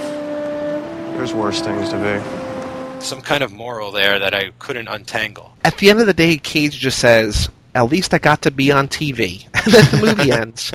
There's 1.16 1.34
worse 1.34 1.62
things 1.62 1.90
to 1.90 1.98
be. 1.98 3.04
some 3.06 3.22
kind 3.22 3.44
of 3.44 3.52
moral 3.52 3.92
there 3.92 4.20
that 4.20 4.34
I 4.34 4.52
couldn't 4.60 4.88
untangle 4.88 5.52
At 5.64 5.78
the 5.78 5.90
end 5.90 6.00
of 6.00 6.06
the 6.08 6.14
day, 6.14 6.38
Cage 6.38 6.78
just 6.78 7.00
says, 7.00 7.50
"At 7.76 7.84
least 7.90 8.14
I 8.14 8.18
got 8.20 8.42
to 8.44 8.52
be 8.52 8.72
on 8.72 8.88
TV," 8.88 9.46
and 9.54 9.74
then 9.74 9.86
the 9.92 10.08
movie 10.08 10.32
ends. 10.42 10.72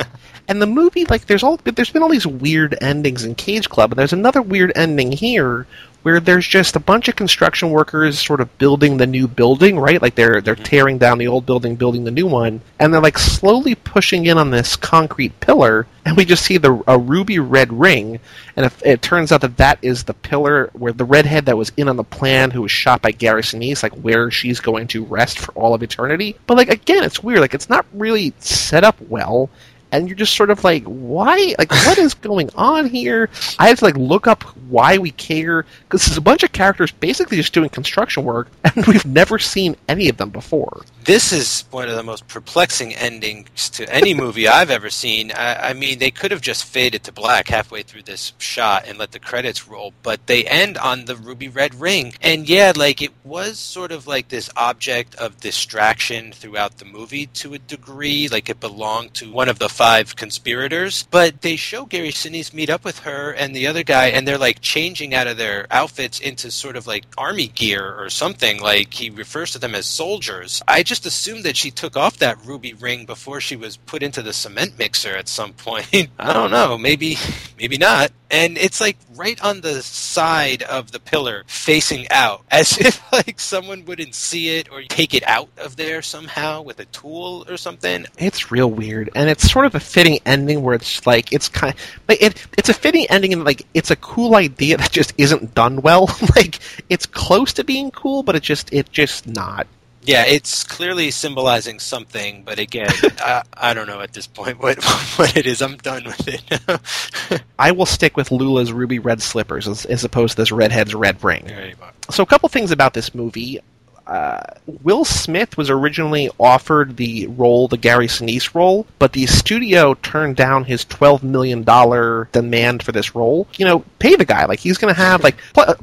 And 0.49 0.61
the 0.61 0.67
movie, 0.67 1.05
like, 1.05 1.25
there's 1.25 1.43
all 1.43 1.57
there's 1.57 1.89
been 1.89 2.03
all 2.03 2.09
these 2.09 2.27
weird 2.27 2.77
endings 2.81 3.23
in 3.25 3.35
Cage 3.35 3.69
Club, 3.69 3.91
and 3.91 3.99
there's 3.99 4.13
another 4.13 4.41
weird 4.41 4.71
ending 4.75 5.11
here 5.11 5.67
where 6.07 6.21
there's 6.21 6.47
just 6.47 6.77
a 6.77 6.79
bunch 6.79 7.09
of 7.09 7.17
construction 7.17 7.69
workers 7.69 8.17
sort 8.17 8.39
of 8.39 8.57
building 8.57 8.95
the 8.95 9.05
new 9.05 9.27
building, 9.27 9.77
right? 9.77 10.01
Like 10.01 10.15
they're 10.15 10.39
they're 10.39 10.55
mm-hmm. 10.55 10.63
tearing 10.63 10.97
down 10.99 11.17
the 11.17 11.27
old 11.27 11.45
building, 11.45 11.75
building 11.75 12.05
the 12.05 12.11
new 12.11 12.25
one, 12.25 12.61
and 12.79 12.93
they're 12.93 13.01
like 13.01 13.19
slowly 13.19 13.75
pushing 13.75 14.25
in 14.25 14.37
on 14.37 14.49
this 14.49 14.77
concrete 14.77 15.37
pillar, 15.41 15.85
and 16.05 16.15
we 16.15 16.23
just 16.23 16.45
see 16.45 16.55
the 16.59 16.81
a 16.87 16.97
ruby 16.97 17.39
red 17.39 17.73
ring, 17.73 18.21
and 18.55 18.65
if 18.65 18.81
it 18.85 19.01
turns 19.01 19.33
out 19.33 19.41
that 19.41 19.57
that 19.57 19.79
is 19.81 20.05
the 20.05 20.13
pillar 20.13 20.69
where 20.71 20.93
the 20.93 21.03
redhead 21.03 21.47
that 21.47 21.57
was 21.57 21.73
in 21.75 21.89
on 21.89 21.97
the 21.97 22.05
plan, 22.05 22.51
who 22.51 22.61
was 22.61 22.71
shot 22.71 23.01
by 23.01 23.11
Gary 23.11 23.41
Sinise, 23.41 23.83
like 23.83 23.91
where 23.95 24.31
she's 24.31 24.61
going 24.61 24.87
to 24.87 25.03
rest 25.03 25.39
for 25.39 25.51
all 25.55 25.73
of 25.73 25.83
eternity. 25.83 26.37
But 26.47 26.55
like 26.55 26.69
again, 26.69 27.03
it's 27.03 27.21
weird. 27.21 27.41
Like 27.41 27.53
it's 27.53 27.69
not 27.69 27.85
really 27.91 28.33
set 28.39 28.85
up 28.85 28.95
well 29.09 29.49
and 29.91 30.07
you're 30.07 30.17
just 30.17 30.35
sort 30.35 30.49
of 30.49 30.63
like, 30.63 30.83
why? 30.83 31.55
Like, 31.57 31.71
what 31.71 31.97
is 31.97 32.13
going 32.13 32.49
on 32.55 32.87
here? 32.87 33.29
I 33.59 33.67
had 33.67 33.77
to 33.79 33.85
like 33.85 33.97
look 33.97 34.27
up 34.27 34.43
why 34.69 34.97
we 34.97 35.11
care 35.11 35.65
because 35.83 36.05
there's 36.05 36.17
a 36.17 36.21
bunch 36.21 36.43
of 36.43 36.51
characters 36.51 36.91
basically 36.91 37.37
just 37.37 37.53
doing 37.53 37.69
construction 37.69 38.23
work, 38.23 38.49
and 38.63 38.85
we've 38.85 39.05
never 39.05 39.39
seen 39.39 39.75
any 39.87 40.09
of 40.09 40.17
them 40.17 40.29
before. 40.29 40.83
This 41.07 41.31
is 41.31 41.63
one 41.71 41.87
of 41.87 41.95
the 41.95 42.03
most 42.03 42.27
perplexing 42.27 42.93
endings 42.93 43.69
to 43.69 43.89
any 43.89 44.13
movie 44.23 44.45
I've 44.45 44.69
ever 44.69 44.89
seen. 44.89 45.31
I, 45.31 45.69
I 45.69 45.73
mean, 45.73 45.99
they 45.99 46.11
could 46.11 46.31
have 46.31 46.41
just 46.41 46.65
faded 46.65 47.05
to 47.05 47.13
black 47.13 47.47
halfway 47.47 47.81
through 47.81 48.03
this 48.03 48.33
shot 48.39 48.85
and 48.85 48.97
let 48.97 49.13
the 49.13 49.19
credits 49.19 49.69
roll, 49.69 49.93
but 50.03 50.27
they 50.27 50.43
end 50.43 50.77
on 50.77 51.05
the 51.05 51.15
ruby 51.15 51.47
red 51.47 51.73
ring. 51.75 52.13
And 52.21 52.47
yeah, 52.47 52.73
like 52.75 53.01
it 53.01 53.13
was 53.23 53.57
sort 53.57 53.93
of 53.93 54.05
like 54.05 54.27
this 54.27 54.49
object 54.57 55.15
of 55.15 55.39
distraction 55.39 56.33
throughout 56.33 56.77
the 56.77 56.83
movie 56.83 57.27
to 57.27 57.53
a 57.53 57.59
degree, 57.59 58.27
like 58.27 58.49
it 58.49 58.59
belonged 58.59 59.13
to 59.13 59.31
one 59.31 59.47
of 59.47 59.59
the 59.59 59.69
five 59.69 60.17
conspirators. 60.17 61.07
But 61.09 61.41
they 61.41 61.55
show 61.55 61.85
Gary 61.85 62.09
Sinise 62.09 62.53
meet 62.53 62.69
up 62.69 62.83
with 62.83 62.99
her 62.99 63.31
and 63.31 63.55
the 63.55 63.67
other 63.67 63.83
guy, 63.83 64.07
and 64.07 64.27
they're 64.27 64.37
like 64.37 64.59
changing 64.59 65.13
out 65.13 65.27
of 65.27 65.37
their 65.37 65.67
outfits 65.71 66.19
into 66.19 66.51
sort 66.51 66.75
of 66.75 66.85
like 66.85 67.05
army 67.17 67.47
gear 67.47 67.95
or 67.97 68.09
something. 68.09 68.59
Like 68.59 68.93
he 68.93 69.09
refers 69.09 69.51
to 69.51 69.59
them 69.59 69.73
as 69.73 69.85
soldiers. 69.85 70.61
I 70.67 70.83
just 70.83 70.96
assumed 71.05 71.43
that 71.43 71.57
she 71.57 71.71
took 71.71 71.95
off 71.95 72.17
that 72.17 72.43
ruby 72.45 72.73
ring 72.73 73.05
before 73.05 73.41
she 73.41 73.55
was 73.55 73.77
put 73.77 74.03
into 74.03 74.21
the 74.21 74.33
cement 74.33 74.77
mixer 74.77 75.15
at 75.15 75.27
some 75.27 75.53
point. 75.53 76.09
I 76.19 76.33
don't 76.33 76.51
know. 76.51 76.77
Maybe, 76.77 77.17
maybe 77.57 77.77
not. 77.77 78.11
And 78.29 78.57
it's 78.57 78.81
like 78.81 78.97
right 79.15 79.41
on 79.41 79.61
the 79.61 79.81
side 79.81 80.63
of 80.63 80.91
the 80.91 80.99
pillar, 80.99 81.43
facing 81.47 82.07
out, 82.11 82.43
as 82.51 82.77
if 82.77 83.01
like 83.11 83.39
someone 83.39 83.85
wouldn't 83.85 84.15
see 84.15 84.57
it 84.57 84.69
or 84.71 84.83
take 84.83 85.13
it 85.13 85.25
out 85.27 85.49
of 85.57 85.75
there 85.77 86.01
somehow 86.01 86.61
with 86.61 86.79
a 86.79 86.85
tool 86.85 87.45
or 87.47 87.57
something. 87.57 88.05
It's 88.17 88.51
real 88.51 88.69
weird, 88.69 89.09
and 89.15 89.29
it's 89.29 89.49
sort 89.49 89.65
of 89.65 89.75
a 89.75 89.79
fitting 89.79 90.19
ending 90.25 90.61
where 90.61 90.75
it's 90.75 91.05
like 91.07 91.31
it's 91.31 91.47
kind, 91.47 91.73
of, 91.73 91.79
like 92.09 92.21
it. 92.21 92.45
It's 92.57 92.69
a 92.69 92.73
fitting 92.73 93.05
ending, 93.09 93.31
and 93.33 93.45
like 93.45 93.65
it's 93.73 93.91
a 93.91 93.95
cool 93.97 94.35
idea 94.35 94.77
that 94.77 94.91
just 94.91 95.13
isn't 95.17 95.53
done 95.53 95.81
well. 95.81 96.09
like 96.35 96.59
it's 96.89 97.05
close 97.05 97.53
to 97.53 97.63
being 97.63 97.91
cool, 97.91 98.23
but 98.23 98.35
it 98.35 98.43
just 98.43 98.73
it 98.73 98.91
just 98.91 99.27
not. 99.27 99.67
Yeah, 100.03 100.23
it's 100.25 100.63
clearly 100.63 101.11
symbolizing 101.11 101.79
something, 101.79 102.43
but 102.43 102.59
again, 102.59 102.89
I, 103.19 103.43
I 103.53 103.73
don't 103.73 103.87
know 103.87 103.99
at 104.01 104.13
this 104.13 104.27
point 104.27 104.59
what 104.59 104.81
what 105.17 105.35
it 105.35 105.45
is. 105.45 105.61
I'm 105.61 105.77
done 105.77 106.05
with 106.05 106.27
it. 106.27 107.41
I 107.59 107.71
will 107.71 107.85
stick 107.85 108.15
with 108.15 108.31
Lula's 108.31 108.71
ruby 108.71 108.99
red 108.99 109.21
slippers 109.21 109.67
as, 109.67 109.85
as 109.85 110.03
opposed 110.03 110.35
to 110.35 110.41
this 110.41 110.51
redhead's 110.51 110.95
red 110.95 111.21
ring. 111.23 111.43
There 111.45 111.67
you 111.67 111.75
are. 111.81 111.91
So, 112.09 112.23
a 112.23 112.25
couple 112.25 112.47
things 112.49 112.71
about 112.71 112.93
this 112.93 113.13
movie. 113.13 113.59
Uh, 114.07 114.41
Will 114.83 115.03
Smith 115.03 115.57
was 115.57 115.69
originally 115.69 116.29
offered 116.39 116.95
the 116.95 117.27
role, 117.27 117.67
the 117.67 117.77
Gary 117.77 118.07
Sinise 118.07 118.55
role, 118.55 118.87
but 118.99 119.11
the 119.11 119.25
studio 119.25 119.95
turned 119.95 120.37
down 120.37 120.63
his 120.63 120.85
twelve 120.85 121.23
million 121.23 121.63
dollar 121.63 122.29
demand 122.31 122.83
for 122.83 122.93
this 122.93 123.13
role. 123.15 123.47
You 123.57 123.65
know, 123.65 123.83
pay 123.99 124.15
the 124.15 124.25
guy. 124.25 124.45
Like 124.45 124.59
he's 124.59 124.77
going 124.77 124.93
to 124.93 124.99
have 124.99 125.23
like 125.23 125.35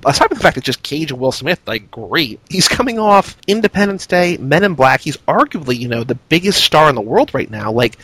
aside 0.06 0.28
from 0.28 0.38
the 0.38 0.42
fact 0.42 0.54
that 0.54 0.64
just 0.64 0.82
Cage 0.82 1.10
and 1.10 1.20
Will 1.20 1.32
Smith, 1.32 1.60
like 1.66 1.90
great. 1.90 2.40
He's 2.48 2.66
coming 2.66 2.98
off 2.98 3.36
Independence 3.46 4.06
Day, 4.06 4.38
Men 4.38 4.64
in 4.64 4.74
Black. 4.74 5.02
He's 5.02 5.18
arguably 5.28 5.78
you 5.78 5.88
know 5.88 6.02
the 6.02 6.14
biggest 6.14 6.64
star 6.64 6.88
in 6.88 6.94
the 6.94 7.02
world 7.02 7.34
right 7.34 7.50
now. 7.50 7.72
Like 7.72 7.98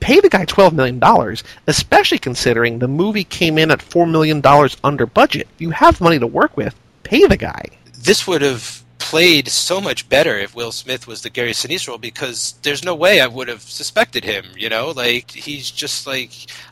pay 0.00 0.18
the 0.18 0.30
guy 0.30 0.46
$12 0.46 0.72
million, 0.72 1.36
especially 1.66 2.18
considering 2.18 2.78
the 2.78 2.88
movie 2.88 3.22
came 3.22 3.58
in 3.58 3.70
at 3.70 3.80
$4 3.80 4.10
million 4.10 4.42
under 4.82 5.04
budget. 5.04 5.46
You 5.58 5.70
have 5.70 6.00
money 6.00 6.18
to 6.18 6.26
work 6.26 6.56
with, 6.56 6.74
pay 7.02 7.26
the 7.26 7.36
guy. 7.36 7.66
This 7.98 8.26
would 8.26 8.40
have 8.40 8.82
played 9.00 9.48
so 9.48 9.80
much 9.80 10.08
better 10.08 10.38
if 10.38 10.54
Will 10.54 10.70
Smith 10.70 11.06
was 11.06 11.22
the 11.22 11.30
Gary 11.30 11.52
Sinise 11.52 11.88
role 11.88 11.98
because 11.98 12.54
there's 12.62 12.84
no 12.84 12.94
way 12.94 13.20
I 13.20 13.26
would 13.26 13.48
have 13.48 13.62
suspected 13.62 14.24
him, 14.24 14.44
you 14.56 14.68
know? 14.68 14.90
Like, 14.90 15.30
he's 15.30 15.70
just 15.70 16.06
like, 16.06 16.30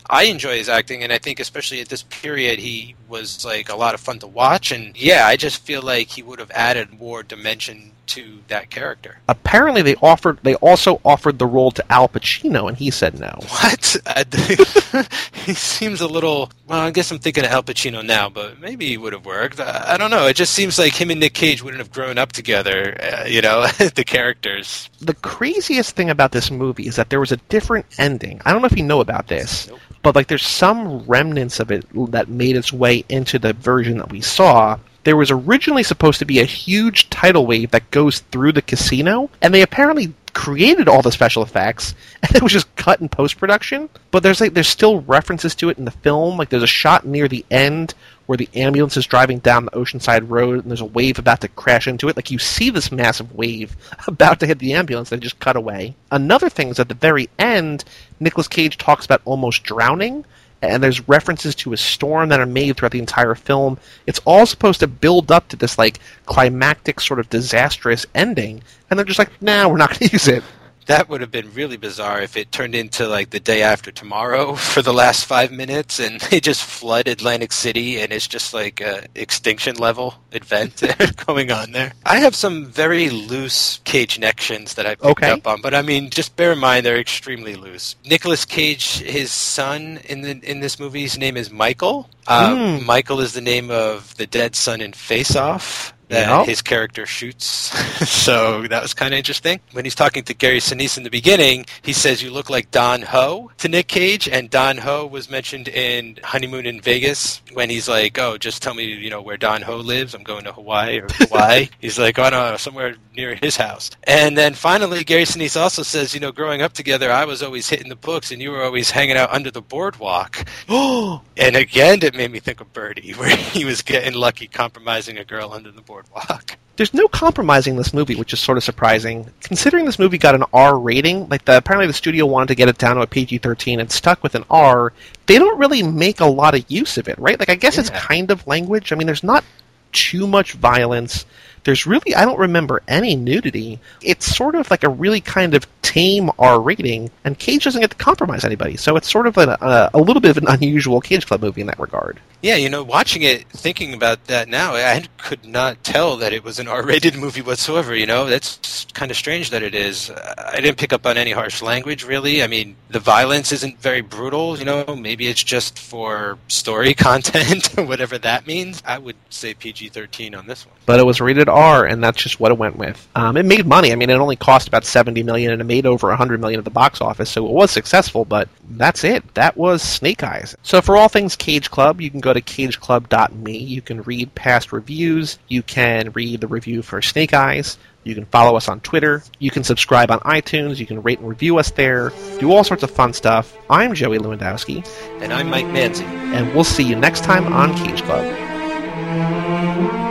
I 0.09 0.23
enjoy 0.23 0.57
his 0.57 0.69
acting, 0.69 1.03
and 1.03 1.13
I 1.13 1.19
think 1.19 1.39
especially 1.39 1.81
at 1.81 1.89
this 1.89 2.03
period, 2.03 2.59
he 2.59 2.95
was 3.07 3.45
like 3.45 3.69
a 3.69 3.75
lot 3.75 3.93
of 3.93 3.99
fun 3.99 4.19
to 4.19 4.27
watch. 4.27 4.71
And 4.71 4.99
yeah, 4.99 5.27
I 5.27 5.35
just 5.35 5.61
feel 5.63 5.81
like 5.83 6.07
he 6.07 6.23
would 6.23 6.39
have 6.39 6.51
added 6.51 6.99
more 6.99 7.21
dimension 7.21 7.91
to 8.07 8.39
that 8.47 8.71
character. 8.71 9.19
Apparently, 9.27 9.83
they 9.83 9.95
offered. 9.97 10.39
They 10.41 10.55
also 10.55 10.99
offered 11.05 11.37
the 11.37 11.45
role 11.45 11.69
to 11.71 11.91
Al 11.91 12.09
Pacino, 12.09 12.67
and 12.67 12.75
he 12.75 12.89
said 12.89 13.19
no. 13.19 13.39
What? 13.59 13.97
he 15.45 15.53
seems 15.53 16.01
a 16.01 16.07
little. 16.07 16.51
Well, 16.67 16.79
I 16.79 16.91
guess 16.91 17.11
I'm 17.11 17.19
thinking 17.19 17.45
of 17.45 17.51
Al 17.51 17.63
Pacino 17.63 18.03
now, 18.03 18.29
but 18.29 18.59
maybe 18.59 18.87
he 18.87 18.97
would 18.97 19.13
have 19.13 19.25
worked. 19.25 19.59
I, 19.59 19.93
I 19.93 19.97
don't 19.97 20.11
know. 20.11 20.25
It 20.27 20.35
just 20.35 20.53
seems 20.53 20.79
like 20.79 20.93
him 20.93 21.11
and 21.11 21.19
Nick 21.19 21.33
Cage 21.33 21.61
wouldn't 21.61 21.79
have 21.79 21.91
grown 21.91 22.17
up 22.17 22.31
together. 22.31 22.97
Uh, 22.99 23.25
you 23.25 23.41
know, 23.41 23.67
the 23.95 24.03
characters. 24.05 24.89
The 25.01 25.13
craziest 25.13 25.95
thing 25.95 26.09
about 26.09 26.31
this 26.31 26.49
movie 26.49 26.87
is 26.87 26.95
that 26.95 27.09
there 27.11 27.19
was 27.19 27.31
a 27.31 27.37
different 27.49 27.85
ending. 27.99 28.41
I 28.45 28.51
don't 28.51 28.61
know 28.61 28.67
if 28.67 28.77
you 28.77 28.83
know 28.83 29.01
about 29.01 29.27
this. 29.27 29.67
Nope. 29.67 29.79
But 30.01 30.15
like, 30.15 30.27
there's 30.27 30.45
some 30.45 30.99
remnants 30.99 31.59
of 31.59 31.71
it 31.71 31.85
that 32.11 32.29
made 32.29 32.55
its 32.55 32.71
way 32.71 33.03
into 33.09 33.37
the 33.37 33.53
version 33.53 33.97
that 33.97 34.11
we 34.11 34.21
saw 34.21 34.79
there 35.03 35.17
was 35.17 35.31
originally 35.31 35.83
supposed 35.83 36.19
to 36.19 36.25
be 36.25 36.39
a 36.39 36.45
huge 36.45 37.09
tidal 37.09 37.45
wave 37.45 37.71
that 37.71 37.89
goes 37.91 38.19
through 38.19 38.51
the 38.51 38.61
casino, 38.61 39.29
and 39.41 39.53
they 39.53 39.61
apparently 39.61 40.13
created 40.33 40.87
all 40.87 41.01
the 41.01 41.11
special 41.11 41.41
effects, 41.41 41.95
and 42.23 42.35
it 42.35 42.43
was 42.43 42.51
just 42.51 42.73
cut 42.75 43.01
in 43.01 43.09
post 43.09 43.37
production. 43.37 43.89
But 44.11 44.23
there's 44.23 44.41
like 44.41 44.53
there's 44.53 44.67
still 44.67 45.01
references 45.01 45.55
to 45.55 45.69
it 45.69 45.77
in 45.77 45.85
the 45.85 45.91
film. 45.91 46.37
Like 46.37 46.49
there's 46.49 46.63
a 46.63 46.67
shot 46.67 47.05
near 47.05 47.27
the 47.27 47.45
end 47.49 47.93
where 48.29 48.37
the 48.37 48.47
ambulance 48.53 48.95
is 48.95 49.07
driving 49.07 49.39
down 49.39 49.65
the 49.65 49.71
Oceanside 49.71 50.29
Road, 50.29 50.59
and 50.59 50.69
there's 50.69 50.81
a 50.81 50.85
wave 50.85 51.17
about 51.17 51.41
to 51.41 51.47
crash 51.47 51.87
into 51.87 52.07
it. 52.09 52.15
Like 52.15 52.29
you 52.29 52.37
see 52.37 52.69
this 52.69 52.91
massive 52.91 53.33
wave 53.33 53.75
about 54.07 54.39
to 54.39 54.45
hit 54.45 54.59
the 54.59 54.73
ambulance, 54.73 55.11
and 55.11 55.19
just 55.19 55.39
cut 55.39 55.55
away. 55.55 55.95
Another 56.11 56.47
thing 56.47 56.67
is 56.67 56.77
at 56.79 56.89
the 56.89 56.93
very 56.93 57.27
end, 57.39 57.83
Nicolas 58.19 58.47
Cage 58.47 58.77
talks 58.77 59.03
about 59.03 59.23
almost 59.25 59.63
drowning 59.63 60.25
and 60.61 60.83
there's 60.83 61.07
references 61.07 61.55
to 61.55 61.73
a 61.73 61.77
storm 61.77 62.29
that 62.29 62.39
are 62.39 62.45
made 62.45 62.77
throughout 62.77 62.91
the 62.91 62.99
entire 62.99 63.33
film. 63.33 63.79
It's 64.05 64.19
all 64.25 64.45
supposed 64.45 64.81
to 64.81 64.87
build 64.87 65.31
up 65.31 65.47
to 65.47 65.55
this 65.55 65.79
like 65.79 65.99
climactic 66.27 66.99
sort 66.99 67.19
of 67.19 67.29
disastrous 67.31 68.05
ending, 68.13 68.61
and 68.89 68.99
they're 68.99 69.05
just 69.05 69.19
like, 69.19 69.41
"Nah, 69.41 69.67
we're 69.67 69.77
not 69.77 69.89
going 69.89 69.99
to 70.09 70.11
use 70.11 70.27
it." 70.27 70.43
That 70.89 71.07
would 71.07 71.21
have 71.21 71.29
been 71.29 71.53
really 71.53 71.77
bizarre 71.77 72.19
if 72.19 72.35
it 72.35 72.51
turned 72.51 72.73
into 72.73 73.07
like 73.07 73.29
the 73.29 73.39
day 73.39 73.61
after 73.61 73.91
tomorrow 73.91 74.55
for 74.73 74.81
the 74.81 74.91
last 74.91 75.25
five 75.25 75.51
minutes 75.51 75.99
and 75.99 76.19
they 76.31 76.39
just 76.39 76.63
flood 76.63 77.07
Atlantic 77.07 77.51
City 77.51 78.01
and 78.01 78.11
it's 78.11 78.27
just 78.27 78.55
like 78.55 78.81
a 78.81 79.05
extinction 79.13 79.75
level 79.75 80.15
event 80.31 80.81
going 81.27 81.51
on 81.51 81.71
there. 81.73 81.93
I 82.05 82.19
have 82.19 82.35
some 82.35 82.65
very 82.65 83.11
loose 83.11 83.79
Cage 83.83 84.15
connections 84.15 84.73
that 84.73 84.87
I 84.87 84.95
picked 84.95 85.05
okay. 85.05 85.31
up 85.31 85.45
on, 85.45 85.61
but 85.61 85.75
I 85.75 85.83
mean, 85.83 86.09
just 86.09 86.35
bear 86.35 86.53
in 86.53 86.59
mind 86.59 86.85
they're 86.85 86.99
extremely 86.99 87.55
loose. 87.55 87.95
Nicolas 88.03 88.43
Cage, 88.43 88.97
his 88.97 89.31
son 89.31 89.99
in 90.05 90.21
the 90.21 90.39
in 90.43 90.59
this 90.59 90.79
movie, 90.79 91.03
his 91.03 91.19
name 91.19 91.37
is 91.37 91.51
Michael. 91.51 92.09
Uh, 92.27 92.55
mm. 92.55 92.85
Michael 92.85 93.21
is 93.21 93.33
the 93.33 93.41
name 93.41 93.69
of 93.69 94.15
the 94.17 94.25
dead 94.25 94.55
son 94.55 94.81
in 94.81 94.93
Face 94.93 95.35
Off 95.35 95.93
that 96.09 96.27
yep. 96.27 96.47
his 96.47 96.61
character 96.61 97.05
shoots. 97.05 97.45
so 98.09 98.67
that 98.67 98.81
was 98.81 98.93
kind 98.93 99.13
of 99.13 99.17
interesting. 99.17 99.59
When 99.71 99.85
he's 99.85 99.95
talking 99.95 100.23
to 100.23 100.33
Gary 100.33 100.59
Sinise 100.59 100.97
in 100.97 101.03
the 101.03 101.09
beginning, 101.09 101.65
he 101.83 101.93
says, 101.93 102.21
You 102.21 102.31
look 102.31 102.49
like 102.49 102.71
Don 102.71 103.03
Ho 103.03 103.51
to 103.59 103.69
Nick 103.69 103.87
Cage. 103.87 104.27
And 104.27 104.49
Don 104.49 104.77
Ho 104.77 105.05
was 105.05 105.29
mentioned 105.29 105.67
in 105.67 106.19
Honeymoon 106.23 106.65
in 106.65 106.81
Vegas 106.81 107.41
when 107.53 107.69
he's 107.69 107.87
like, 107.87 108.17
Oh, 108.19 108.37
just 108.37 108.61
tell 108.63 108.73
me, 108.73 108.85
you 108.85 109.09
know, 109.09 109.21
where 109.21 109.37
Don 109.37 109.61
Ho 109.61 109.77
lives. 109.77 110.13
I'm 110.13 110.23
going 110.23 110.43
to 110.45 110.51
Hawaii 110.51 110.99
or 110.99 111.07
Hawaii. 111.11 111.69
he's 111.79 111.99
like, 111.99 112.17
Oh, 112.17 112.29
no, 112.29 112.57
somewhere 112.57 112.95
near 113.15 113.35
his 113.35 113.55
house. 113.55 113.91
And 114.03 114.35
then 114.35 114.55
finally, 114.55 115.03
Gary 115.03 115.23
Sinise 115.23 115.59
also 115.59 115.83
says, 115.83 116.15
You 116.15 116.19
know, 116.19 116.31
growing 116.31 116.63
up 116.63 116.73
together, 116.73 117.11
I 117.11 117.25
was 117.25 117.43
always 117.43 117.69
hitting 117.69 117.89
the 117.89 117.95
books 117.95 118.31
and 118.31 118.41
you 118.41 118.49
were 118.49 118.63
always 118.63 118.89
hanging 118.89 119.15
out 119.15 119.31
under 119.31 119.51
the 119.51 119.61
boardwalk. 119.61 120.43
and 120.67 121.55
again, 121.55 121.99
it 122.01 122.15
made 122.15 122.31
me 122.31 122.39
think 122.39 122.61
of 122.61 122.73
Birdy, 122.73 123.11
where 123.17 123.35
he 123.35 123.63
was 123.63 123.83
getting 123.83 124.15
lucky 124.15 124.47
compromising 124.47 125.19
a 125.19 125.23
girl 125.23 125.53
under 125.53 125.69
the 125.69 125.81
boardwalk 125.81 125.98
boardwalk. 125.99 126.57
There's 126.77 126.93
no 126.93 127.09
compromising 127.09 127.75
this 127.75 127.93
movie, 127.93 128.15
which 128.15 128.31
is 128.31 128.39
sort 128.39 128.57
of 128.57 128.63
surprising. 128.63 129.29
Considering 129.41 129.83
this 129.83 129.99
movie 129.99 130.17
got 130.17 130.33
an 130.33 130.45
R 130.53 130.79
rating, 130.79 131.27
like 131.27 131.43
the, 131.43 131.57
apparently 131.57 131.87
the 131.87 131.93
studio 131.93 132.25
wanted 132.25 132.47
to 132.47 132.55
get 132.55 132.69
it 132.69 132.77
down 132.77 132.95
to 132.95 133.01
a 133.01 133.07
PG-13 133.07 133.81
and 133.81 133.91
stuck 133.91 134.23
with 134.23 134.33
an 134.33 134.45
R. 134.49 134.93
They 135.25 135.37
don't 135.37 135.59
really 135.59 135.83
make 135.83 136.21
a 136.21 136.25
lot 136.25 136.55
of 136.55 136.63
use 136.71 136.97
of 136.97 137.09
it, 137.09 137.19
right? 137.19 137.37
Like 137.37 137.49
I 137.49 137.55
guess 137.55 137.75
yeah. 137.75 137.81
it's 137.81 137.89
kind 137.89 138.31
of 138.31 138.47
language. 138.47 138.93
I 138.93 138.95
mean, 138.95 139.07
there's 139.07 139.25
not 139.25 139.43
too 139.91 140.25
much 140.25 140.53
violence. 140.53 141.25
There's 141.65 141.85
really, 141.85 142.15
I 142.15 142.23
don't 142.23 142.39
remember 142.39 142.81
any 142.87 143.17
nudity. 143.17 143.79
It's 144.01 144.25
sort 144.25 144.55
of 144.55 144.71
like 144.71 144.85
a 144.85 144.89
really 144.89 145.19
kind 145.19 145.55
of 145.55 145.67
tame 145.81 146.31
R 146.39 146.61
rating, 146.61 147.11
and 147.25 147.37
Cage 147.37 147.65
doesn't 147.65 147.81
get 147.81 147.89
to 147.89 147.97
compromise 147.97 148.45
anybody. 148.45 148.77
So 148.77 148.95
it's 148.95 149.11
sort 149.11 149.27
of 149.27 149.37
a, 149.37 149.61
uh, 149.61 149.89
a 149.93 149.99
little 149.99 150.21
bit 150.21 150.31
of 150.31 150.37
an 150.37 150.47
unusual 150.47 151.01
Cage 151.01 151.27
Club 151.27 151.41
movie 151.41 151.59
in 151.59 151.67
that 151.67 151.79
regard. 151.79 152.21
Yeah, 152.41 152.55
you 152.55 152.69
know, 152.69 152.83
watching 152.83 153.21
it, 153.23 153.49
thinking 153.49 153.93
about 153.93 154.25
that 154.25 154.47
now, 154.47 154.73
I 154.73 155.03
could 155.17 155.45
not 155.45 155.83
tell 155.83 156.17
that 156.17 156.31
it 156.31 156.43
was 156.43 156.57
an 156.59 156.67
R-rated 156.79 157.15
movie 157.15 157.41
whatsoever. 157.41 157.93
You 157.93 158.05
know, 158.05 158.25
that's 158.25 158.85
kind 158.93 159.11
of 159.11 159.17
strange 159.17 159.49
that 159.49 159.61
it 159.61 159.75
is. 159.75 160.09
I 160.09 160.61
didn't 160.61 160.77
pick 160.77 160.93
up 160.93 161.05
on 161.05 161.17
any 161.17 161.31
harsh 161.31 161.61
language, 161.61 162.05
really. 162.05 162.41
I 162.41 162.47
mean, 162.47 162.75
the 162.89 162.99
violence 162.99 163.51
isn't 163.51 163.81
very 163.81 164.01
brutal. 164.01 164.57
You 164.57 164.65
know, 164.65 164.95
maybe 164.95 165.27
it's 165.27 165.43
just 165.43 165.77
for 165.77 166.37
story 166.47 166.93
content, 166.95 167.75
whatever 167.75 168.17
that 168.19 168.47
means. 168.47 168.81
I 168.85 168.97
would 168.97 169.17
say 169.29 169.53
PG-13 169.53 170.37
on 170.37 170.47
this 170.47 170.65
one. 170.65 170.75
But 170.85 170.99
it 170.99 171.05
was 171.05 171.21
rated 171.21 171.49
R, 171.49 171.85
and 171.85 172.03
that's 172.03 172.21
just 172.21 172.39
what 172.39 172.51
it 172.51 172.57
went 172.57 172.77
with. 172.77 173.07
Um, 173.15 173.37
it 173.37 173.45
made 173.45 173.67
money. 173.67 173.91
I 173.91 173.95
mean, 173.95 174.09
it 174.09 174.13
only 174.13 174.35
cost 174.35 174.67
about 174.67 174.85
seventy 174.85 175.21
million, 175.23 175.51
and 175.51 175.61
it 175.61 175.65
made 175.65 175.85
over 175.85 176.15
hundred 176.15 176.39
million 176.39 176.57
at 176.57 176.63
the 176.63 176.71
box 176.71 176.99
office, 176.99 177.29
so 177.29 177.45
it 177.45 177.51
was 177.51 177.69
successful. 177.69 178.25
But 178.25 178.49
that's 178.71 179.03
it. 179.03 179.35
That 179.35 179.55
was 179.55 179.83
Snake 179.83 180.23
Eyes. 180.23 180.55
So 180.63 180.81
for 180.81 180.97
all 180.97 181.07
things 181.07 181.35
Cage 181.35 181.69
Club, 181.69 182.01
you 182.01 182.09
can 182.09 182.21
go 182.29 182.39
to 182.39 182.41
cageclub.me. 182.41 183.57
You 183.57 183.81
can 183.81 184.01
read 184.03 184.33
past 184.35 184.71
reviews. 184.71 185.39
You 185.47 185.63
can 185.63 186.11
read 186.11 186.41
the 186.41 186.47
review 186.47 186.81
for 186.81 187.01
Snake 187.01 187.33
Eyes. 187.33 187.77
You 188.03 188.15
can 188.15 188.25
follow 188.25 188.55
us 188.55 188.67
on 188.67 188.79
Twitter. 188.81 189.23
You 189.39 189.51
can 189.51 189.63
subscribe 189.63 190.11
on 190.11 190.19
iTunes. 190.19 190.77
You 190.77 190.85
can 190.85 191.01
rate 191.01 191.19
and 191.19 191.27
review 191.27 191.57
us 191.57 191.71
there. 191.71 192.11
Do 192.39 192.51
all 192.51 192.63
sorts 192.63 192.83
of 192.83 192.91
fun 192.91 193.13
stuff. 193.13 193.55
I'm 193.69 193.93
Joey 193.93 194.19
Lewandowski. 194.19 194.87
And 195.21 195.33
I'm 195.33 195.49
Mike 195.49 195.65
Manzi. 195.65 196.03
And 196.03 196.53
we'll 196.53 196.63
see 196.63 196.83
you 196.83 196.95
next 196.95 197.23
time 197.23 197.51
on 197.51 197.75
Cage 197.75 198.03
Club. 198.03 200.08